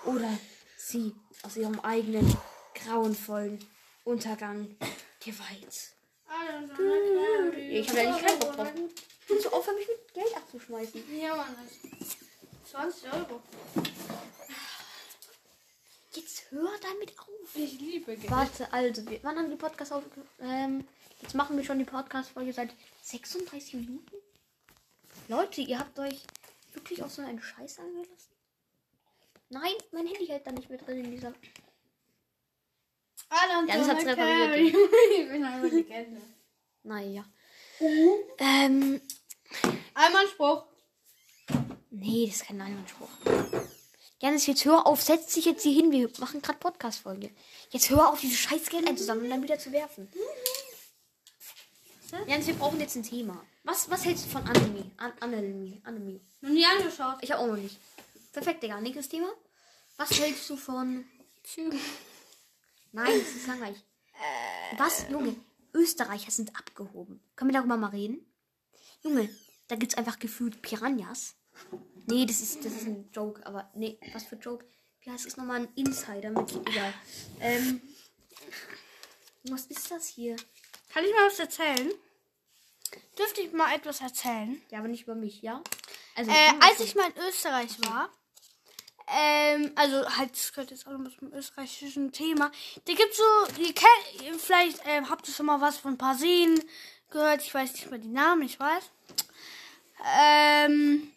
Oder 0.05 0.39
sie 0.77 1.15
aus 1.43 1.57
ihrem 1.57 1.79
eigenen 1.81 2.37
grauenvollen 2.75 3.59
Untergang 4.05 4.75
geweiht. 5.25 5.93
Ich 7.59 7.89
habe 7.89 8.11
nicht 8.13 8.27
keinen 8.27 8.39
Bock 8.41 8.57
drauf. 8.57 8.69
Kannst 9.29 9.45
du 9.45 9.49
aufhören, 9.51 9.77
mich 9.77 9.87
mit 9.89 10.15
Geld 10.15 10.37
abzuschmeißen? 10.37 11.03
Ja, 11.21 11.37
Mann. 11.37 11.55
das- 11.99 12.17
20 12.71 13.13
Euro. 13.13 13.41
Jetzt 16.15 16.51
hör 16.51 16.71
damit 16.83 17.19
auf. 17.19 17.29
Ich 17.55 17.81
liebe 17.81 18.17
Geld. 18.17 18.31
Warte, 18.31 18.71
also, 18.73 19.09
wir, 19.09 19.19
wann 19.23 19.39
haben 19.39 19.51
die 19.51 19.57
Podcast 19.57 19.93
auf? 19.93 20.03
Ähm, 20.41 20.87
jetzt 21.23 21.35
machen 21.35 21.57
wir 21.57 21.65
schon 21.65 21.79
die 21.79 21.85
Podcast-Folge 21.85 22.53
seit 22.53 22.75
36 23.03 23.75
Minuten. 23.75 24.17
Leute, 25.29 25.63
ihr 25.63 25.79
habt 25.79 25.99
euch 25.99 26.23
wirklich 26.75 27.03
auch 27.03 27.09
so 27.09 27.23
einen 27.23 27.41
Scheiß 27.41 27.79
angelassen? 27.79 28.33
Nein, 29.49 29.73
mein 29.93 30.07
Handy 30.07 30.27
hält 30.27 30.47
da 30.47 30.53
nicht 30.53 30.69
mehr 30.69 30.79
drin 30.79 31.05
in 31.05 31.11
dieser. 31.13 31.33
Ah, 33.29 33.65
Ja, 33.67 33.77
das 33.79 33.89
hat's 33.89 34.05
repariert. 34.05 34.75
ich 35.17 35.29
bin 35.29 35.45
einfach 35.45 35.71
Legende. 35.71 36.21
Naja. 36.83 37.25
Ähm, 38.39 39.01
Einmal 39.95 40.23
ein 40.25 40.29
Spruch. 40.29 40.67
nee, 41.91 42.27
das 42.27 42.37
ist 42.37 42.47
kein 42.47 42.61
Einwandspruch. 42.61 43.09
Janis, 44.23 44.47
jetzt 44.47 44.65
hör 44.65 44.87
auf, 44.87 45.03
setz 45.03 45.35
dich 45.35 45.47
jetzt 45.47 45.65
hier 45.65 45.73
hin. 45.73 45.91
Wir 45.91 46.09
machen 46.21 46.41
gerade 46.41 46.61
Podcast-Folge. 46.61 47.33
Jetzt 47.71 47.91
hör 47.91 48.09
auf, 48.09 48.21
diese 48.21 48.37
scheiß 48.37 48.69
Geld 48.69 48.89
einzusammeln 48.89 49.25
und 49.25 49.31
dann 49.31 49.43
wieder 49.43 49.59
zu 49.59 49.73
werfen. 49.73 50.09
Janis, 52.29 52.47
wir 52.47 52.55
brauchen 52.55 52.79
jetzt 52.79 52.95
ein 52.95 53.03
Thema. 53.03 53.45
Was, 53.65 53.91
was 53.91 54.05
hältst 54.05 54.27
du 54.27 54.31
von 54.31 54.47
Anime? 54.47 54.93
An 54.97 55.13
Anime? 55.19 55.81
Anime? 55.83 56.21
Noch 56.41 56.51
nie 56.51 56.65
angeschaut. 56.65 57.17
Ich 57.21 57.33
habe 57.33 57.43
auch 57.43 57.49
noch 57.49 57.57
nicht. 57.57 57.77
Perfekt, 58.33 58.63
Digga. 58.63 58.81
Nächstes 58.81 59.09
Thema. 59.09 59.27
Was 59.97 60.11
hältst 60.17 60.49
du 60.49 60.57
von. 60.57 61.05
Nein, 62.93 63.19
das 63.19 63.35
ist 63.35 63.49
langweilig. 63.49 63.83
Was, 64.77 65.05
Junge? 65.11 65.35
Österreicher 65.75 66.31
sind 66.31 66.57
abgehoben. 66.57 67.21
Können 67.35 67.51
wir 67.51 67.59
darüber 67.59 67.77
mal 67.77 67.89
reden? 67.89 68.25
Junge, 69.03 69.29
da 69.67 69.75
gibt's 69.75 69.97
einfach 69.97 70.21
gefühlt 70.21 70.63
Piranhas. 70.63 71.35
Nee, 72.07 72.27
das 72.27 72.41
ist, 72.41 72.65
das 72.65 72.73
ist 72.73 72.87
ein 72.87 73.11
Joke, 73.13 73.45
aber 73.47 73.71
nee, 73.75 73.99
was 74.13 74.25
für 74.25 74.37
Joke? 74.37 74.67
Wie 75.01 75.11
heißt 75.11 75.27
es 75.27 75.37
nochmal 75.37 75.63
ein 75.63 75.69
Insider 75.75 76.31
mit 76.31 76.55
egal. 76.67 76.95
Ähm. 77.41 77.81
Was 79.45 79.67
ist 79.67 79.91
das 79.91 80.07
hier? 80.07 80.37
Kann 80.93 81.05
ich 81.05 81.13
mal 81.13 81.27
was 81.27 81.39
erzählen? 81.39 81.91
Dürfte 83.19 83.41
ich 83.41 83.53
mal 83.53 83.75
etwas 83.75 84.01
erzählen? 84.01 84.61
Ja, 84.71 84.79
aber 84.79 84.89
nicht 84.89 85.05
über 85.05 85.15
mich, 85.15 85.43
ja? 85.43 85.63
Also, 86.15 86.31
Äh, 86.31 86.53
als 86.61 86.81
ich 86.81 86.95
mal 86.95 87.11
in 87.11 87.23
Österreich 87.29 87.71
war, 87.85 88.11
ähm, 89.09 89.73
also 89.75 90.09
halt, 90.17 90.33
das 90.33 90.53
gehört 90.53 90.71
jetzt 90.71 90.87
auch 90.87 90.97
noch 90.97 91.19
zum 91.19 91.33
österreichischen 91.33 92.13
Thema. 92.13 92.51
Da 92.85 92.95
gibt's 92.95 93.17
so, 93.17 93.63
ihr 93.63 93.75
kennt, 93.75 94.41
vielleicht 94.41 94.81
ähm, 94.87 95.11
habt 95.11 95.27
ihr 95.29 95.35
schon 95.35 95.47
mal 95.47 95.61
was 95.61 95.79
von 95.79 95.99
Parsen 95.99 96.63
gehört. 97.11 97.43
Ich 97.43 97.53
weiß 97.53 97.73
nicht 97.73 97.91
mehr 97.91 97.99
die 97.99 98.09
Namen, 98.09 98.43
ich 98.43 98.61
weiß. 98.61 98.85
Ähm, 100.17 101.13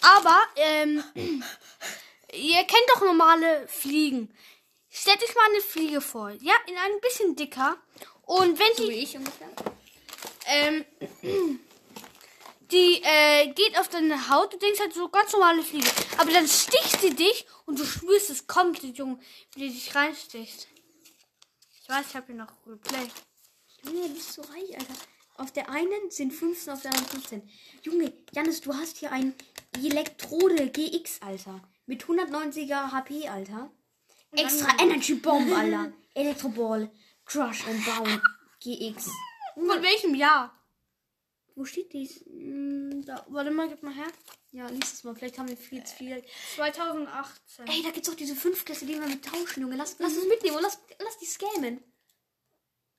aber, 0.00 0.40
ähm, 0.56 1.02
ihr 1.14 2.64
kennt 2.64 2.88
doch 2.88 3.02
normale 3.02 3.66
Fliegen. 3.68 4.34
Stellt 4.88 5.22
euch 5.22 5.34
mal 5.34 5.46
eine 5.50 5.60
Fliege 5.60 6.00
vor, 6.00 6.30
ja, 6.30 6.54
in 6.66 6.76
ein 6.76 7.00
bisschen 7.00 7.36
dicker. 7.36 7.76
Und 8.22 8.58
wenn 8.58 8.76
so 8.76 8.84
die 8.84 8.90
wie 8.90 8.98
ich 8.98 9.16
ungefähr. 9.16 9.48
ähm, 10.46 10.84
die 12.70 13.02
äh, 13.02 13.52
geht 13.52 13.78
auf 13.78 13.88
deine 13.88 14.30
Haut. 14.30 14.52
Du 14.52 14.58
denkst 14.58 14.80
halt 14.80 14.94
so 14.94 15.08
ganz 15.08 15.32
normale 15.32 15.62
Fliege. 15.62 15.90
Aber 16.18 16.30
dann 16.30 16.46
sticht 16.46 17.00
sie 17.00 17.14
dich 17.14 17.46
und 17.66 17.78
du 17.78 17.84
spürst, 17.84 18.30
es 18.30 18.46
kommt, 18.46 18.82
die 18.82 18.92
Junge, 18.92 19.18
wie 19.54 19.68
die 19.68 19.74
dich 19.74 19.94
reinsticht. 19.94 20.68
Ich 21.82 21.88
weiß, 21.88 22.06
ich 22.08 22.16
habe 22.16 22.26
hier 22.26 22.36
noch 22.36 22.52
Replay. 22.66 23.08
Junge, 23.84 24.08
du 24.08 24.14
bist 24.14 24.32
so 24.34 24.42
reich, 24.42 24.78
Alter. 24.78 24.94
Auf 25.36 25.52
der 25.52 25.70
einen 25.70 26.10
sind 26.10 26.32
15, 26.32 26.72
auf 26.72 26.82
der 26.82 26.92
anderen 26.92 27.08
15. 27.08 27.50
Junge, 27.82 28.12
Janis, 28.32 28.60
du 28.60 28.74
hast 28.74 28.98
hier 28.98 29.10
ein 29.10 29.34
Elektrode 29.76 30.70
GX, 30.70 31.22
Alter. 31.22 31.60
Mit 31.86 32.04
190er 32.04 32.92
HP, 32.92 33.28
Alter. 33.28 33.70
Extra 34.32 34.80
Energy 34.80 35.14
Bomb, 35.14 35.52
Alter. 35.56 35.92
Elektroball, 36.14 36.90
Crush 37.24 37.66
and 37.66 37.86
Down 37.86 38.20
GX. 38.60 39.10
Von 39.54 39.82
welchem 39.82 40.14
Jahr? 40.14 40.56
Wo 41.54 41.64
steht 41.64 41.92
dies? 41.92 42.24
Hm, 42.26 43.04
da, 43.04 43.26
warte 43.28 43.50
mal, 43.50 43.68
gib 43.68 43.82
mal 43.82 43.94
her. 43.94 44.06
Ja, 44.52 44.66
lies 44.68 44.92
es 44.94 45.04
mal. 45.04 45.14
Vielleicht 45.14 45.38
haben 45.38 45.48
wir 45.48 45.56
viel 45.56 45.84
zu 45.84 45.94
viel. 45.96 46.24
2018. 46.56 47.66
Ey, 47.66 47.82
da 47.82 47.90
gibt's 47.90 48.08
auch 48.08 48.14
diese 48.14 48.34
5 48.34 48.64
Klasse, 48.64 48.86
die 48.86 48.94
wir 48.94 49.06
mit 49.06 49.24
tauschen, 49.24 49.62
Junge. 49.62 49.76
Lass, 49.76 49.96
lass 49.98 50.16
es 50.16 50.26
mitnehmen 50.26 50.56
und 50.56 50.62
lass, 50.62 50.78
lass 50.98 51.18
die 51.18 51.26
scammen. 51.26 51.82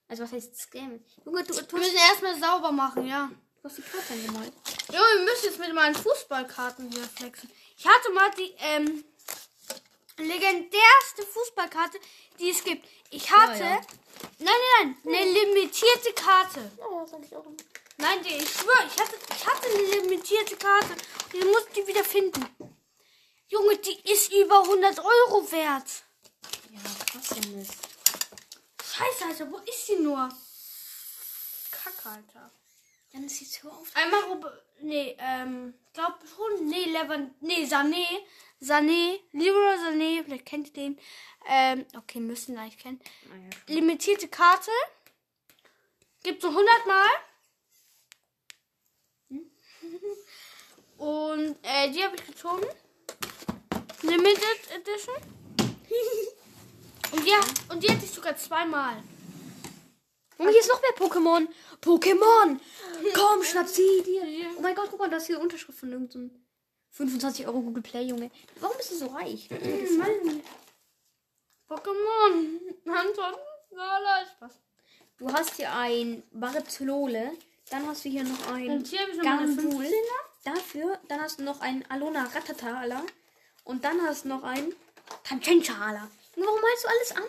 Also 0.07 0.23
was 0.23 0.31
heißt 0.31 0.55
scammen? 0.57 1.03
Junge, 1.25 1.43
du, 1.43 1.53
du, 1.53 1.71
Wir 1.71 1.79
müssen 1.79 1.95
erstmal 1.95 2.39
sauber 2.39 2.71
machen, 2.71 3.07
ja. 3.07 3.31
Du 3.61 3.69
hast 3.69 3.77
die 3.77 3.81
Karte 3.81 4.13
angemalt. 4.13 4.53
Jo, 4.91 4.99
wir 4.99 5.23
müssen 5.23 5.45
jetzt 5.45 5.59
mit 5.59 5.73
meinen 5.73 5.95
Fußballkarten 5.95 6.91
wieder 6.91 7.07
flexen. 7.07 7.49
Ich 7.77 7.85
hatte 7.85 8.11
mal 8.11 8.29
die 8.31 8.53
ähm, 8.59 9.03
legendärste 10.17 11.23
Fußballkarte, 11.31 11.99
die 12.39 12.49
es 12.49 12.63
gibt. 12.63 12.87
Ich 13.09 13.31
hatte. 13.31 13.63
ja. 13.63 13.81
Nein, 14.39 14.53
nein, 14.79 14.95
nein. 15.03 15.15
Eine 15.15 15.31
limitierte 15.31 16.13
Karte. 16.13 16.71
Ja, 16.77 16.85
ja, 16.91 17.07
sag 17.07 17.23
ich 17.23 17.35
auch. 17.35 17.45
Nein, 17.97 18.23
die, 18.23 18.35
ich 18.35 18.49
schwöre, 18.49 18.87
ich 18.87 18.99
hatte, 18.99 19.15
ich 19.29 19.45
hatte 19.45 19.67
eine 19.67 20.01
limitierte 20.01 20.55
Karte. 20.57 20.95
Ich 21.33 21.45
musste 21.45 21.73
die 21.75 21.87
wieder 21.87 22.03
finden. 22.03 22.45
Junge, 23.47 23.77
die 23.77 24.11
ist 24.11 24.31
über 24.33 24.61
100 24.61 24.99
Euro 24.99 25.51
wert. 25.51 26.03
Ja, 26.71 27.05
krass, 27.05 27.29
Janis. 27.35 27.69
Scheiße, 28.83 29.25
Alter, 29.25 29.51
wo 29.51 29.57
ist 29.57 29.87
sie 29.87 29.97
nur? 29.97 30.29
Kacke, 31.71 32.09
Alter. 32.09 32.51
Janis, 33.13 33.41
jetzt 33.41 33.63
hör 33.63 33.71
auf. 33.73 33.91
Einmal 33.95 34.21
Robe. 34.23 34.63
Nee, 34.81 35.15
ähm, 35.19 35.73
glaub 35.93 36.19
schon. 36.35 36.67
Nee, 36.67 36.85
Levan. 36.85 37.35
Nee, 37.41 37.65
Sané. 37.65 38.05
Sané. 38.61 39.19
Leroy 39.33 39.75
Sané. 39.75 40.23
Vielleicht 40.23 40.45
kennt 40.45 40.67
ihr 40.67 40.73
den. 40.73 40.99
Ähm, 41.47 41.85
okay, 41.97 42.19
müssen 42.19 42.57
eigentlich 42.57 42.77
kennen. 42.77 43.01
Ah, 43.31 43.35
ja. 43.35 43.75
Limitierte 43.75 44.27
Karte. 44.27 44.71
Gibt 46.23 46.41
so 46.41 46.49
100 46.49 46.85
Mal. 46.85 47.09
Und, 50.97 51.57
äh, 51.63 51.89
die 51.91 52.03
habe 52.03 52.15
ich 52.15 52.25
gezogen. 52.25 52.65
Limited 54.03 54.71
Edition. 54.75 55.15
Und 57.11 57.27
ja, 57.27 57.39
und 57.69 57.83
die 57.83 57.89
hatte 57.89 58.05
ich 58.05 58.11
sogar 58.11 58.37
zweimal. 58.37 59.03
Und 60.41 60.49
hier 60.49 60.59
ist 60.59 60.69
noch 60.69 60.81
mehr 60.81 60.95
Pokémon. 60.95 61.47
Pokémon! 61.81 62.59
Komm, 63.13 63.43
schnapp 63.43 63.67
sie 63.67 64.01
dir. 64.03 64.23
Oh 64.57 64.61
mein 64.61 64.73
Gott, 64.73 64.87
guck 64.89 64.99
mal, 64.99 65.09
das 65.09 65.23
ist 65.23 65.27
hier 65.27 65.35
eine 65.35 65.43
Unterschrift 65.43 65.79
von 65.79 65.91
irgendeinem 65.91 66.31
25 66.89 67.45
Euro 67.45 67.61
Google 67.61 67.83
Play, 67.83 68.05
Junge. 68.05 68.31
Warum 68.59 68.75
bist 68.75 68.91
du 68.91 68.95
so 68.95 69.07
reich? 69.07 69.49
Mann. 69.51 70.41
Pokémon. 71.69 72.59
Anton. 72.87 73.35
Spaß. 74.35 74.59
Du 75.17 75.31
hast 75.31 75.55
hier 75.57 75.71
ein 75.73 76.23
Barzolole. 76.31 77.33
Dann 77.69 77.87
hast 77.87 78.03
du 78.03 78.09
hier 78.09 78.23
noch 78.23 78.51
ein. 78.51 78.83
15er. 78.83 79.91
Dafür, 80.43 80.99
dann 81.07 81.21
hast 81.21 81.39
du 81.39 81.43
noch 81.43 81.61
ein 81.61 81.85
Alona 81.89 82.23
Ratatala. 82.23 83.03
Und 83.63 83.85
dann 83.85 84.01
hast 84.01 84.25
du 84.25 84.29
noch 84.29 84.43
ein 84.43 84.73
Tanchenchala. 85.23 86.09
Warum 86.35 86.61
malst 86.61 86.83
du 86.83 86.87
alles 86.87 87.11
an? 87.15 87.23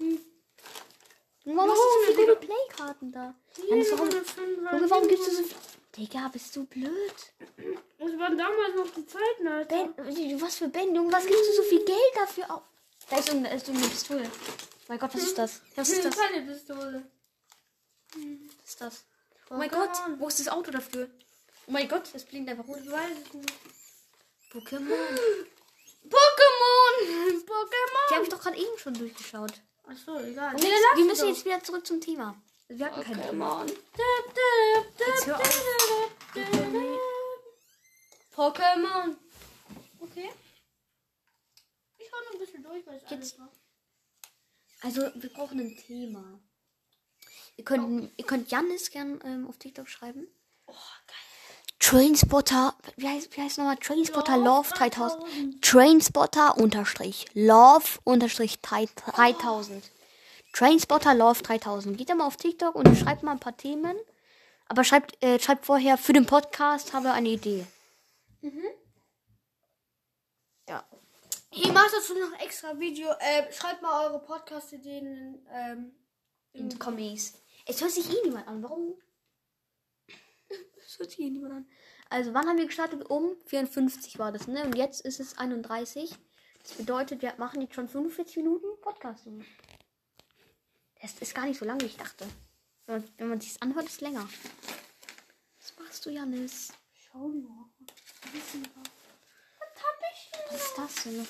Hm. 0.00 0.35
Warum 1.46 1.70
hast 1.70 1.78
du 1.78 2.12
so 2.12 2.20
viele 2.20 2.36
Play-Karten 2.36 3.12
da? 3.12 3.32
Janis, 3.68 3.92
warum, 3.92 4.10
Junge, 4.10 4.90
warum 4.90 5.08
gibst 5.08 5.28
du 5.28 5.30
so 5.30 5.42
viel? 5.44 5.56
Digga, 5.96 6.28
bist 6.28 6.54
du 6.56 6.64
blöd? 6.64 7.14
Das 7.98 8.18
waren 8.18 8.36
damals 8.36 8.74
noch 8.74 8.90
die 8.92 9.06
Zeiten, 9.06 9.46
Alter. 9.46 9.86
Ben, 9.94 10.40
was 10.40 10.56
für 10.56 10.68
Ben, 10.68 10.92
Junge, 10.92 11.12
was 11.12 11.24
gibst 11.24 11.48
du 11.48 11.52
so 11.52 11.62
viel 11.62 11.84
Geld 11.84 12.12
dafür 12.16 12.50
auf? 12.50 12.62
Da 13.08 13.18
ist 13.18 13.28
irgendeine, 13.28 13.56
ist 13.56 13.68
irgendeine 13.68 13.92
Pistole. 13.92 14.30
Mein 14.88 14.98
Gott, 14.98 15.14
was 15.14 15.22
ist 15.22 15.38
das? 15.38 15.62
Was 15.76 15.88
ist 15.88 16.04
das? 16.04 16.16
Keine 16.16 16.46
Pistole. 16.46 17.10
Was 18.12 18.68
ist 18.68 18.80
das? 18.80 19.04
Oh 19.48 19.54
mein 19.54 19.70
Gott, 19.70 19.90
wo 20.18 20.26
ist 20.26 20.40
das 20.40 20.48
Auto 20.48 20.72
dafür? 20.72 21.08
Oh 21.68 21.70
mein 21.70 21.88
Gott, 21.88 22.10
es 22.12 22.24
blinkt 22.24 22.50
einfach 22.50 22.66
rot. 22.66 22.80
Ich 22.82 22.90
weiß 22.90 23.18
es 23.24 23.34
nicht. 23.34 23.52
Pokémon. 24.52 24.82
Pokémon! 26.10 26.94
Die 27.30 27.46
Pokémon! 27.46 28.14
habe 28.14 28.24
ich 28.24 28.28
doch 28.28 28.40
gerade 28.40 28.56
eben 28.56 28.78
schon 28.78 28.94
durchgeschaut. 28.94 29.52
Achso, 29.86 30.18
egal. 30.20 30.52
Jetzt, 30.54 30.64
wir 30.96 31.04
müssen 31.04 31.28
jetzt 31.28 31.44
wieder 31.44 31.62
zurück 31.62 31.86
zum 31.86 32.00
Thema. 32.00 32.34
Wir 32.68 32.86
hatten 32.86 33.02
kein 33.02 33.22
Thema. 33.22 33.64
Pokémon. 38.34 39.16
Okay. 40.00 40.30
Ich 41.98 42.06
schau 42.10 42.16
noch 42.24 42.32
ein 42.32 42.38
bisschen 42.38 42.62
durch, 42.62 42.86
weil 42.86 42.96
ich 42.98 43.06
alles 43.06 43.30
Jetzt- 43.30 43.38
war. 43.38 43.50
Also, 44.82 45.00
wir 45.14 45.32
brauchen 45.32 45.58
ein 45.60 45.76
Thema. 45.76 46.38
Ihr 47.56 47.64
könnt, 47.64 48.12
ihr 48.18 48.26
könnt 48.26 48.50
Janis 48.50 48.90
gern 48.90 49.20
ähm, 49.24 49.46
auf 49.48 49.56
TikTok 49.58 49.88
schreiben. 49.88 50.28
Oh, 50.66 50.72
geil. 51.06 51.16
Trainspotter, 51.78 52.74
wie 52.96 53.08
heißt, 53.08 53.36
wie 53.36 53.42
heißt 53.42 53.58
nochmal? 53.58 53.76
Trainspotter 53.76 54.36
Love 54.38 54.70
3000. 54.74 55.62
Trainspotter 55.62 56.56
unterstrich 56.58 57.26
Love 57.34 57.98
unterstrich 58.04 58.60
3000. 58.60 59.90
Trainspotter 60.52 61.14
Love 61.14 61.42
3000. 61.42 61.98
Geht 61.98 62.08
da 62.08 62.14
mal 62.14 62.26
auf 62.26 62.36
TikTok 62.36 62.74
und 62.74 62.96
schreibt 62.96 63.22
mal 63.22 63.32
ein 63.32 63.40
paar 63.40 63.56
Themen. 63.56 63.96
Aber 64.68 64.84
schreibt, 64.84 65.22
äh, 65.22 65.38
schreibt 65.38 65.66
vorher 65.66 65.96
für 65.98 66.12
den 66.12 66.26
Podcast, 66.26 66.92
habe 66.92 67.12
eine 67.12 67.28
Idee. 67.28 67.66
Ja. 70.68 70.84
Ich 71.50 71.72
mache 71.72 71.90
dazu 71.92 72.14
noch 72.14 72.32
ein 72.32 72.40
extra 72.40 72.78
Video. 72.78 73.10
Äh, 73.20 73.52
schreibt 73.52 73.82
mal 73.82 74.06
eure 74.06 74.18
Podcast-Ideen 74.20 75.46
ähm, 75.52 75.92
In 76.52 76.68
die 76.68 76.78
Kommis. 76.78 77.34
Es 77.66 77.80
hört 77.80 77.92
sich 77.92 78.10
eh 78.10 78.22
niemand 78.24 78.48
an. 78.48 78.62
Warum? 78.62 78.94
Hört 80.98 81.10
sich 81.10 81.20
eh 81.20 81.30
niemand 81.30 81.52
an. 81.52 81.66
Also, 82.08 82.32
wann 82.34 82.46
haben 82.46 82.58
wir 82.58 82.66
gestartet? 82.66 83.08
Um 83.10 83.36
54 83.46 84.18
war 84.18 84.32
das, 84.32 84.46
ne? 84.46 84.64
Und 84.64 84.76
jetzt 84.76 85.00
ist 85.00 85.20
es 85.20 85.38
31. 85.38 86.14
Das 86.62 86.72
bedeutet, 86.72 87.22
wir 87.22 87.34
machen 87.38 87.60
jetzt 87.60 87.74
schon 87.74 87.88
45 87.88 88.36
Minuten 88.38 88.66
Podcast. 88.80 89.28
Das 91.00 91.14
ist 91.20 91.34
gar 91.34 91.46
nicht 91.46 91.58
so 91.58 91.64
lang, 91.64 91.80
wie 91.80 91.86
ich 91.86 91.96
dachte. 91.96 92.26
Wenn 92.86 92.96
man, 92.96 93.10
wenn 93.18 93.28
man 93.28 93.40
sich 93.40 93.62
anhört, 93.62 93.86
ist 93.86 93.94
es 93.94 94.00
länger. 94.00 94.28
Was 95.58 95.74
machst 95.78 96.06
du, 96.06 96.10
Janis? 96.10 96.72
Schau 96.92 97.28
mal. 97.28 97.66
Was 99.58 99.82
hab 99.82 99.96
ich 100.12 100.30
denn? 100.30 100.42
Was 100.50 100.66
ist 100.66 100.78
das 100.78 100.94
denn? 101.04 101.28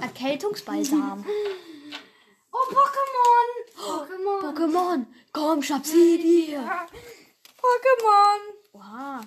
Erkältungsbalsam. 0.00 1.24
Oh, 2.50 2.74
Pokémon! 2.74 3.48
Pokémon! 3.76 4.40
Pokémon, 4.40 5.06
komm, 5.32 5.62
schnapp 5.62 5.84
sie 5.84 6.18
dir. 6.18 6.68
Pokémon! 7.58 8.40
Oha. 8.72 9.20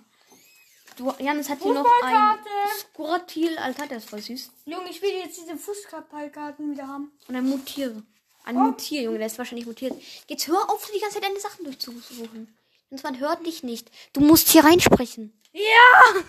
Du, 0.97 1.13
Janis 1.19 1.49
hat 1.49 1.61
hier 1.61 1.73
noch 1.73 1.85
ein. 2.03 2.39
Squirtil, 2.79 3.57
Alter, 3.57 3.87
der 3.87 3.97
ist 3.97 4.09
voll 4.09 4.21
süß. 4.21 4.51
Junge, 4.65 4.89
ich 4.89 5.01
will 5.01 5.11
jetzt 5.11 5.37
diese 5.39 5.57
Fußballkarten 5.57 6.71
wieder 6.71 6.87
haben. 6.87 7.11
Und 7.27 7.35
ein 7.35 7.45
Mutier. 7.45 8.03
Ein 8.43 8.55
Mutier, 8.55 9.03
Junge, 9.03 9.17
der 9.19 9.27
ist 9.27 9.37
wahrscheinlich 9.37 9.67
mutiert. 9.67 9.93
Jetzt 10.27 10.47
hör 10.47 10.69
auf, 10.69 10.89
die 10.93 10.99
ganze 10.99 11.15
Zeit 11.19 11.29
deine 11.29 11.39
Sachen 11.39 11.63
durchzusuchen. 11.65 12.55
Sonst 12.89 13.03
man 13.03 13.19
hört 13.19 13.45
dich 13.45 13.63
nicht. 13.63 13.89
Du 14.13 14.21
musst 14.21 14.49
hier 14.49 14.63
reinsprechen. 14.65 15.33
Ja! 15.53 16.21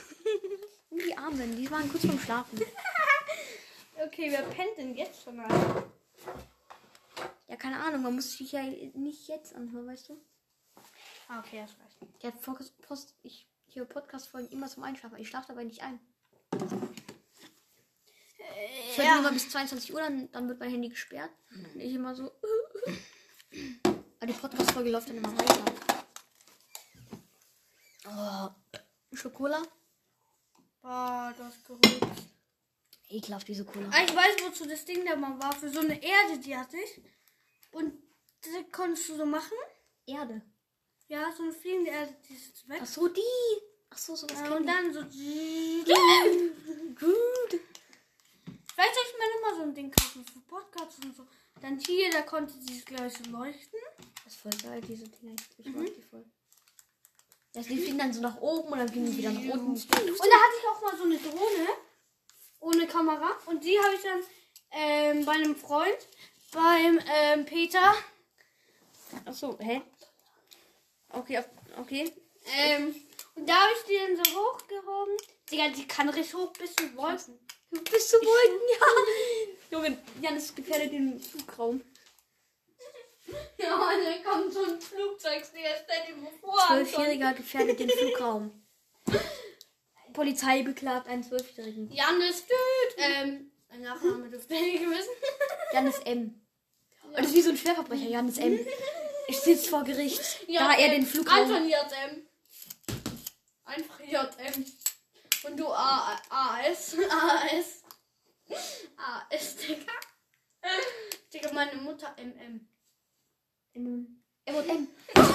Und 0.90 1.02
die 1.06 1.16
Armen, 1.16 1.56
die 1.56 1.70
waren 1.70 1.90
kurz 1.90 2.04
vorm 2.04 2.18
Schlafen. 2.18 2.60
Okay, 4.04 4.32
wer 4.32 4.42
pennt 4.42 4.76
denn 4.78 4.96
jetzt 4.96 5.22
schon 5.22 5.36
mal? 5.36 5.46
Ja, 7.46 7.54
keine 7.54 7.78
Ahnung, 7.78 8.02
man 8.02 8.16
muss 8.16 8.32
sich 8.32 8.50
ja 8.50 8.62
nicht 8.62 9.28
jetzt 9.28 9.54
anhören, 9.54 9.86
weißt 9.86 10.08
du? 10.08 10.20
Ah, 11.32 11.38
okay, 11.38 11.62
das 11.62 11.70
reicht. 11.80 11.96
Ich 12.18 12.26
habe 12.26 12.36
Post, 12.36 12.78
Post, 12.82 13.14
ich 13.22 13.48
hier 13.66 13.86
Podcast-Folgen 13.86 14.50
immer 14.50 14.68
zum 14.68 14.82
Einschlafen. 14.82 15.16
Ich 15.16 15.28
schlafe 15.28 15.48
dabei 15.48 15.64
nicht 15.64 15.80
ein. 15.82 15.98
Ich 18.90 18.98
höre 18.98 19.14
die 19.14 19.18
immer 19.18 19.32
bis 19.32 19.48
22 19.48 19.94
Uhr, 19.94 20.00
dann, 20.00 20.30
dann 20.32 20.46
wird 20.48 20.60
mein 20.60 20.70
Handy 20.70 20.90
gesperrt. 20.90 21.30
Und 21.54 21.80
ich 21.80 21.94
immer 21.94 22.14
so. 22.14 22.32
Aber 24.20 24.26
die 24.26 24.34
Podcast-Folge 24.34 24.90
läuft 24.90 25.08
dann 25.08 25.16
immer 25.16 25.34
weiter. 25.38 25.64
Oh. 28.10 29.16
Schokola? 29.16 29.62
Boah, 30.82 31.34
das 31.38 31.64
Gerücht. 31.64 32.28
Ekelhaft, 33.08 33.48
diese 33.48 33.64
Cola. 33.64 33.88
Ah, 33.90 34.04
ich 34.04 34.14
weiß, 34.14 34.36
wozu 34.44 34.68
das 34.68 34.84
Ding 34.84 35.06
da 35.06 35.16
mal 35.16 35.40
war. 35.40 35.54
Für 35.54 35.70
so 35.70 35.80
eine 35.80 35.94
Erde, 35.94 36.38
die 36.44 36.54
hatte 36.54 36.76
ich. 36.76 37.00
Und 37.70 37.94
das 38.42 38.52
konntest 38.70 39.08
du 39.08 39.16
so 39.16 39.24
machen. 39.24 39.56
Erde. 40.04 40.42
Ja, 41.08 41.32
so 41.36 41.42
eine 41.42 41.52
fliegende 41.52 41.90
Erde, 41.90 42.14
die 42.28 42.34
ist 42.34 42.48
jetzt 42.48 42.68
weg. 42.68 42.80
Ach 42.82 42.86
so, 42.86 43.08
die. 43.08 43.20
Ach 43.90 43.98
so, 43.98 44.16
sowas 44.16 44.36
Ja, 44.38 44.44
kenn 44.44 44.52
und 44.52 44.66
dann 44.66 44.92
so. 44.92 45.00
Gut. 45.00 45.10
Vielleicht 48.74 48.94
soll 48.94 49.04
ich 49.06 49.18
mir 49.18 49.34
nochmal 49.34 49.56
so 49.56 49.62
ein 49.62 49.74
Ding 49.74 49.90
kaufen 49.90 50.24
für 50.24 50.40
Podcasts 50.40 50.98
und 51.04 51.14
so. 51.14 51.26
Dann 51.60 51.78
hier, 51.78 52.10
da 52.10 52.22
konnte 52.22 52.54
dieses 52.58 52.84
gleich 52.84 53.12
so 53.12 53.30
leuchten. 53.30 53.78
Das 54.24 54.32
ist 54.32 54.40
voll 54.40 54.52
geil, 54.62 54.80
diese 54.80 55.08
Dinger. 55.08 55.34
Ich, 55.58 55.66
ich 55.66 55.74
mag 55.74 55.94
die 55.94 56.02
voll. 56.02 56.24
Ja, 57.54 57.60
die 57.60 57.76
fliegen 57.76 57.98
dann 57.98 58.12
so 58.12 58.22
nach 58.22 58.40
oben 58.40 58.72
und 58.72 58.78
dann 58.78 58.88
fliegen 58.88 59.06
die 59.06 59.18
wieder 59.18 59.30
nach 59.30 59.40
unten. 59.42 59.68
Und 59.68 59.90
da 59.90 60.00
hatte 60.00 60.56
ich 60.58 60.68
auch 60.68 60.80
mal 60.80 60.96
so 60.96 61.04
eine 61.04 61.18
Drohne 61.18 61.68
ohne 62.60 62.86
Kamera. 62.86 63.30
Und 63.46 63.62
die 63.62 63.78
habe 63.78 63.94
ich 63.94 64.02
dann 64.02 64.20
ähm, 64.70 65.24
bei 65.26 65.32
einem 65.32 65.54
Freund, 65.54 66.08
beim 66.50 66.98
ähm, 67.06 67.44
Peter, 67.44 67.94
Ach 69.26 69.34
so, 69.34 69.58
hä? 69.60 69.82
Okay, 71.12 71.42
okay. 71.78 72.12
ähm, 72.56 72.94
und 73.34 73.48
da 73.48 73.54
habe 73.54 73.72
ich 73.78 73.86
die 73.86 73.98
dann 73.98 74.24
so 74.24 74.40
hochgehoben. 74.40 75.16
Digga, 75.50 75.68
die 75.68 75.86
kann 75.86 76.08
richtig 76.08 76.34
hoch 76.34 76.52
bis 76.52 76.74
zu 76.74 76.94
Wolken. 76.96 77.38
Bist 77.70 78.12
du 78.12 78.16
Wolken? 78.18 78.60
Ja. 78.80 79.70
Junge, 79.78 79.98
Janis 80.20 80.54
gefährdet 80.54 80.92
den 80.92 81.20
Flugraum. 81.20 81.82
Ja, 83.56 83.78
da 83.78 84.30
kommt 84.30 84.52
so 84.52 84.62
ein 84.64 84.78
Flugzeug, 84.78 85.42
der 85.54 85.70
stell 85.84 86.06
dir 86.06 86.16
mal 86.20 86.32
vor. 86.40 86.58
Zwölfjähriger 86.66 87.32
gefährdet 87.32 87.78
den 87.78 87.88
Flugraum. 87.88 88.62
Polizei 90.12 90.62
beklagt 90.62 91.06
einen 91.06 91.22
Zwölfjährigen. 91.22 91.90
Janis 91.90 92.44
Düt. 92.44 92.96
Ähm, 92.98 93.50
ein 93.70 93.80
Nachname 93.80 94.28
dürfte 94.28 94.52
ich 94.54 94.60
nicht 94.60 94.90
wissen. 94.90 95.12
Janis 95.72 95.98
M. 96.00 96.42
Und 97.04 97.18
das 97.18 97.28
ist 97.28 97.34
wie 97.34 97.42
so 97.42 97.50
ein 97.50 97.56
Schwerverbrecher, 97.56 98.08
Janis 98.08 98.36
M. 98.36 98.58
Ich 99.28 99.40
sitze 99.40 99.70
vor 99.70 99.84
Gericht, 99.84 100.46
da 100.48 100.74
er 100.74 100.88
den 100.90 101.06
Flugraum... 101.06 101.38
Anton 101.38 101.68
JM. 101.68 102.26
Einfach 103.64 104.00
JM. 104.00 104.66
Und 105.44 105.56
du 105.58 105.68
A 105.68 106.20
AS. 106.28 106.96
AS. 107.10 107.82
AS, 108.96 109.56
Digga. 109.56 109.92
Digga, 111.32 111.52
meine 111.52 111.76
Mutter 111.76 112.14
MM. 112.18 112.68
M 113.74 114.18
und 114.46 114.68
M. 114.68 114.88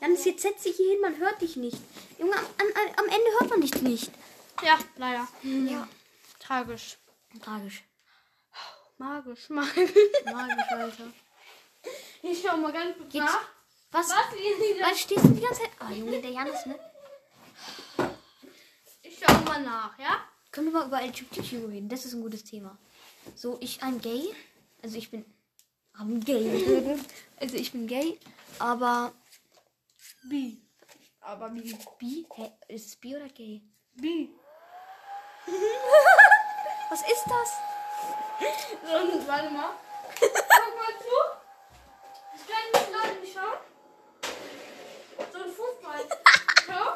Janis, 0.00 0.24
jetzt 0.24 0.42
setz 0.42 0.62
dich 0.62 0.76
hier 0.76 0.90
hin, 0.92 1.00
man 1.00 1.16
hört 1.18 1.40
dich 1.42 1.56
nicht. 1.56 1.78
Junge, 2.18 2.36
am, 2.36 2.44
am, 2.58 2.94
am 2.96 3.04
Ende 3.06 3.30
hört 3.38 3.50
man 3.50 3.60
dich 3.60 3.82
nicht. 3.82 4.10
Ja, 4.62 4.78
leider. 4.96 5.26
Ja. 5.42 5.88
Tragisch. 6.38 6.96
Tragisch. 7.42 7.82
Magisch, 8.98 9.48
magisch. 9.50 9.90
Magisch, 10.24 10.70
Alter. 10.70 11.12
Ich 12.22 12.42
schau 12.42 12.56
mal 12.56 12.72
ganz 12.72 12.96
kurz 12.96 13.12
Geht's? 13.12 13.24
nach. 13.24 13.48
Was? 13.92 14.08
Was? 14.10 14.32
Wie 14.34 14.80
Was 14.82 15.00
stehst 15.00 15.24
du 15.24 15.28
die 15.28 15.40
ganze 15.40 15.60
Zeit? 15.62 15.70
Ah, 15.78 15.90
Junge, 15.92 16.20
der 16.20 16.30
Janis, 16.30 16.66
ne? 16.66 16.78
Ich 19.02 19.18
schau 19.20 19.32
mal 19.44 19.62
nach, 19.62 19.98
ja? 19.98 20.24
Können 20.50 20.72
wir 20.72 20.80
mal 20.80 20.86
über 20.86 21.02
LGBTQ 21.02 21.68
reden? 21.68 21.88
Das 21.88 22.04
ist 22.04 22.14
ein 22.14 22.22
gutes 22.22 22.44
Thema. 22.44 22.76
So, 23.34 23.58
ich 23.60 23.82
ein 23.82 24.00
Gay. 24.00 24.34
Also 24.82 24.96
ich 24.98 25.10
bin. 25.10 25.24
Am 25.94 26.20
Gay. 26.20 26.98
Also 27.38 27.56
ich 27.58 27.70
bin 27.72 27.86
gay, 27.86 28.18
aber. 28.58 29.12
B. 30.30 30.56
Aber 31.20 31.50
B. 31.50 31.60
Bi? 31.98 32.26
Hä? 32.34 32.50
Ist 32.68 32.86
es 32.86 32.96
bi 32.96 33.14
oder 33.14 33.28
gay? 33.28 33.60
B. 33.94 34.28
Was 36.88 37.00
ist 37.02 37.24
das? 37.28 37.52
Und 38.40 39.28
warte 39.28 39.50
mal. 39.50 39.70
Guck 40.20 40.32
mal 40.34 40.92
zu. 41.00 41.16
Ich 42.34 42.46
kann 42.46 42.64
nicht 42.72 42.92
Leute 42.92 43.20
nicht 43.20 43.34
schauen. 43.34 43.58
So 45.32 45.38
ein 45.38 45.50
Fußball. 45.50 46.00
Schau. 46.66 46.86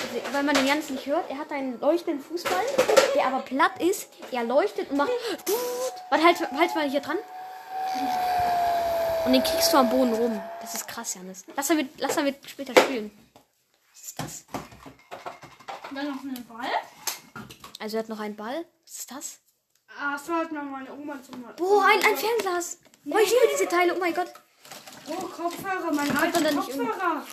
Also, 0.00 0.34
weil 0.34 0.42
man 0.42 0.54
den 0.54 0.66
Janis 0.66 0.90
nicht 0.90 1.06
hört, 1.06 1.30
er 1.30 1.38
hat 1.38 1.52
einen 1.52 1.78
leuchtenden 1.80 2.22
Fußball, 2.22 2.64
der 3.14 3.26
aber 3.26 3.40
platt 3.40 3.80
ist. 3.80 4.08
Er 4.30 4.44
leuchtet 4.44 4.90
und 4.90 4.96
macht. 4.96 5.10
Warte, 6.10 6.24
halt, 6.24 6.40
halt 6.40 6.74
mal 6.74 6.88
hier 6.88 7.00
dran. 7.00 7.18
Und 9.26 9.32
den 9.32 9.42
kriegst 9.42 9.72
du 9.72 9.76
am 9.76 9.90
Boden 9.90 10.14
rum. 10.14 10.42
Das 10.62 10.74
ist 10.74 10.88
krass, 10.88 11.14
Janis. 11.14 11.44
Lass 11.54 11.70
er, 11.70 11.76
lass 11.98 12.16
wird 12.16 12.48
später 12.48 12.80
spielen. 12.80 13.10
Was 13.90 14.00
ist 14.00 14.20
das? 14.20 14.44
Dann 15.94 16.10
noch 16.10 16.22
einen 16.22 16.46
Ball. 16.46 16.70
Also 17.78 17.96
er 17.96 18.02
hat 18.02 18.08
noch 18.08 18.20
einen 18.20 18.36
Ball. 18.36 18.64
Was 18.84 18.98
ist 18.98 19.10
das? 19.10 19.40
Ah, 19.98 20.18
so 20.18 20.34
hat 20.34 20.52
noch 20.52 20.62
meine 20.62 20.92
Oma 20.92 21.22
zum 21.22 21.40
Mal. 21.40 21.54
Boah, 21.54 21.84
ein, 21.84 22.04
ein 22.04 22.16
Fernglas. 22.16 22.78
Boah, 23.04 23.20
ich 23.20 23.30
liebe 23.30 23.48
diese 23.52 23.68
Teile. 23.68 23.94
Oh 23.94 23.98
mein 23.98 24.14
Gott. 24.14 24.32
Oh, 25.08 25.14
Kopfhörer, 25.14 25.92
mein 25.92 26.16
alter 26.16 26.44
er 26.44 26.52
nicht 26.52 26.66
Kopfhörer. 26.66 27.26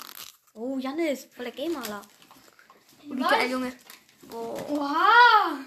Oh, 0.54 0.78
Janis, 0.78 1.28
voll 1.36 1.46
der 1.46 1.54
Game-Maler. 1.54 2.02
Oh, 3.10 3.16
wie 3.16 3.22
geil, 3.22 3.52
Junge. 3.52 3.74
Oh. 4.32 4.56
Oha. 4.70 5.60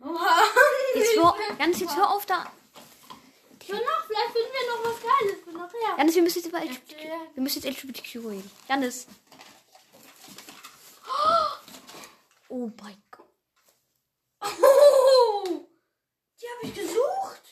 Oha. 0.00 0.42
Jetzt 0.96 1.16
hör, 1.16 1.36
Janis, 1.58 1.80
jetzt 1.80 1.96
hör 1.96 2.10
auf 2.10 2.26
da. 2.26 2.50
Schon 3.64 3.76
noch, 3.76 4.04
vielleicht 4.06 4.32
finden 4.32 4.52
wir 4.52 4.74
noch 4.74 4.90
was 4.90 5.00
Geiles 5.00 5.44
für 5.44 5.52
nachher. 5.52 5.98
Janis, 5.98 6.14
wir 6.16 6.22
müssen 6.22 6.38
jetzt 6.38 6.48
über 6.48 6.58
LGBTQ, 6.58 7.34
wir 7.34 7.42
müssen 7.42 7.62
jetzt 7.62 7.78
LGBTQ 7.78 8.14
reden. 8.16 8.50
Janis. 8.68 9.06
Oh 12.48 12.70
mein 12.82 13.02
Gott. 13.10 13.11
Oh, 14.42 15.66
die 16.40 16.46
habe 16.46 16.62
ich 16.62 16.74
gesucht. 16.74 17.42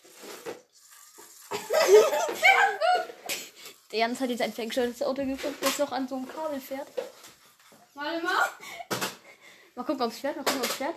Der 3.91 3.99
Janis 3.99 4.21
hat 4.21 4.31
jetzt 4.31 4.43
ein 4.43 4.53
ferngesteuertes 4.53 5.03
Auto 5.03 5.25
gefunden, 5.25 5.59
das 5.61 5.79
noch 5.79 5.93
an 5.93 6.07
so 6.07 6.17
einem 6.17 6.29
Kabel 6.29 6.61
fährt. 6.61 6.89
Warte 7.95 8.23
mal. 8.25 8.49
Mal 9.75 9.85
gucken, 9.85 10.03
ob 10.03 10.13
es 10.13 10.19
fährt. 10.19 10.37
Mal 10.37 10.45
gucken, 10.45 10.61
ob 10.61 10.67
es 10.67 10.75
fährt. 10.77 10.95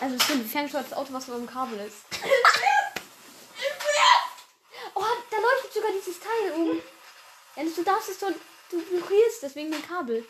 Also 0.00 0.16
es 0.16 0.22
ist 0.22 0.30
ein 0.30 0.44
ferngesteuertes 0.44 0.92
Auto, 0.94 1.12
was 1.12 1.26
so 1.26 1.34
am 1.34 1.46
Kabel 1.46 1.80
ist. 1.80 1.98
Oh, 4.94 5.04
da 5.30 5.36
leuchtet 5.38 5.72
sogar 5.72 5.90
dieses 5.92 6.20
Teil 6.20 6.52
um. 6.54 6.82
Janis, 7.56 7.74
du 7.76 7.82
darfst 7.82 8.10
es 8.10 8.20
so... 8.20 8.26
Du 8.70 8.78
vibrierst 8.78 9.42
deswegen 9.42 9.70
den 9.70 9.86
Kabel. 9.86 10.26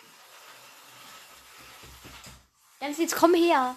Janis, 2.83 2.99
jetzt 2.99 3.15
komm 3.15 3.33
her. 3.35 3.77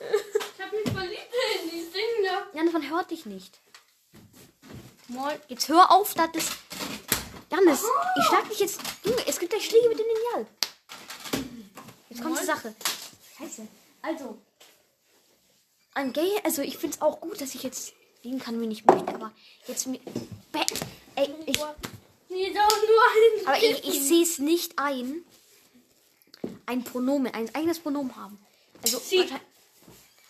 Ich 0.00 0.60
habe 0.60 0.76
mich 0.76 0.92
verliebt 0.92 1.32
in 1.62 1.70
die 1.70 1.92
Ding 1.92 2.24
da. 2.24 2.48
Janis, 2.52 2.72
man 2.72 2.90
hört 2.90 3.12
dich 3.12 3.24
nicht. 3.24 3.60
Moin. 5.06 5.38
Jetzt 5.46 5.68
hör 5.68 5.92
auf, 5.92 6.12
das 6.14 6.30
ist... 6.34 6.52
Janis, 7.52 7.84
ich 8.18 8.24
schlag 8.24 8.48
dich 8.48 8.58
jetzt... 8.58 8.80
Junge, 9.04 9.24
es 9.28 9.38
gibt 9.38 9.52
gleich 9.52 9.64
Schläge 9.64 9.88
mit 9.90 9.98
dem 10.00 10.06
Lineal. 10.06 10.46
Jetzt 12.10 12.20
kommt 12.20 12.40
die 12.40 12.44
Sache. 12.44 12.74
Scheiße. 13.38 13.68
Also... 14.02 14.36
Ein 15.94 16.12
Gay... 16.12 16.40
Also, 16.42 16.62
ich 16.62 16.78
find's 16.78 17.00
auch 17.00 17.20
gut, 17.20 17.40
dass 17.40 17.54
ich 17.54 17.62
jetzt 17.62 17.92
liegen 18.24 18.40
kann, 18.40 18.60
wenn 18.60 18.72
ich 18.72 18.84
möchte, 18.86 19.14
aber 19.14 19.30
jetzt... 19.68 19.86
Mir, 19.86 20.00
Bäh, 20.50 20.64
ey, 21.14 21.32
ich... 21.46 21.58
Nee, 22.28 22.52
doch 22.52 22.76
nur 22.88 23.02
ein. 23.14 23.46
Aber 23.46 23.62
ich, 23.62 23.84
ich 23.84 24.02
sehe 24.02 24.24
es 24.24 24.40
nicht 24.40 24.80
ein, 24.80 25.24
ein 26.66 26.84
Pronomen, 26.84 27.32
ein 27.34 27.54
eigenes 27.54 27.78
Pronomen 27.80 28.14
haben. 28.16 28.38
Also 28.82 28.98
wahrscheinlich, 28.98 29.32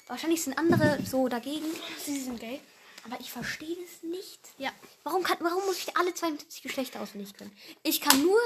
wahrscheinlich 0.06 0.42
sind 0.42 0.58
andere 0.58 0.98
so 1.04 1.28
dagegen, 1.28 1.66
Sie 2.04 2.20
sind 2.20 2.40
gay. 2.40 2.60
aber 3.04 3.20
ich 3.20 3.30
verstehe 3.30 3.76
es 3.84 4.02
nicht. 4.02 4.40
Ja. 4.58 4.70
Warum, 5.04 5.22
kann, 5.22 5.36
warum 5.40 5.64
muss 5.66 5.78
ich 5.78 5.96
alle 5.96 6.14
72 6.14 6.62
Geschlechter 6.62 7.00
auswendig 7.00 7.34
können? 7.34 7.54
Ich 7.82 8.00
kann 8.00 8.22
nur 8.22 8.38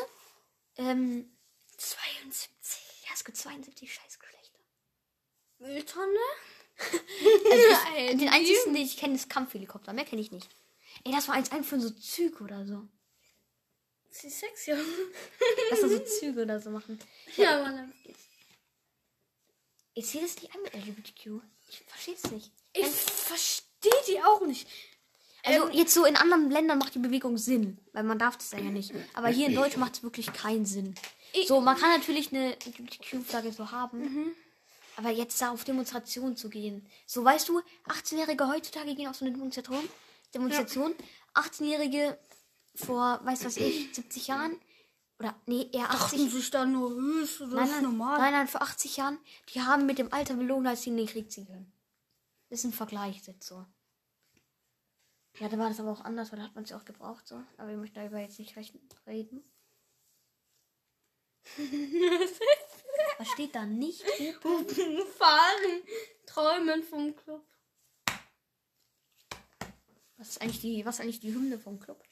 ähm, 0.78 1.30
72. 1.76 2.80
Ja, 3.06 3.10
es 3.14 3.24
gibt 3.24 3.36
72 3.36 3.92
Scheißgeschlechter. 3.94 4.58
Mülltonne? 5.58 6.06
Also 7.52 7.64
Ey, 7.96 8.16
den 8.16 8.28
einzigen, 8.28 8.74
den 8.74 8.82
ich 8.82 8.96
kenne, 8.96 9.14
ist 9.14 9.28
Kampfhelikopter. 9.30 9.92
Mehr 9.92 10.04
kenne 10.04 10.22
ich 10.22 10.32
nicht. 10.32 10.48
Ey, 11.04 11.12
das 11.12 11.28
war 11.28 11.34
eins 11.36 11.52
ein 11.52 11.62
für 11.62 11.78
so 11.78 11.90
Züge 11.90 12.42
oder 12.42 12.66
so. 12.66 12.88
Sie 14.12 14.26
ist 14.26 14.40
sexy. 14.40 14.72
Lass 15.70 15.80
da 15.80 15.88
so 15.88 15.98
Züge 15.98 16.42
oder 16.42 16.60
so 16.60 16.70
machen. 16.70 16.98
ja, 17.36 17.62
Mann. 17.62 17.92
Ich 19.94 20.06
sehe 20.06 20.22
das 20.22 20.36
nicht 20.36 20.54
ein 20.54 20.62
mit 20.62 20.74
LGBTQ. 20.74 21.42
Ich 21.68 21.82
verstehe 21.86 22.14
es 22.14 22.30
nicht. 22.30 22.52
Ich 22.74 22.86
verstehe 22.86 23.90
die 24.08 24.22
auch 24.22 24.42
nicht. 24.42 24.68
Also 25.44 25.68
jetzt 25.70 25.92
so 25.94 26.04
in 26.04 26.16
anderen 26.16 26.50
Ländern 26.50 26.78
macht 26.78 26.94
die 26.94 27.00
Bewegung 27.00 27.36
Sinn, 27.36 27.78
weil 27.92 28.04
man 28.04 28.18
darf 28.18 28.36
das 28.36 28.52
ja 28.52 28.60
nicht. 28.60 28.92
Aber 29.14 29.28
hier 29.28 29.48
in 29.48 29.54
Deutsch 29.54 29.76
macht 29.76 29.94
es 29.94 30.02
wirklich 30.02 30.32
keinen 30.32 30.66
Sinn. 30.66 30.94
So, 31.46 31.60
man 31.60 31.76
kann 31.76 31.98
natürlich 31.98 32.32
eine 32.32 32.52
LGBTQ-Flagge 32.52 33.52
so 33.52 33.70
haben, 33.72 34.34
aber 34.96 35.10
jetzt 35.10 35.40
da 35.40 35.50
auf 35.50 35.64
Demonstrationen 35.64 36.36
zu 36.36 36.48
gehen. 36.48 36.86
So, 37.06 37.24
weißt 37.24 37.48
du, 37.48 37.60
18-Jährige 37.88 38.46
heutzutage 38.46 38.94
gehen 38.94 39.08
auf 39.08 39.16
so 39.16 39.24
eine 39.24 39.32
Demonstration, 39.32 39.88
Demonstration 40.34 40.94
18-Jährige 41.34 42.18
vor, 42.74 43.20
weiß 43.24 43.44
was 43.44 43.56
ich, 43.56 43.94
70 43.94 44.28
Jahren 44.28 44.58
oder 45.18 45.34
nee, 45.46 45.68
eher 45.72 45.90
80 45.90 46.00
Achten 46.00 46.30
sich 46.30 46.50
da 46.50 46.64
nur 46.66 46.90
höchst, 46.90 47.40
das 47.40 47.50
Nein, 47.50 47.64
ist 47.64 47.70
nein, 47.72 47.82
normal. 47.84 48.18
nein, 48.18 48.32
nein, 48.32 48.48
vor 48.48 48.62
80 48.62 48.96
Jahren, 48.96 49.18
die 49.50 49.62
haben 49.62 49.86
mit 49.86 49.98
dem 49.98 50.12
Alter 50.12 50.34
belogen, 50.34 50.66
als 50.66 50.82
sie 50.82 50.90
in 50.90 50.96
den 50.96 51.06
Krieg 51.06 51.30
ziehen 51.30 51.46
können. 51.46 51.72
Das 52.48 52.58
ist 52.60 52.64
ein 52.64 52.72
Vergleich 52.72 53.22
jetzt 53.26 53.46
so. 53.46 53.64
Ja, 55.38 55.48
da 55.48 55.58
war 55.58 55.68
das 55.68 55.80
aber 55.80 55.92
auch 55.92 56.04
anders, 56.04 56.30
weil 56.32 56.38
da 56.38 56.44
hat 56.44 56.54
man 56.54 56.64
es 56.64 56.70
ja 56.70 56.76
auch 56.76 56.84
gebraucht 56.84 57.26
so. 57.26 57.42
Aber 57.56 57.68
wir 57.68 57.76
möchten 57.76 57.94
darüber 57.94 58.18
jetzt 58.18 58.38
nicht 58.38 58.54
reden. 59.06 59.42
Was 63.18 63.28
steht 63.28 63.54
da 63.54 63.64
nicht? 63.64 64.02
Fahren, 64.02 65.82
träumen 66.26 66.82
vom 66.82 67.14
Club. 67.16 67.46
Was 70.16 70.30
ist 70.30 70.42
eigentlich 70.42 70.60
die, 70.60 70.84
was 70.84 70.96
ist 70.96 71.00
eigentlich 71.00 71.20
die 71.20 71.34
Hymne 71.34 71.58
vom 71.58 71.80
Club? 71.80 72.02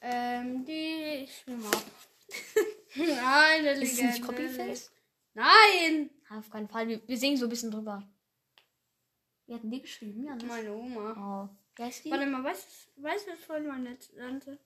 Ähm, 0.00 0.64
die. 0.64 1.24
Ich 1.24 1.38
spiel 1.38 1.56
mal 1.56 1.72
ab. 1.74 1.84
Nein, 2.94 3.64
der 3.64 3.72
Ist 3.74 3.92
es 3.94 4.00
nicht 4.00 4.22
Copyface? 4.22 4.90
Nein! 5.34 6.10
Auf 6.30 6.48
keinen 6.50 6.68
Fall. 6.68 6.88
Wir, 6.88 7.00
wir 7.06 7.18
singen 7.18 7.36
so 7.36 7.46
ein 7.46 7.50
bisschen 7.50 7.70
drüber. 7.70 8.02
Wir 9.46 9.56
hatten 9.56 9.70
die 9.70 9.80
geschrieben, 9.82 10.24
ja. 10.24 10.34
Ne? 10.36 10.44
Meine 10.44 10.72
Oma. 10.72 11.48
Oh. 11.50 11.56
Wie 11.76 11.82
heißt 11.82 12.04
die? 12.04 12.10
Warte 12.10 12.26
mal, 12.26 12.42
weißt 12.44 12.66
du, 12.96 13.02
weißt 13.02 13.26
du, 13.26 13.32
was 13.32 13.40
vorhin 13.40 13.66
meine 13.66 13.98
Tante? 13.98 14.58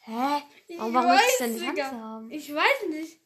Hä? 0.00 0.42
Warum, 0.76 0.94
warum 0.94 1.08
möchtest 1.08 1.40
du 1.40 1.44
denn 1.44 1.54
die 1.54 1.60
Digga. 1.60 1.88
Tante 1.90 2.00
haben? 2.04 2.30
Ich 2.30 2.54
weiß 2.54 2.88
nicht. 2.90 3.20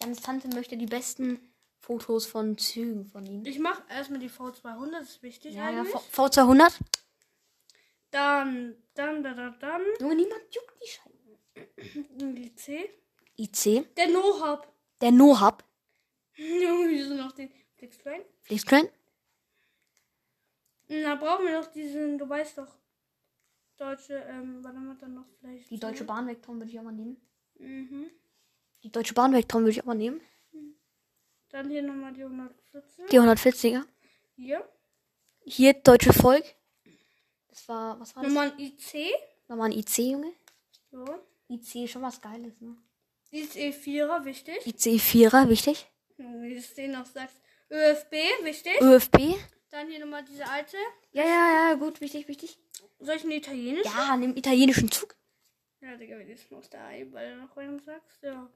Janis 0.00 0.20
Tante 0.20 0.48
möchte 0.48 0.76
die 0.76 0.86
besten 0.86 1.40
Fotos 1.80 2.26
von 2.26 2.58
Zügen 2.58 3.06
von 3.06 3.24
ihm. 3.24 3.44
Ich 3.46 3.58
mache 3.58 3.82
erstmal 3.88 4.18
die 4.20 4.28
V200, 4.30 4.90
das 4.92 5.08
ist 5.10 5.22
wichtig 5.22 5.54
Ja, 5.54 5.70
ja, 5.70 5.80
eigentlich. 5.80 5.92
V- 5.94 6.24
V200? 6.26 6.74
Dann, 8.16 8.74
dann, 8.94 9.22
dann, 9.22 9.36
dann, 9.36 9.58
dann, 9.60 9.82
Junge, 10.00 10.14
niemand 10.16 10.42
juckt 10.54 10.74
die 10.82 10.88
Scheiße. 10.88 12.32
die 12.34 12.54
C. 12.62 12.88
IC, 13.36 13.94
Der 13.94 14.08
No-Hub. 14.08 14.72
der 15.02 15.10
No-Hub, 15.10 15.62
Junge, 16.36 17.04
sind 17.04 17.18
noch 17.18 17.32
den 17.32 17.50
Flixtrain. 17.76 18.22
Flixtrain, 18.40 18.88
Da 20.88 21.14
brauchen 21.16 21.44
wir 21.46 21.60
noch 21.60 21.66
diesen, 21.70 22.16
du 22.16 22.26
weißt 22.26 22.56
doch, 22.56 22.74
deutsche, 23.76 24.14
ähm, 24.14 24.64
warte 24.64 24.78
mal, 24.78 24.96
dann 24.96 25.12
noch 25.12 25.26
vielleicht. 25.38 25.68
die 25.70 25.78
Deutsche 25.78 26.04
Bahn 26.04 26.26
Vectron 26.26 26.56
würde 26.58 26.70
ich 26.70 26.78
auch 26.78 26.84
mal 26.84 26.92
nehmen. 26.92 27.20
Mhm. 27.58 28.10
Die 28.82 28.90
Deutsche 28.90 29.12
Bahn 29.12 29.34
Vectron 29.34 29.60
würde 29.62 29.72
ich 29.72 29.82
auch 29.82 29.86
mal 29.86 29.94
nehmen. 29.94 30.22
Dann 31.50 31.68
hier 31.68 31.82
nochmal 31.82 32.14
die 32.14 32.22
114. 32.22 33.08
Die 33.10 33.20
140er. 33.20 33.84
Hier. 34.36 34.66
Hier 35.44 35.74
Deutsche 35.74 36.14
Volk. 36.14 36.44
Das 37.56 37.68
war, 37.68 37.98
was 37.98 38.14
war 38.14 38.22
das? 38.22 38.32
Nochmal 38.32 38.52
ein 38.52 38.60
IC. 38.60 39.14
Nochmal 39.48 39.70
ein 39.70 39.78
IC, 39.78 39.98
Junge. 39.98 40.32
So. 40.90 41.04
IC 41.48 41.88
schon 41.88 42.02
was 42.02 42.20
Geiles, 42.20 42.60
ne? 42.60 42.76
IC 43.32 43.74
4er, 43.74 44.24
wichtig. 44.26 44.66
IC 44.66 45.00
4er, 45.00 45.48
wichtig. 45.48 45.86
Wie 46.18 46.52
du 46.52 46.58
es 46.58 46.74
den 46.74 46.92
noch 46.92 47.06
sagst. 47.06 47.40
ÖFB, 47.70 48.12
wichtig. 48.42 48.80
ÖFB. 48.80 49.38
Dann 49.70 49.88
hier 49.88 50.00
nochmal 50.00 50.24
diese 50.24 50.46
alte. 50.46 50.76
Ja, 51.12 51.24
ja, 51.24 51.70
ja, 51.70 51.74
gut, 51.74 52.00
wichtig, 52.02 52.28
wichtig. 52.28 52.58
Soll 52.98 53.16
ich 53.16 53.22
einen 53.22 53.32
italienischen? 53.32 53.90
Ja, 53.90 54.16
nimm 54.16 54.36
italienischen 54.36 54.90
Zug. 54.90 55.16
Ja, 55.80 55.96
Digga, 55.96 56.18
wie 56.18 56.26
du 56.26 56.32
es 56.32 56.50
noch 56.50 56.66
da 56.66 56.90
weil 57.10 57.34
du 57.34 57.42
noch 57.42 57.56
einem 57.56 57.80
sagst. 57.80 58.22
Ja. 58.22 58.50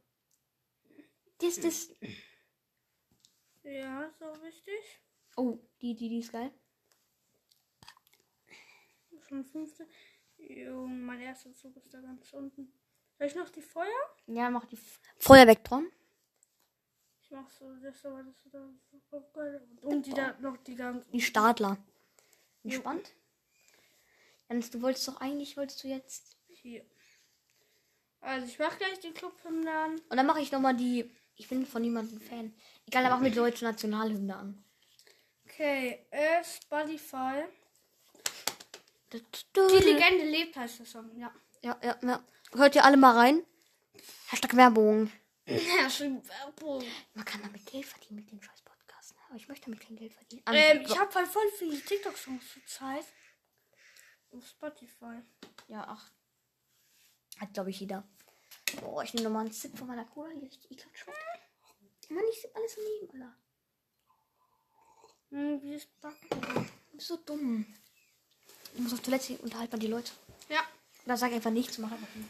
Das, 1.38 1.58
das. 1.58 1.96
Ja, 3.62 4.12
auch 4.20 4.42
wichtig. 4.42 5.00
Oh, 5.36 5.58
die, 5.80 5.94
die, 5.94 6.10
die 6.10 6.18
ist 6.18 6.32
geil. 6.32 6.52
Schon 9.30 9.44
fünfte. 9.44 9.86
Jo, 10.38 10.88
mein 10.88 11.20
erster 11.20 11.54
Zug 11.54 11.76
ist 11.76 11.94
da 11.94 12.00
ganz 12.00 12.32
unten. 12.32 12.72
Soll 13.16 13.28
ich 13.28 13.36
noch 13.36 13.48
die 13.48 13.62
Feuer? 13.62 13.86
Ja, 14.26 14.50
mach 14.50 14.64
die 14.64 14.78
Feuervectron. 15.18 15.88
Ich 17.22 17.30
mach 17.30 17.48
so 17.48 17.72
das, 17.76 18.04
aber 18.04 18.24
das 18.24 18.34
ist 18.44 18.52
da 18.52 18.68
so 19.08 19.24
geil. 19.32 19.68
Und 19.82 20.04
die 20.04 20.14
da 20.14 20.36
noch 20.40 20.56
die 20.56 20.74
ganz. 20.74 21.08
Die 21.10 21.20
Stadler. 21.20 21.78
Entspannt. 22.64 23.12
Janis, 24.48 24.72
du 24.72 24.82
wolltest 24.82 25.06
doch 25.06 25.20
eigentlich, 25.20 25.56
wolltest 25.56 25.84
du 25.84 25.88
jetzt. 25.88 26.36
Hier. 26.48 26.84
Also 28.18 28.48
ich 28.48 28.58
mach 28.58 28.76
gleich 28.78 28.98
die 28.98 29.12
Clubhymne 29.12 29.70
an. 29.70 30.00
Und 30.08 30.16
dann 30.16 30.26
mache 30.26 30.40
ich 30.40 30.50
nochmal 30.50 30.76
die. 30.76 31.08
Ich 31.36 31.48
bin 31.48 31.64
von 31.66 31.82
niemandem 31.82 32.20
Fan. 32.20 32.52
Egal, 32.88 33.04
dann 33.04 33.12
machen 33.12 33.22
wir 33.22 33.30
die 33.30 33.36
deutsche 33.36 33.64
Nationalhymne 33.64 34.34
an. 34.34 34.64
Okay, 35.44 36.04
äh, 36.10 36.42
Spotify. 36.42 37.44
Die 39.12 39.22
Die 39.56 39.60
Legende 39.84 40.24
lebt 40.24 40.56
heißt 40.56 40.78
der 40.80 40.86
Song, 40.86 41.16
ja. 41.16 41.32
Ja, 41.62 41.78
ja, 41.82 41.98
ja. 42.02 42.24
Hört 42.52 42.74
ihr 42.74 42.84
alle 42.84 42.96
mal 42.96 43.16
rein? 43.16 43.44
Hashtag 44.28 44.56
Werbung. 44.56 45.10
Ja, 45.46 45.90
schon 45.90 46.22
Werbung. 46.28 46.84
Man 47.14 47.24
kann 47.24 47.42
damit 47.42 47.66
Geld 47.66 47.84
verdienen 47.84 48.16
mit 48.20 48.30
dem 48.30 48.40
scheiß 48.40 48.62
Podcast. 48.62 49.14
Ne? 49.16 49.20
Aber 49.28 49.36
ich 49.36 49.48
möchte 49.48 49.64
damit 49.64 49.80
kein 49.80 49.96
Geld 49.96 50.12
verdienen. 50.12 50.42
An- 50.44 50.54
Ähm, 50.54 50.82
ich 50.82 50.96
habe 50.96 51.12
halt 51.12 51.26
voll 51.26 51.50
viele 51.58 51.80
TikTok-Songs 51.80 52.44
zur 52.52 52.64
Zeit. 52.66 53.04
Auf 54.30 54.46
Spotify. 54.46 55.22
Ja, 55.66 55.84
ach. 55.88 56.12
Hat, 57.40 57.52
glaube 57.52 57.70
ich, 57.70 57.80
jeder. 57.80 58.06
Boah, 58.80 59.02
ich 59.02 59.12
nehme 59.12 59.24
nochmal 59.24 59.46
einen 59.46 59.52
Sip 59.52 59.76
von 59.76 59.88
meiner 59.88 60.04
Cola. 60.04 60.32
Die 60.34 60.44
richtig 60.46 60.70
ekelhaft 60.70 60.98
schmeckt. 60.98 62.10
Mann, 62.10 62.24
ich 62.32 62.40
sipp 62.42 62.50
alles 62.54 62.76
daneben, 62.76 63.22
Alter. 63.22 63.36
Hm, 65.30 65.62
wie 65.62 65.74
ist 65.74 66.00
Backen? 66.00 66.68
Du 66.90 66.96
bist 66.96 67.08
so 67.08 67.16
dumm. 67.16 67.66
Ich 68.74 68.80
muss 68.80 68.92
auf 68.92 69.00
Toilette 69.00 69.38
unterhalten 69.38 69.72
man 69.72 69.80
die 69.80 69.86
Leute. 69.86 70.12
Ja. 70.48 70.60
Oder 71.04 71.16
sag 71.16 71.32
einfach 71.32 71.50
nichts, 71.50 71.78
mach 71.78 71.90
einfach 71.90 72.14
nicht. 72.14 72.28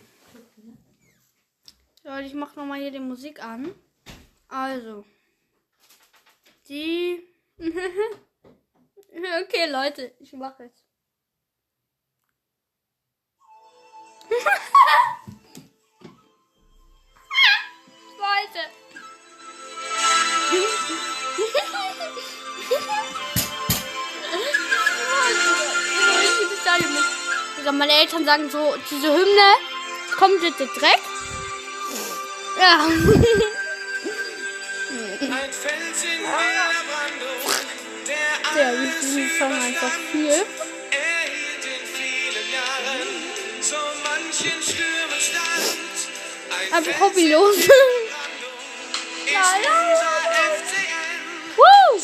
Leute, 2.03 2.27
ich 2.27 2.35
mach 2.35 2.57
nochmal 2.57 2.81
hier 2.81 2.91
die 2.91 2.99
Musik 2.99 3.43
an. 3.43 3.75
Also. 4.49 5.05
Die. 6.69 7.23
okay, 7.59 7.77
Leute, 9.71 10.15
ich 10.19 10.33
mache 10.33 10.65
jetzt. 10.65 10.85
Digga, 27.61 27.73
Meine 27.73 27.93
Eltern 27.93 28.25
sagen 28.25 28.49
so, 28.51 28.75
diese 28.91 29.09
Hymne 29.13 29.55
komplette 30.17 30.67
Dreck. 30.67 31.01
Ja. 32.59 32.87
Ein 35.21 35.53
Fels 35.53 36.03
in 36.05 36.21
wilder 36.21 36.73
Brandung, 36.89 37.43
der 38.07 38.55
Der 38.55 38.67
alles 38.69 38.81
liebt 38.81 39.03
diesen 39.03 39.31
Song 39.39 39.53
einfach 39.53 39.93
viel. 40.11 40.31
erhielt 40.31 41.65
in 41.65 41.85
vielen 41.87 42.47
Jahren 42.51 43.09
so 43.61 43.77
manchen 44.05 44.63
Stürmen 44.63 45.21
stand. 45.21 45.97
Ein 46.51 46.73
Einfach 46.73 47.01
hobbylos. 47.01 47.57
unser 47.57 47.73
FCN. 50.57 51.21
Woo! 51.57 52.01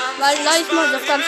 Am 0.00 0.20
Weil 0.20 0.36
gleich 0.38 0.72
mal 0.72 0.90
das 0.92 1.06
ganz 1.06 1.24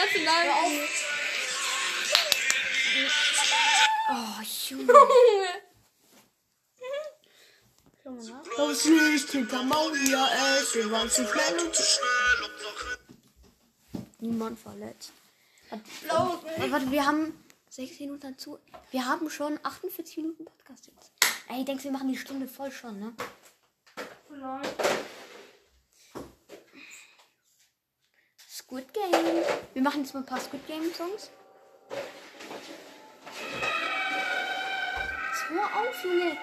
Nationalhymne. 0.00 0.88
Oh, 4.10 4.42
Junge. 4.68 4.92
Bloß 8.56 8.84
nicht 8.86 9.30
hinter 9.30 9.62
Mauer, 9.62 9.92
es 9.92 10.74
wir 10.74 10.90
waren 10.90 11.08
zu 11.10 11.26
schnell 11.26 11.58
und 11.60 11.74
zu 11.74 11.82
schnell 11.82 12.50
Niemand 14.18 14.58
verletzt. 14.58 15.12
Warte, 15.70 15.84
warte, 16.08 16.72
warte, 16.72 16.90
wir 16.90 17.06
haben 17.06 17.44
sechs 17.68 18.00
Minuten 18.00 18.20
dazu. 18.20 18.58
Wir 18.90 19.06
haben 19.06 19.30
schon 19.30 19.58
48 19.62 20.16
Minuten 20.16 20.44
Podcast 20.44 20.88
jetzt. 20.88 21.12
Ey, 21.48 21.64
denkst 21.64 21.84
du, 21.84 21.88
wir 21.88 21.92
machen 21.92 22.08
die 22.08 22.18
Stunde 22.18 22.48
voll 22.48 22.72
schon, 22.72 22.98
ne? 22.98 23.12
Squid 28.48 28.92
Game. 28.92 29.19
Wir 29.74 29.82
machen 29.82 30.02
jetzt 30.02 30.14
mal 30.14 30.20
ein 30.20 30.26
paar 30.26 30.40
Squid 30.40 30.66
Game 30.66 30.92
Songs. 30.92 31.30
Jetzt 35.28 35.48
hör 35.48 35.80
auf, 35.80 36.04
Junge. 36.04 36.36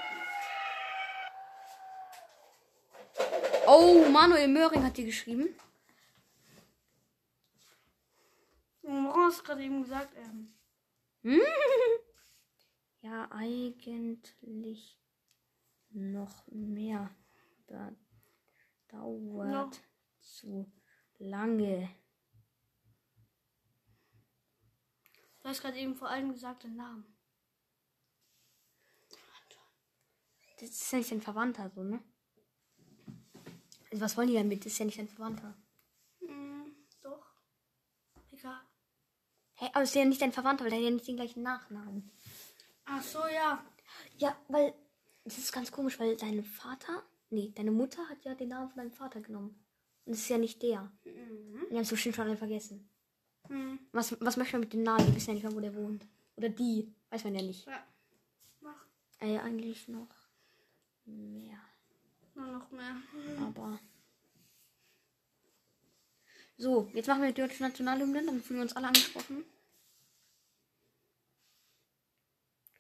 Oh, 3.68 4.10
Manuel 4.10 4.48
Möhring 4.48 4.84
hat 4.84 4.98
dir 4.98 5.06
geschrieben. 5.06 5.50
Du 8.82 9.14
hast 9.14 9.44
gerade 9.44 9.64
eben 9.64 9.84
gesagt, 9.84 10.16
ähm. 10.16 10.54
Ja, 13.02 13.30
eigentlich 13.32 15.00
noch 15.92 16.46
mehr. 16.48 17.10
Da 17.68 17.94
dauert 18.90 19.50
Noch. 19.50 19.72
zu 20.20 20.72
lange. 21.20 21.90
Du 25.48 25.52
hast 25.52 25.62
gerade 25.62 25.78
eben 25.78 25.96
vor 25.96 26.10
allem 26.10 26.34
gesagt 26.34 26.66
den 26.66 26.76
Namen. 26.76 27.06
Das 30.60 30.70
ist 30.70 30.92
ja 30.92 30.98
nicht 30.98 31.10
dein 31.10 31.22
Verwandter, 31.22 31.70
so, 31.74 31.84
ne? 31.84 32.04
Also 33.90 34.04
was 34.04 34.18
wollen 34.18 34.28
die 34.28 34.34
damit? 34.34 34.66
Das 34.66 34.74
ist 34.74 34.80
ja 34.80 34.84
nicht 34.84 35.00
dein 35.00 35.08
Verwandter. 35.08 35.58
Hm, 36.20 36.76
doch. 37.02 37.26
Egal. 38.30 38.60
Hä, 39.54 39.70
aber 39.72 39.84
es 39.84 39.92
ist 39.92 39.96
ja 39.96 40.04
nicht 40.04 40.22
dein 40.22 40.34
Verwandter, 40.34 40.66
weil 40.66 40.72
der 40.72 40.80
hat 40.80 40.84
ja 40.84 40.92
nicht 40.92 41.08
den 41.08 41.16
gleichen 41.16 41.44
Nachnamen. 41.44 42.12
Ach 42.84 43.02
so, 43.02 43.26
ja. 43.28 43.66
Ja, 44.18 44.38
weil 44.50 44.74
das 45.24 45.38
ist 45.38 45.54
ganz 45.54 45.72
komisch, 45.72 45.98
weil 45.98 46.18
dein 46.18 46.44
Vater, 46.44 47.04
nee, 47.30 47.54
deine 47.56 47.72
Mutter 47.72 48.10
hat 48.10 48.26
ja 48.26 48.36
den 48.36 48.50
Namen 48.50 48.68
von 48.70 48.80
deinem 48.80 48.92
Vater 48.92 49.22
genommen. 49.22 49.66
Und 50.04 50.12
das 50.12 50.20
ist 50.20 50.28
ja 50.28 50.40
nicht 50.40 50.62
der. 50.62 50.92
Mhm. 51.06 51.68
Die 51.70 51.76
haben 51.76 51.84
es 51.84 51.90
bestimmt 51.90 52.16
schon 52.16 52.28
alle 52.28 52.36
vergessen. 52.36 52.90
Hm. 53.50 53.80
Was, 53.92 54.16
was 54.20 54.38
möchte 54.38 54.54
man 54.54 54.62
mit 54.62 54.74
dem 54.74 54.84
Namen? 54.84 55.08
Wir 55.08 55.16
wissen 55.16 55.30
ja 55.30 55.34
nicht 55.36 55.44
mehr, 55.44 55.54
wo 55.54 55.60
der 55.60 55.76
wohnt. 55.76 56.06
Oder 56.36 56.50
die. 56.50 56.94
Weiß 57.10 57.24
man 57.24 57.36
ja 57.36 57.42
nicht. 57.42 57.66
Ja. 57.66 57.84
Mach. 58.62 58.86
Äh, 59.20 59.40
eigentlich 59.40 59.88
noch 59.88 60.08
mehr. 61.06 61.60
Nur 62.36 62.48
noch 62.48 62.72
mehr. 62.72 62.96
Aber. 63.42 63.80
So, 66.58 66.90
jetzt 66.94 67.08
machen 67.08 67.22
wir 67.22 67.32
die 67.32 67.42
deutsche 67.42 67.62
Nationalhymne, 67.62 68.26
dann 68.26 68.42
fühlen 68.42 68.60
wir 68.60 68.64
uns 68.64 68.76
alle 68.76 68.88
angesprochen. 68.88 69.46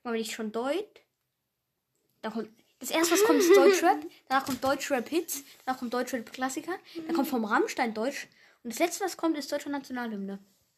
Mal, 0.03 0.13
wenn 0.13 0.21
ich 0.21 0.33
schon 0.33 0.51
Deut. 0.51 1.01
Da 2.21 2.31
kommt. 2.31 2.49
Das 2.79 2.91
erste, 2.91 3.13
was 3.13 3.23
kommt, 3.23 3.39
ist 3.39 3.55
Deutschrap. 3.55 4.05
Danach 4.29 4.45
kommt 4.45 4.63
Deutschrap 4.63 5.09
Hits. 5.09 5.43
Danach 5.65 5.79
kommt 5.79 5.93
Deutschrap 5.93 6.31
Klassiker. 6.31 6.77
Dann 7.07 7.15
kommt 7.15 7.27
vom 7.27 7.43
Rammstein 7.43 7.93
Deutsch. 7.93 8.27
Und 8.63 8.71
das 8.71 8.79
letzte, 8.79 9.03
was 9.03 9.17
kommt, 9.17 9.37
ist 9.37 9.51
deutsche 9.51 9.69
Nationalhymne. 9.69 10.39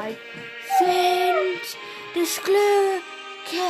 Freiheit 0.00 0.16
sind 0.78 1.76
des 2.14 2.42
Glücke 2.42 3.66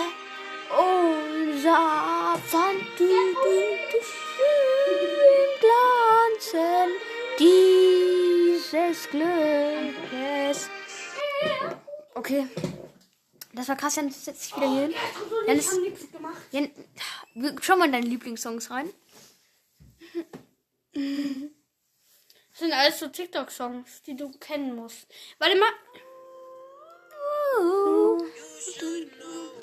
unser 0.71 2.39
Pfand. 2.47 2.83
Du, 2.97 3.07
du, 3.07 3.99
Glanzen 5.61 6.91
dieses 7.39 9.11
Glückes. 9.11 10.71
Okay. 12.15 12.47
Das 13.53 13.69
war 13.69 13.77
krass, 13.77 13.97
Jan 13.97 14.11
setzt 14.11 14.43
sich 14.43 14.57
wieder 14.57 14.71
hier 14.71 14.83
hin. 14.83 14.95
Nichts 15.47 16.13
gemacht. 16.13 16.41
Jan, 16.53 16.71
schau 17.61 17.77
mal 17.77 17.87
in 17.87 17.93
deine 17.93 18.07
Lieblingssongs 18.07 18.71
rein. 18.71 18.89
Das 20.93 22.59
sind 22.59 22.73
alles 22.73 23.01
so 23.01 23.09
TikTok-Songs, 23.09 24.03
die 24.03 24.17
du 24.17 24.31
kennen 24.39 24.77
musst. 24.77 25.09
Warte 25.39 25.59
mal. 25.59 25.71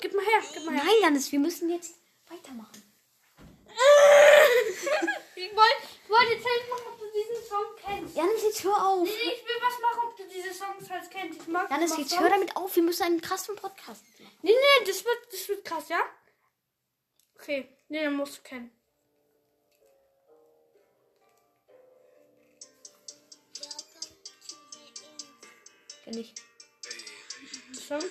Gib 0.00 0.14
mal 0.14 0.24
her, 0.24 0.42
gib 0.54 0.64
mal 0.64 0.74
her. 0.74 0.84
Nein, 0.84 0.94
Janis, 1.02 1.32
wir 1.32 1.38
müssen 1.38 1.70
jetzt 1.70 1.94
weitermachen. 2.28 2.82
Ich 5.38 5.54
wollte 5.54 5.76
ich 6.02 6.10
wollte 6.10 6.32
jetzt 6.32 6.44
halt 6.44 6.68
machen, 6.68 6.84
ob 6.92 6.98
du 6.98 7.04
diesen 7.12 7.48
Song 7.48 7.64
kennst. 7.76 8.16
Janis, 8.16 8.42
jetzt 8.42 8.64
hör 8.64 8.88
auf. 8.88 9.04
Nee, 9.04 9.12
ich 9.12 9.44
will 9.44 9.54
was 9.60 9.80
machen, 9.80 10.08
ob 10.08 10.16
du 10.16 10.24
diese 10.24 10.52
Songs 10.52 10.90
halt 10.90 11.08
kennst. 11.12 11.40
Ich 11.42 11.46
mag 11.46 11.70
Janis, 11.70 11.96
jetzt 11.96 12.10
Songs. 12.10 12.22
hör 12.22 12.30
damit 12.30 12.56
auf. 12.56 12.74
Wir 12.74 12.82
müssen 12.82 13.04
einen 13.04 13.20
krassen 13.20 13.54
Podcast 13.54 14.02
machen. 14.18 14.36
Nee, 14.42 14.50
nee, 14.50 14.84
das 14.84 15.04
wird, 15.04 15.32
das 15.32 15.48
wird 15.48 15.64
krass, 15.64 15.88
ja? 15.88 16.00
Okay, 17.36 17.68
nee, 17.88 18.02
dann 18.02 18.14
musst 18.16 18.38
du 18.38 18.42
kennen. 18.42 18.72
Kenn 26.04 26.18
ich. 26.18 26.34
Song? 27.88 28.04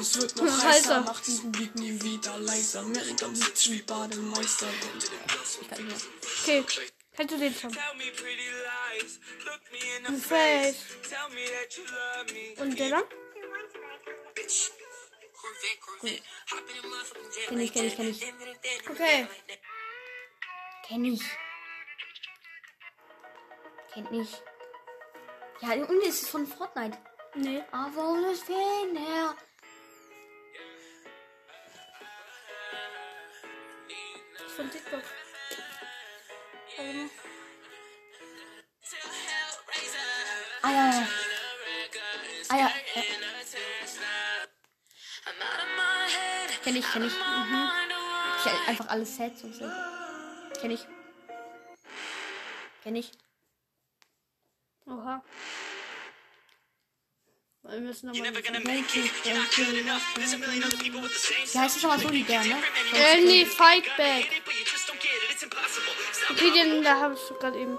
Es 0.00 0.16
wird 0.16 0.36
noch 0.36 0.44
Heißer. 0.44 0.68
heißer, 0.68 1.00
macht 1.02 1.26
diesen 1.26 1.52
Beat 1.52 1.74
nie 1.74 2.02
wieder 2.02 2.38
leiser. 2.38 2.82
Merkt 2.84 3.22
am 3.22 3.34
liebsten 3.34 3.74
wie 3.74 3.82
Bademeister. 3.82 4.68
Okay, 6.42 6.64
kennst 7.14 7.34
du 7.34 7.38
den 7.38 7.54
The 7.54 7.68
Face. 10.16 10.76
Und 12.56 12.78
der 12.78 12.88
dann? 12.88 13.04
Kenn 17.48 17.60
ich, 17.60 17.72
kenn 17.74 17.84
ich, 17.84 17.96
kenn 17.96 18.08
ich. 18.08 18.22
Okay. 18.88 19.28
Kenn 20.86 21.04
ich. 21.04 21.20
Kennt 23.98 24.12
nicht. 24.12 24.42
Ja, 25.60 25.72
und 25.72 26.02
es 26.04 26.22
ist 26.22 26.30
von 26.30 26.46
Fortnite. 26.46 26.96
Nee. 27.34 27.64
Aber 27.72 28.00
alles 28.00 28.44
fehlen 28.44 28.96
her. 28.96 29.34
Von 34.54 34.70
TikTok. 34.70 35.02
Mal. 36.76 37.10
Ah 40.62 40.70
ja, 40.70 40.90
ja. 40.90 41.08
Ah 42.50 42.56
ja. 42.56 42.70
ja. 42.94 43.02
Kenn 46.62 46.76
ich, 46.76 46.92
kenn 46.92 47.04
ich. 47.04 47.14
Mhm. 47.14 47.68
Ich 48.44 48.68
einfach 48.68 48.88
alles 48.90 49.16
sad 49.16 49.36
Songs. 49.36 49.58
Kenn 50.60 50.70
ich. 50.70 50.86
Kenn 52.84 52.94
ich. 52.94 53.10
Oha. 54.88 55.22
Wir 57.62 57.77
müssen 57.88 58.06
nochmal. 58.06 58.32
Wie 58.32 58.38
heißt 61.58 61.76
das 61.76 61.82
nochmal 61.82 61.98
so, 61.98 62.08
die 62.08 62.22
der, 62.22 62.44
ne? 62.44 62.62
Äh, 62.94 63.20
nee, 63.22 63.44
Fight 63.46 63.84
Back. 63.96 64.26
Okay, 66.30 66.50
den 66.52 66.82
da 66.82 67.00
hast 67.00 67.30
du 67.30 67.34
gerade 67.34 67.58
eben. 67.58 67.78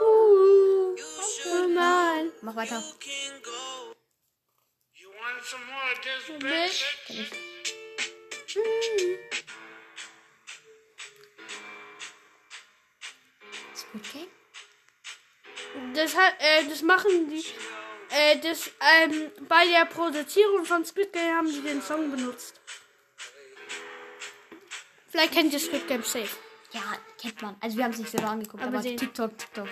Oh 0.00 0.94
nein. 1.68 2.30
Mach 2.42 2.54
weiter. 2.56 2.82
You 4.94 5.08
want 5.08 5.44
some 5.44 5.64
more 5.66 5.92
of 5.92 6.00
this, 6.00 6.28
Bitch. 6.38 7.47
Ähm, 19.02 19.30
bei 19.48 19.66
der 19.66 19.86
Produzierung 19.86 20.64
von 20.64 20.84
Squid 20.84 21.12
Game 21.12 21.34
haben 21.34 21.50
die 21.50 21.60
den 21.60 21.82
Song 21.82 22.10
benutzt. 22.10 22.60
Vielleicht 25.08 25.32
kennt 25.32 25.52
ihr 25.52 25.60
Squid 25.60 25.88
Game 25.88 26.02
safe. 26.02 26.28
Ja, 26.72 26.82
kennt 27.20 27.40
man. 27.40 27.56
Also 27.60 27.76
wir 27.76 27.84
haben 27.84 27.92
es 27.92 27.98
nicht 27.98 28.10
selber 28.10 28.28
angeguckt, 28.28 28.62
Aber 28.62 28.78
aber, 28.78 28.96
TikTok, 28.96 29.38
TikTok. 29.38 29.68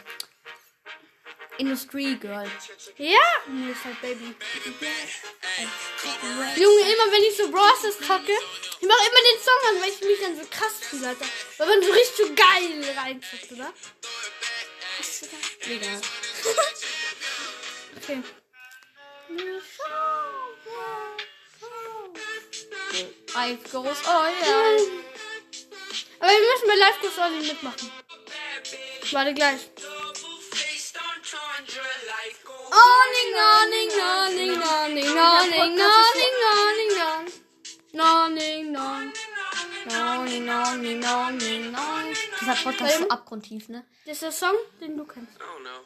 Industry 1.59 2.16
Girl. 2.16 2.51
Ja? 2.99 3.18
Nee, 3.49 3.72
ist 3.72 3.85
halt 3.85 4.01
Baby. 4.03 4.35
Junge, 6.57 6.81
immer 6.81 7.12
wenn 7.12 7.22
ich 7.22 7.37
so 7.37 7.51
Brawlers 7.51 7.99
zocke, 7.99 8.33
ich 8.81 8.87
mache 8.87 9.07
immer 9.09 9.22
den 9.22 9.41
Song 9.43 9.61
an, 9.70 9.81
weil 9.81 9.91
ich 9.91 10.01
mich 10.01 10.20
dann 10.20 10.37
so 10.37 10.43
krass 10.51 10.74
fühle, 10.81 11.09
Alter. 11.09 11.24
Weil 11.59 11.68
man 11.68 11.83
so 11.83 11.93
richtig 11.93 12.16
so 12.16 12.35
geil 12.35 12.97
reinzockt, 12.97 13.53
oder? 13.53 13.72
Egal. 15.66 16.01
Okay. 18.09 18.22
Life 23.35 23.70
goes 23.70 24.07
on. 24.07 24.33
Aber 26.18 26.31
wir 26.31 26.41
müssen 26.41 26.66
bei 26.66 26.77
Live 26.77 27.01
Goes 27.01 27.18
On 27.18 27.39
mitmachen. 27.39 27.91
Warte 29.12 29.35
gleich. 29.35 29.70
Awning, 32.70 33.35
awning, 33.37 33.91
awning, 34.01 34.62
awning, 34.62 35.09
awning, 35.18 35.81
awning, 35.81 36.41
awning, 36.53 36.97
awning. 37.03 37.33
Awning, 37.99 38.77
awning. 38.77 39.12
Noni, 39.89 40.41
noni, 40.41 40.95
noni, 40.95 41.59
noni. 41.70 42.14
Dieser 42.41 42.55
Podcast 42.57 42.93
ist 42.93 42.99
so 43.01 43.09
abgrundtief, 43.09 43.68
ne? 43.68 43.85
Das 44.05 44.14
ist 44.14 44.22
der 44.22 44.33
Song, 44.33 44.57
den 44.81 44.97
du 44.97 45.05
kennst. 45.05 45.37
I 45.37 45.39
don't 45.39 45.61
know. 45.61 45.85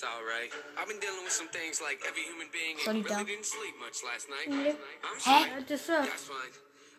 It's 0.00 0.08
alright. 0.08 0.48
I've 0.80 0.88
been 0.88 0.96
dealing 0.96 1.20
with 1.28 1.36
some 1.36 1.52
things 1.52 1.84
like 1.84 2.00
every 2.08 2.24
human 2.24 2.48
being 2.48 2.80
and 2.88 3.04
Solida. 3.04 3.20
really 3.20 3.36
didn't 3.36 3.44
sleep 3.44 3.76
much 3.76 4.00
last 4.00 4.32
night. 4.32 4.48
Nee. 4.48 4.72
I'm 5.04 5.20
sorry. 5.20 5.60
Das 5.68 5.84
That's 5.92 6.24
fine. 6.24 6.48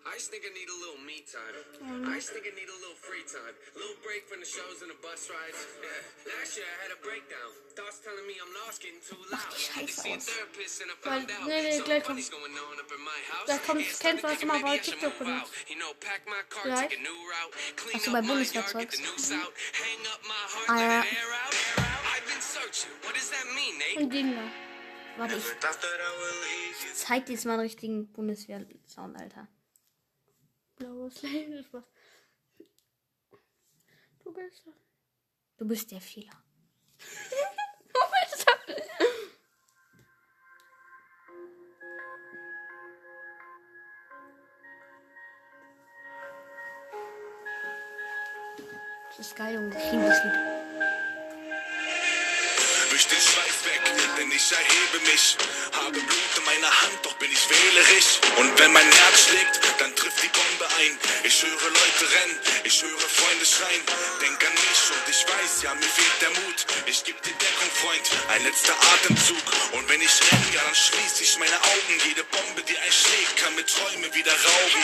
I 0.06 0.14
just 0.22 0.30
think 0.30 0.46
I 0.46 0.54
need 0.54 0.70
a 0.70 0.78
little 0.86 1.02
me 1.02 1.26
time. 1.26 2.06
I 2.14 2.22
just 2.22 2.30
think 2.30 2.46
I 2.46 2.54
need 2.54 2.70
a 2.70 2.78
little 2.78 2.94
free 3.02 3.26
time. 3.26 3.58
A 3.74 3.78
little 3.82 3.98
break 4.06 4.30
from 4.30 4.38
the 4.38 4.46
shows 4.46 4.86
and 4.86 4.94
the 4.94 4.98
bus 5.02 5.34
rides. 5.34 5.58
Yeah. 5.82 6.30
Last 6.30 6.54
year 6.62 6.70
I 6.70 6.78
had 6.86 6.92
a 6.94 7.02
breakdown. 7.02 7.50
Thoughts 7.74 8.06
telling 8.06 8.22
me 8.30 8.38
I'm 8.38 8.54
lost, 8.62 8.86
getting 8.86 9.02
too 9.02 9.18
loud. 9.34 9.50
die 9.50 9.90
Scheiße 9.90 9.98
See 9.98 10.14
a 10.14 10.22
therapist 10.22 10.86
and 10.86 10.94
I 10.94 10.96
found 11.02 11.26
out. 11.34 11.50
something 11.50 12.06
funny's 12.06 12.30
going 12.30 12.54
on 12.54 12.78
up 12.86 12.90
in 12.94 13.02
my 13.02 13.20
house. 13.34 13.50
Da 13.50 13.58
kommt- 13.66 13.82
Yeah, 13.82 13.98
started 13.98 14.22
das 14.30 14.46
mal 14.46 14.62
bei 14.62 14.78
I 14.78 14.82
TikTok 14.86 15.18
out. 15.18 15.26
benutzt? 15.26 15.54
You 15.74 15.78
know, 15.82 15.98
pack 15.98 16.22
my 16.30 16.46
car, 16.54 16.70
Gleich. 16.70 16.86
take 16.94 16.98
a 16.98 17.02
new 17.02 17.18
route. 17.18 17.54
Clean 17.82 17.98
up 17.98 18.22
my 18.30 18.46
yard, 18.46 18.74
get 18.78 18.94
the 18.94 19.02
noose 19.10 19.34
out. 19.34 19.50
Hang 19.74 20.06
up 20.14 20.22
my 20.22 20.44
heart, 20.54 20.70
Ah, 20.70 20.78
ja. 20.78 21.02
let 21.02 21.10
it 21.10 21.18
air 21.18 21.34
out. 21.42 21.54
I've 21.58 21.78
been 21.82 22.01
searching. 22.52 22.92
What 23.04 23.14
does 23.16 23.30
that 23.30 23.46
mean, 23.56 23.78
Nate? 23.78 24.04
Und 24.04 24.14
den 24.14 24.36
da. 24.36 24.44
Warte, 25.18 25.36
ich 25.36 26.94
zeig 26.96 27.26
dir 27.26 27.34
jetzt 27.34 27.46
mal 27.46 27.54
einen 27.54 27.62
richtigen 27.62 28.12
Bundeswehr-Sound, 28.12 29.20
Alter. 29.20 29.48
Blaues 30.76 31.22
Leben 31.22 31.66
was. 31.72 31.84
Du 34.24 34.34
bist 34.34 34.66
das. 34.66 34.74
Du 35.58 35.68
bist 35.68 35.92
der 35.92 36.02
Fehler. 36.02 36.44
Du 36.98 38.00
bist 38.26 38.46
das. 38.48 38.58
Das 49.10 49.20
ist 49.28 49.36
geil, 49.36 49.56
Junge. 49.56 49.78
Ich 49.78 49.92
liebe 49.92 50.06
das 50.06 50.24
Lied. 50.24 50.51
Denn 54.22 54.32
ich 54.32 54.52
erhebe 54.52 55.00
mich. 55.10 55.38
Habe 55.74 56.00
Blut 56.00 56.34
in 56.38 56.46
meiner 56.46 56.70
Hand, 56.70 56.98
doch 57.04 57.14
bin 57.18 57.32
ich 57.32 57.44
wählerisch. 57.50 58.22
Und 58.38 58.52
wenn 58.60 58.72
mein 58.72 58.92
Herz 58.92 59.26
schlägt, 59.26 59.60
dann 59.80 59.96
trifft 59.96 60.22
die 60.22 60.30
Bombe 60.30 60.66
ein. 60.78 60.94
Ich 61.24 61.42
höre 61.42 61.70
Leute 61.70 62.06
rennen, 62.14 62.38
ich 62.64 62.82
höre 62.82 63.10
Freunde 63.18 63.46
schreien. 63.46 63.84
Denk 64.22 64.40
an 64.46 64.54
mich 64.54 64.82
und 64.94 65.06
ich 65.10 65.22
weiß, 65.26 65.64
ja, 65.64 65.74
mir 65.74 65.90
fehlt 65.98 66.18
der 66.22 66.30
Mut. 66.42 66.60
Ich 66.86 67.04
geb 67.04 67.18
dir 67.24 67.34
Deckung, 67.34 67.72
Freund, 67.82 68.06
ein 68.30 68.44
letzter 68.44 68.78
Atemzug. 68.94 69.46
Und 69.74 69.90
wenn 69.90 70.02
ich 70.02 70.16
renn, 70.30 70.46
ja, 70.54 70.62
dann 70.62 70.76
schließ 70.76 71.22
ich 71.22 71.38
meine 71.40 71.58
Augen. 71.58 71.94
Jede 72.06 72.24
Bombe, 72.26 72.62
die 72.62 72.78
einschlägt, 72.78 73.38
kann 73.42 73.56
mir 73.56 73.66
Träume 73.66 74.14
wieder 74.14 74.34
rauben. 74.34 74.84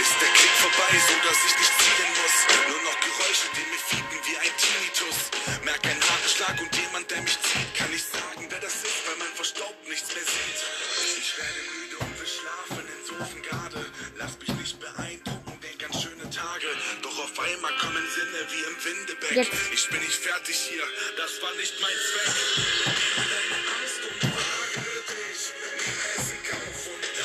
Ist 0.00 0.16
der 0.16 0.32
Klick 0.32 0.54
vorbei, 0.64 0.92
so 0.96 1.14
dass 1.28 1.38
ich 1.44 1.54
nicht 1.60 1.74
zielen 1.76 2.12
muss. 2.24 2.36
Nur 2.72 2.80
noch 2.88 2.98
Geräusche, 3.04 3.48
die 3.52 3.66
mir 3.68 3.82
fiepen 3.90 4.18
wie 4.24 4.36
ein 4.38 4.54
Tinnitus. 4.56 5.18
Merk 5.64 5.84
einen 5.84 6.00
Herzschlag 6.00 6.56
und 6.60 6.72
jemand, 6.76 7.10
der 7.10 7.20
mich 7.22 7.36
zieht, 7.42 7.61
wie 18.50 18.62
im 18.62 18.84
Windebäck. 18.84 19.32
Jetzt. 19.36 19.52
Ich 19.72 19.88
bin 19.88 20.00
nicht 20.00 20.12
fertig 20.14 20.56
hier, 20.56 20.82
das 21.16 21.40
war 21.42 21.54
nicht 21.56 21.74
mein 21.80 21.92
Zweck. 21.92 23.42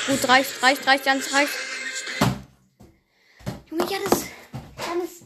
Gut, 0.07 0.28
reicht, 0.30 0.63
reicht, 0.63 0.88
reicht, 0.88 1.03
ganz 1.05 1.34
reicht. 1.34 1.51
Junge, 3.70 3.84
Janis, 3.91 4.26
Janis, 4.78 5.24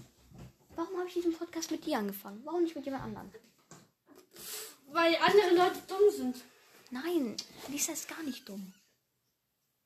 warum 0.76 0.98
habe 0.98 1.08
ich 1.08 1.14
diesen 1.14 1.34
Podcast 1.38 1.70
mit 1.72 1.86
dir 1.86 2.00
angefangen? 2.00 2.42
Warum 2.44 2.64
nicht 2.64 2.76
mit 2.76 2.86
jemand 2.86 3.04
anderem? 3.04 3.30
Weil 4.92 5.16
andere 5.18 5.56
Leute 5.56 5.80
dumm 5.88 6.10
sind. 6.16 6.36
Nein, 6.90 7.38
Lisa 7.70 7.94
ist 7.94 8.08
gar 8.10 8.22
nicht 8.24 8.48
dumm. 8.50 8.74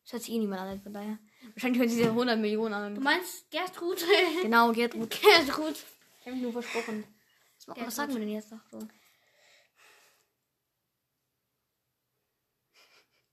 Das 0.03 0.14
hört 0.14 0.24
sich 0.24 0.34
eh 0.34 0.38
niemand 0.39 0.62
an, 0.62 0.82
von 0.82 0.93
daher. 0.93 1.18
Wahrscheinlich 1.53 1.80
hören 1.80 1.89
sie 1.89 1.97
diese 1.97 2.10
100 2.10 2.39
Millionen 2.39 2.72
Du 2.95 2.99
an. 2.99 3.03
meinst 3.03 3.49
Gertrud? 3.51 4.03
Genau, 4.41 4.72
Gertrud. 4.72 5.10
Gertrud. 5.22 5.76
Ich 6.26 6.32
habe 6.32 6.41
nur 6.41 6.51
versprochen. 6.53 7.03
Was, 7.67 7.78
was 7.78 7.95
sagen 7.95 8.13
wir 8.13 8.19
denn 8.19 8.30
jetzt 8.30 8.51
noch 8.51 8.61
so? 8.71 8.80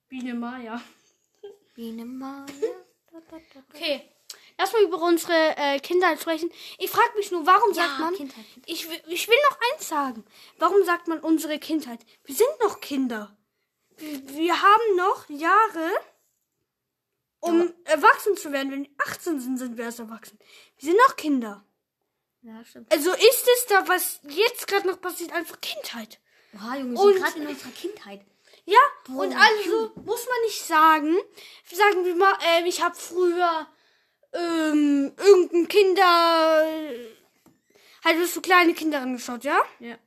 Biene 0.09 0.35
Maya. 0.35 0.83
Biene 1.75 2.05
Maya. 2.05 2.45
Okay. 3.75 4.09
Lass 4.59 4.73
mal 4.75 4.83
über 4.83 5.01
unsere 5.03 5.57
äh, 5.57 5.81
Kindheit 5.81 6.21
sprechen. 6.21 6.51
Ich 6.79 6.91
frage 6.91 7.17
mich 7.17 7.31
nur, 7.31 7.47
warum 7.47 7.71
Ja, 7.73 7.87
sagt 7.89 8.01
man. 8.01 8.15
Kindheit. 8.15 8.45
Ich, 8.67 8.89
will- 8.91 9.03
ich 9.07 9.27
will 9.27 9.39
noch 9.51 9.59
eins 9.73 9.89
sagen. 9.89 10.25
Warum 10.59 10.85
sagt 10.85 11.09
man 11.09 11.19
unsere 11.21 11.59
Kindheit? 11.59 12.05
Wir 12.25 12.35
sind 12.35 12.51
noch 12.61 12.81
Kinder. 12.81 13.35
Wir, 13.97 14.29
wir 14.29 14.61
haben 14.63 14.97
noch 14.97 15.29
Jahre, 15.31 15.91
um 17.41 17.73
erwachsen 17.85 18.37
zu 18.37 18.53
werden. 18.53 18.71
Wenn 18.71 18.85
wir 18.85 18.91
18 19.07 19.41
sind, 19.41 19.57
sind 19.57 19.79
wir 19.79 19.85
erst 19.87 19.99
erwachsen. 20.01 20.39
Wir 20.77 20.91
sind 20.91 20.99
noch 21.09 21.17
Kinder. 21.17 21.65
Ja, 22.43 22.65
stimmt. 22.65 22.93
Also 22.93 23.13
ist 23.13 23.49
es 23.57 23.67
da, 23.69 23.87
was 23.87 24.21
jetzt 24.29 24.67
gerade 24.67 24.89
noch 24.89 25.01
passiert, 25.01 25.33
einfach 25.33 25.61
Kindheit. 25.61 26.19
Oha, 26.55 26.77
Junge, 26.77 26.93
wir 26.93 26.99
sind 26.99 27.23
gerade 27.23 27.39
in 27.39 27.47
unserer 27.47 27.71
Kindheit. 27.71 28.21
Ja, 28.65 28.79
und 29.09 29.35
also 29.35 29.93
muss 30.05 30.27
man 30.27 30.41
nicht 30.45 30.65
sagen, 30.65 31.17
sagen 31.73 32.05
wir 32.05 32.15
mal, 32.15 32.37
ähm, 32.47 32.67
ich 32.67 32.83
habe 32.83 32.95
früher 32.95 33.67
ähm, 34.33 35.13
irgendein 35.17 35.69
Kinder, 35.69 36.67
halt 38.05 38.19
hast 38.19 38.37
du 38.37 38.41
kleine 38.41 38.75
Kinder 38.75 39.01
angeschaut, 39.01 39.45
ja? 39.45 39.61
Ja. 39.81 39.99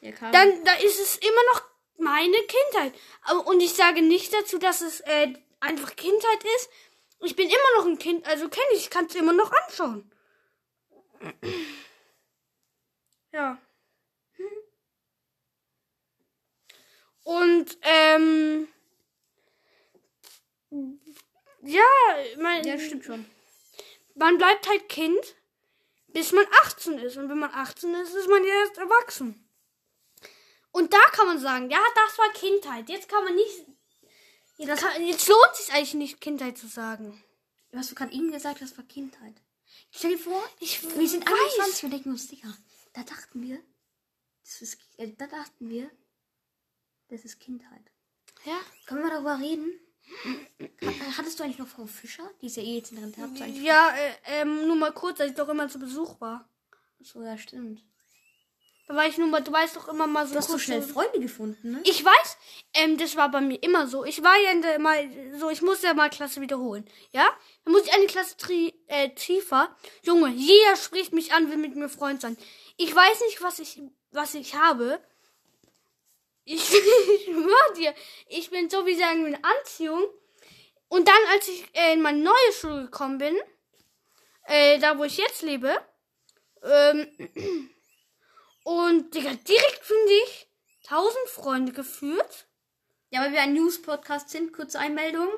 Ja, 0.00 0.12
klar. 0.12 0.30
Dann 0.32 0.64
da 0.64 0.74
ist 0.74 1.00
es 1.00 1.16
immer 1.16 1.44
noch 1.52 1.62
meine 1.98 2.36
Kindheit. 2.36 2.94
Und 3.46 3.60
ich 3.60 3.74
sage 3.74 4.02
nicht 4.02 4.32
dazu, 4.32 4.58
dass 4.58 4.80
es 4.80 5.00
äh, 5.00 5.32
einfach 5.60 5.96
Kindheit 5.96 6.44
ist. 6.56 6.70
Ich 7.20 7.34
bin 7.34 7.48
immer 7.48 7.78
noch 7.78 7.86
ein 7.86 7.98
Kind, 7.98 8.26
also 8.26 8.48
kenne 8.48 8.66
ich, 8.74 8.90
kann 8.90 9.06
es 9.06 9.14
immer 9.16 9.32
noch 9.32 9.50
anschauen. 9.50 10.10
Ja. 13.32 13.58
Und 17.24 17.78
ähm 17.82 18.68
ja, 21.62 21.82
mein, 22.38 22.64
ja, 22.64 22.78
stimmt 22.78 23.04
schon. 23.04 23.26
man 24.14 24.38
bleibt 24.38 24.68
halt 24.68 24.88
Kind, 24.88 25.36
bis 26.08 26.32
man 26.32 26.46
18 26.64 26.98
ist. 26.98 27.16
Und 27.16 27.28
wenn 27.28 27.38
man 27.38 27.52
18 27.52 27.94
ist, 27.96 28.14
ist 28.14 28.28
man 28.28 28.44
ja 28.44 28.54
erst 28.60 28.78
erwachsen. 28.78 29.44
Und 30.70 30.92
da 30.92 31.00
kann 31.12 31.26
man 31.26 31.38
sagen, 31.38 31.70
ja, 31.70 31.80
das 31.94 32.18
war 32.18 32.32
Kindheit. 32.32 32.88
Jetzt 32.88 33.08
kann 33.08 33.24
man 33.24 33.34
nicht. 33.34 33.66
Das, 34.58 34.82
hat- 34.84 34.98
jetzt 35.00 35.28
lohnt 35.28 35.54
sich 35.56 35.72
eigentlich 35.72 35.94
nicht, 35.94 36.20
Kindheit 36.20 36.56
zu 36.58 36.66
sagen. 36.66 37.22
Was 37.72 37.88
du 37.88 37.94
gerade 37.94 38.12
eben 38.12 38.30
gesagt 38.32 38.60
hast, 38.60 38.76
war 38.78 38.84
Kindheit. 38.84 39.34
Stell 39.98 40.12
dir 40.12 40.18
vor, 40.18 40.42
Ich 40.60 40.82
wir 40.96 41.08
sind 41.08 41.24
weiß. 41.26 41.32
21 41.58 41.84
und 41.84 41.90
denken 41.90 42.10
uns, 42.10 42.28
Digga, 42.28 42.48
da 42.92 43.02
dachten 43.02 43.42
wir, 43.42 43.60
das 44.44 44.62
ist, 44.62 44.78
äh, 44.96 45.08
da 45.18 45.26
dachten 45.26 45.68
wir, 45.68 45.90
das 47.08 47.24
ist 47.24 47.40
Kindheit. 47.40 47.82
Ja. 48.44 48.58
Können 48.86 49.02
wir 49.02 49.10
darüber 49.10 49.38
reden? 49.38 49.72
Ha- 50.82 51.16
Hattest 51.18 51.38
du 51.38 51.44
eigentlich 51.44 51.58
noch 51.58 51.66
Frau 51.68 51.86
Fischer? 51.86 52.30
Die 52.40 52.46
ist 52.46 52.56
ja 52.56 52.62
eh 52.62 52.76
jetzt 52.76 52.92
in 52.92 52.98
Rente. 52.98 53.20
Habt 53.20 53.38
Ja, 53.56 53.90
äh, 53.96 54.40
ähm, 54.42 54.66
nur 54.68 54.76
mal 54.76 54.92
kurz, 54.92 55.20
als 55.20 55.30
ich 55.32 55.36
doch 55.36 55.48
immer 55.48 55.68
zu 55.68 55.78
Besuch 55.80 56.20
war. 56.20 56.48
So, 57.00 57.22
ja, 57.22 57.36
stimmt. 57.36 57.82
Da 58.86 58.94
war 58.94 59.06
ich 59.06 59.18
nur 59.18 59.26
mal, 59.28 59.42
du 59.42 59.52
weißt 59.52 59.76
doch 59.76 59.88
immer 59.88 60.06
mal 60.06 60.26
so 60.26 60.32
Du 60.32 60.38
hast 60.38 60.48
so 60.48 60.58
schnell 60.58 60.80
Freunde 60.80 61.20
gefunden, 61.20 61.72
ne? 61.72 61.80
Ich 61.84 62.02
weiß, 62.02 62.36
ähm, 62.74 62.96
das 62.96 63.16
war 63.16 63.30
bei 63.30 63.40
mir 63.42 63.62
immer 63.62 63.86
so. 63.86 64.04
Ich 64.04 64.22
war 64.22 64.34
ja 64.38 64.52
in 64.52 64.62
der, 64.62 64.78
mal 64.78 65.10
so, 65.38 65.50
ich 65.50 65.60
musste 65.60 65.88
ja 65.88 65.94
mal 65.94 66.08
Klasse 66.08 66.40
wiederholen. 66.40 66.88
Ja? 67.12 67.28
Dann 67.64 67.72
muss 67.74 67.84
ich 67.84 67.92
eine 67.92 68.06
Klasse 68.06 68.36
tri, 68.38 68.72
äh, 68.88 69.10
tiefer. 69.10 69.74
Junge, 70.02 70.30
jeder 70.30 70.76
spricht 70.76 71.12
mich 71.12 71.32
an, 71.32 71.50
will 71.50 71.56
mit 71.56 71.76
mir 71.76 71.88
Freund 71.88 72.20
sein. 72.20 72.36
Ich 72.76 72.94
weiß 72.94 73.20
nicht, 73.22 73.42
was 73.42 73.58
ich, 73.58 73.80
was 74.10 74.34
ich 74.34 74.54
habe. 74.54 75.00
Ich, 76.44 76.62
ich 76.72 77.24
schwör 77.24 77.74
dir, 77.76 77.94
ich 78.28 78.50
bin 78.50 78.68
so 78.68 78.86
wie 78.86 78.96
sagen 78.96 79.26
eine 79.26 79.42
Anziehung. 79.44 80.04
Und 80.88 81.06
dann, 81.06 81.20
als 81.32 81.48
ich 81.48 81.64
äh, 81.74 81.92
in 81.92 82.02
meine 82.02 82.18
neue 82.18 82.52
Schule 82.58 82.84
gekommen 82.84 83.18
bin, 83.18 83.38
äh, 84.44 84.78
da 84.78 84.98
wo 84.98 85.04
ich 85.04 85.18
jetzt 85.18 85.42
lebe, 85.42 85.78
ähm, 86.62 87.06
und 88.64 89.14
Digga, 89.14 89.34
direkt 89.34 89.84
finde 89.84 90.12
ich 90.24 90.48
tausend 90.86 91.28
Freunde 91.28 91.72
geführt. 91.72 92.46
Ja, 93.10 93.20
weil 93.20 93.32
wir 93.32 93.42
ein 93.42 93.54
News-Podcast 93.54 94.30
sind. 94.30 94.52
Kurze 94.52 94.78
Einmeldung. 94.78 95.28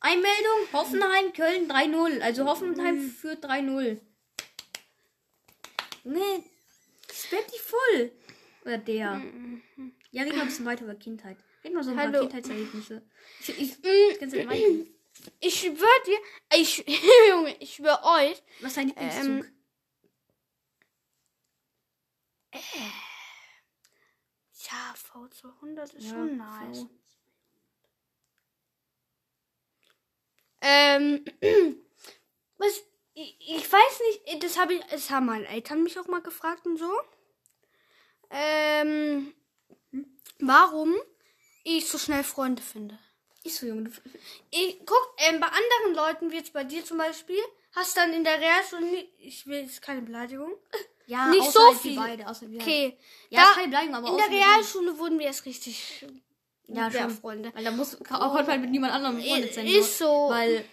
Einmeldung, 0.00 0.72
Hoffenheim, 0.72 1.32
Köln 1.32 1.68
3-0. 1.70 2.20
Also 2.20 2.44
Hoffenheim 2.44 3.10
führt 3.10 3.44
3-0. 3.44 4.00
Nee, 6.04 6.44
das 7.08 7.30
wird 7.32 7.44
die 7.52 7.58
voll. 7.58 8.12
Oder 8.64 8.78
der. 8.78 9.22
Ja, 10.10 10.22
reden 10.22 10.36
wir 10.36 10.42
ein 10.42 10.48
bisschen 10.48 10.66
weiter 10.66 10.84
über 10.84 10.94
Kindheit. 10.94 11.38
Reden 11.64 11.74
wir 11.74 11.84
so 11.84 11.96
Hallo. 11.96 12.20
Kindheitserlebnisse. 12.20 13.02
Ich, 13.40 13.48
ich, 13.58 13.82
weiter. 13.82 14.86
Ich 15.40 15.60
schwör 15.60 16.04
dir, 16.06 16.18
ich, 16.56 16.84
Junge, 17.28 17.56
ich 17.58 17.74
schwör 17.74 18.02
euch, 18.04 18.42
Was 18.60 18.70
ist 18.70 18.76
dein 18.76 18.88
Lieblingszug? 18.88 19.50
Ähm, 22.52 22.62
ja, 24.70 24.94
V200 24.94 25.96
ist 25.96 26.08
schon 26.08 26.36
nice. 26.36 26.78
so. 26.78 26.90
Ähm, 30.68 31.24
was, 32.58 32.82
ich, 33.14 33.36
ich 33.38 33.72
weiß 33.72 34.00
nicht, 34.08 34.42
das 34.42 34.58
habe 34.58 34.74
ich, 34.74 34.84
das 34.90 35.10
haben 35.10 35.26
meine 35.26 35.46
Eltern 35.46 35.84
mich 35.84 35.96
auch 35.98 36.08
mal 36.08 36.22
gefragt 36.22 36.66
und 36.66 36.76
so. 36.76 36.90
Ähm, 38.30 39.32
warum 40.40 40.92
ich 41.62 41.88
so 41.88 41.98
schnell 41.98 42.24
Freunde 42.24 42.62
finde. 42.62 42.98
Ist 43.44 43.58
so, 43.58 43.66
Junge. 43.66 43.92
Ich 44.50 44.80
guck, 44.84 45.16
ähm, 45.18 45.38
bei 45.38 45.46
anderen 45.46 45.94
Leuten, 45.94 46.32
wie 46.32 46.36
jetzt 46.36 46.52
bei 46.52 46.64
dir 46.64 46.84
zum 46.84 46.98
Beispiel, 46.98 47.38
hast 47.76 47.96
dann 47.96 48.12
in 48.12 48.24
der 48.24 48.40
Realschule, 48.40 49.06
ich 49.18 49.46
will 49.46 49.60
jetzt 49.60 49.82
keine 49.82 50.02
Beleidigung. 50.02 50.52
ja, 51.06 51.28
Nicht 51.28 51.52
so 51.52 51.64
halt 51.64 51.78
viel. 51.78 51.96
Beide. 51.96 52.26
Okay. 52.26 52.98
Ja, 53.30 53.42
da, 53.42 53.48
ist 53.50 53.54
keine 53.54 53.68
Beleidigung, 53.68 53.94
aber 53.94 54.08
in 54.08 54.16
der 54.16 54.30
Realschule 54.30 54.98
wurden 54.98 55.20
wir 55.20 55.26
erst 55.26 55.44
richtig 55.44 56.04
Ja, 56.68 56.90
schon. 56.90 57.10
Freunde. 57.10 57.52
Weil 57.54 57.64
da 57.64 57.70
muss 57.70 57.98
auch 58.10 58.34
heute 58.34 58.50
halt 58.50 58.60
mit 58.60 58.70
niemand 58.70 58.92
anderem 58.92 59.16
befreundet 59.16 59.54
sein. 59.54 59.66
Ist 59.66 59.98
so. 59.98 60.28
Weil 60.30 60.64